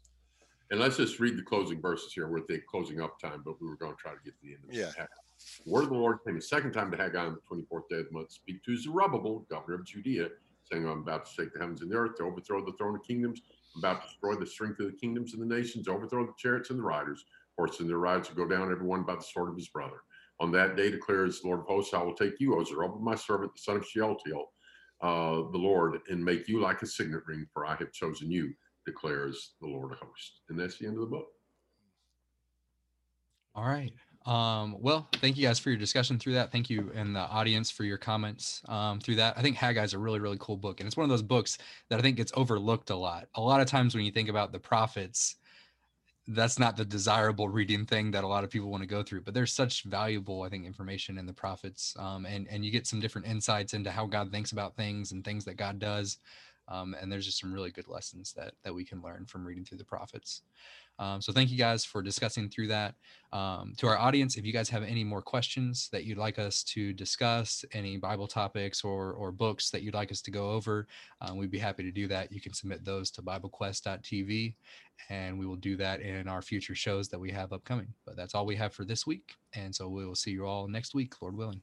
And 0.72 0.80
let's 0.80 0.96
just 0.96 1.20
read 1.20 1.38
the 1.38 1.42
closing 1.42 1.80
verses 1.80 2.12
here. 2.12 2.26
We're 2.26 2.38
at 2.38 2.48
the 2.48 2.61
closing 2.68 3.00
up 3.00 3.20
time, 3.20 3.42
but 3.44 3.62
we 3.62 3.68
were 3.68 3.76
going 3.76 3.92
to 3.92 3.98
try 3.98 4.11
to 4.11 4.18
get 4.24 4.34
to 4.40 4.46
the 4.46 4.55
end 4.55 4.64
of 4.64 4.70
it. 4.70 4.76
Yeah. 4.78 4.86
The 4.86 5.09
word 5.66 5.84
of 5.84 5.90
the 5.90 5.97
Lord 5.97 6.18
came 6.26 6.36
a 6.36 6.40
second 6.40 6.72
time 6.72 6.90
to 6.90 6.97
Haggai 6.97 7.26
on 7.26 7.34
the 7.34 7.57
24th 7.57 7.88
day 7.90 7.99
of 7.99 8.07
the 8.07 8.12
month. 8.12 8.32
Speak 8.32 8.62
to 8.64 8.76
Zerubbabel, 8.76 9.47
governor 9.51 9.76
of 9.76 9.86
Judea, 9.86 10.28
saying, 10.70 10.86
I'm 10.86 11.01
about 11.01 11.26
to 11.26 11.32
shake 11.32 11.53
the 11.53 11.61
heavens 11.61 11.82
and 11.82 11.90
the 11.90 11.97
earth, 11.97 12.16
to 12.18 12.24
overthrow 12.24 12.64
the 12.64 12.72
throne 12.72 12.97
of 12.97 13.03
kingdoms. 13.03 13.40
I'm 13.74 13.80
about 13.80 14.03
to 14.03 14.09
destroy 14.09 14.34
the 14.34 14.47
strength 14.47 14.80
of 14.80 14.86
the 14.86 14.99
kingdoms 14.99 15.34
and 15.34 15.43
the 15.43 15.55
nations, 15.55 15.88
overthrow 15.88 16.26
the 16.26 16.32
chariots 16.38 16.70
and 16.70 16.78
the 16.78 16.84
riders. 16.84 17.24
Horses 17.59 17.80
and 17.80 17.90
their 17.90 17.99
riders 17.99 18.28
will 18.28 18.47
go 18.47 18.51
down, 18.51 18.72
everyone 18.72 19.03
by 19.03 19.14
the 19.14 19.22
sword 19.22 19.51
of 19.51 19.57
his 19.57 19.68
brother. 19.68 20.03
On 20.40 20.51
that 20.53 20.76
day 20.76 20.90
declares 20.90 21.40
the 21.40 21.49
Lord 21.49 21.61
of 21.61 21.66
hosts, 21.66 21.95
I 21.95 22.03
will 22.03 22.14
take 22.14 22.40
you, 22.40 22.59
O 22.59 22.64
Zerubbabel, 22.64 23.01
my 23.01 23.14
servant, 23.14 23.53
the 23.55 23.61
son 23.61 23.76
of 23.76 23.86
Shealtiel, 23.86 24.51
uh, 25.03 25.51
the 25.53 25.59
Lord, 25.59 26.01
and 26.09 26.24
make 26.24 26.49
you 26.49 26.61
like 26.61 26.82
a 26.82 26.86
signet 26.86 27.22
ring, 27.26 27.47
for 27.53 27.66
I 27.66 27.76
have 27.76 27.93
chosen 27.93 28.30
you, 28.30 28.53
declares 28.86 29.55
the 29.61 29.68
Lord 29.68 29.93
of 29.93 29.99
hosts. 29.99 30.40
And 30.49 30.59
that's 30.59 30.78
the 30.78 30.86
end 30.86 30.97
of 30.97 31.03
the 31.03 31.07
book. 31.07 31.28
All 33.55 33.66
right. 33.66 33.93
Um, 34.26 34.76
well, 34.80 35.08
thank 35.14 35.36
you 35.36 35.46
guys 35.46 35.58
for 35.58 35.70
your 35.70 35.78
discussion 35.78 36.18
through 36.18 36.34
that. 36.34 36.52
Thank 36.52 36.70
you 36.70 36.92
and 36.94 37.14
the 37.14 37.20
audience 37.20 37.70
for 37.70 37.84
your 37.84 37.98
comments 37.98 38.62
um, 38.68 39.00
through 39.00 39.16
that. 39.16 39.36
I 39.36 39.42
think 39.42 39.56
Haggai 39.56 39.82
is 39.82 39.94
a 39.94 39.98
really, 39.98 40.20
really 40.20 40.36
cool 40.38 40.56
book. 40.56 40.80
And 40.80 40.86
it's 40.86 40.96
one 40.96 41.04
of 41.04 41.10
those 41.10 41.22
books 41.22 41.58
that 41.88 41.98
I 41.98 42.02
think 42.02 42.16
gets 42.16 42.32
overlooked 42.36 42.90
a 42.90 42.96
lot. 42.96 43.28
A 43.34 43.40
lot 43.40 43.60
of 43.60 43.66
times 43.66 43.94
when 43.94 44.04
you 44.04 44.12
think 44.12 44.28
about 44.28 44.52
the 44.52 44.60
prophets, 44.60 45.36
that's 46.28 46.58
not 46.58 46.76
the 46.76 46.84
desirable 46.84 47.48
reading 47.48 47.84
thing 47.84 48.12
that 48.12 48.22
a 48.22 48.28
lot 48.28 48.44
of 48.44 48.50
people 48.50 48.70
want 48.70 48.82
to 48.82 48.88
go 48.88 49.02
through. 49.02 49.22
But 49.22 49.34
there's 49.34 49.52
such 49.52 49.82
valuable, 49.82 50.42
I 50.42 50.48
think, 50.48 50.66
information 50.66 51.18
in 51.18 51.26
the 51.26 51.32
prophets. 51.32 51.96
Um, 51.98 52.26
and, 52.26 52.46
and 52.48 52.64
you 52.64 52.70
get 52.70 52.86
some 52.86 53.00
different 53.00 53.26
insights 53.26 53.74
into 53.74 53.90
how 53.90 54.06
God 54.06 54.30
thinks 54.30 54.52
about 54.52 54.76
things 54.76 55.10
and 55.10 55.24
things 55.24 55.44
that 55.46 55.56
God 55.56 55.80
does. 55.80 56.18
Um, 56.68 56.94
and 57.00 57.10
there's 57.10 57.26
just 57.26 57.40
some 57.40 57.52
really 57.52 57.70
good 57.70 57.88
lessons 57.88 58.32
that 58.34 58.54
that 58.64 58.74
we 58.74 58.84
can 58.84 59.02
learn 59.02 59.26
from 59.26 59.46
reading 59.46 59.64
through 59.64 59.78
the 59.78 59.84
prophets. 59.84 60.42
Um, 60.98 61.20
so 61.20 61.32
thank 61.32 61.50
you 61.50 61.58
guys 61.58 61.84
for 61.84 62.02
discussing 62.02 62.48
through 62.48 62.68
that. 62.68 62.94
Um, 63.32 63.72
to 63.78 63.88
our 63.88 63.98
audience, 63.98 64.36
if 64.36 64.44
you 64.44 64.52
guys 64.52 64.68
have 64.68 64.82
any 64.82 65.04
more 65.04 65.22
questions 65.22 65.88
that 65.90 66.04
you'd 66.04 66.18
like 66.18 66.38
us 66.38 66.62
to 66.64 66.92
discuss, 66.92 67.64
any 67.72 67.96
Bible 67.96 68.28
topics 68.28 68.84
or 68.84 69.12
or 69.14 69.32
books 69.32 69.70
that 69.70 69.82
you'd 69.82 69.94
like 69.94 70.12
us 70.12 70.20
to 70.22 70.30
go 70.30 70.50
over, 70.50 70.86
um, 71.20 71.38
we'd 71.38 71.50
be 71.50 71.58
happy 71.58 71.82
to 71.82 71.90
do 71.90 72.06
that. 72.08 72.30
You 72.30 72.40
can 72.40 72.52
submit 72.52 72.84
those 72.84 73.10
to 73.12 73.22
BibleQuest.tv, 73.22 74.54
and 75.08 75.38
we 75.38 75.46
will 75.46 75.56
do 75.56 75.76
that 75.76 76.00
in 76.00 76.28
our 76.28 76.42
future 76.42 76.74
shows 76.74 77.08
that 77.08 77.18
we 77.18 77.30
have 77.32 77.52
upcoming. 77.52 77.88
But 78.06 78.16
that's 78.16 78.34
all 78.34 78.46
we 78.46 78.56
have 78.56 78.74
for 78.74 78.84
this 78.84 79.06
week, 79.06 79.34
and 79.54 79.74
so 79.74 79.88
we 79.88 80.06
will 80.06 80.14
see 80.14 80.32
you 80.32 80.46
all 80.46 80.68
next 80.68 80.94
week, 80.94 81.20
Lord 81.20 81.36
willing. 81.36 81.62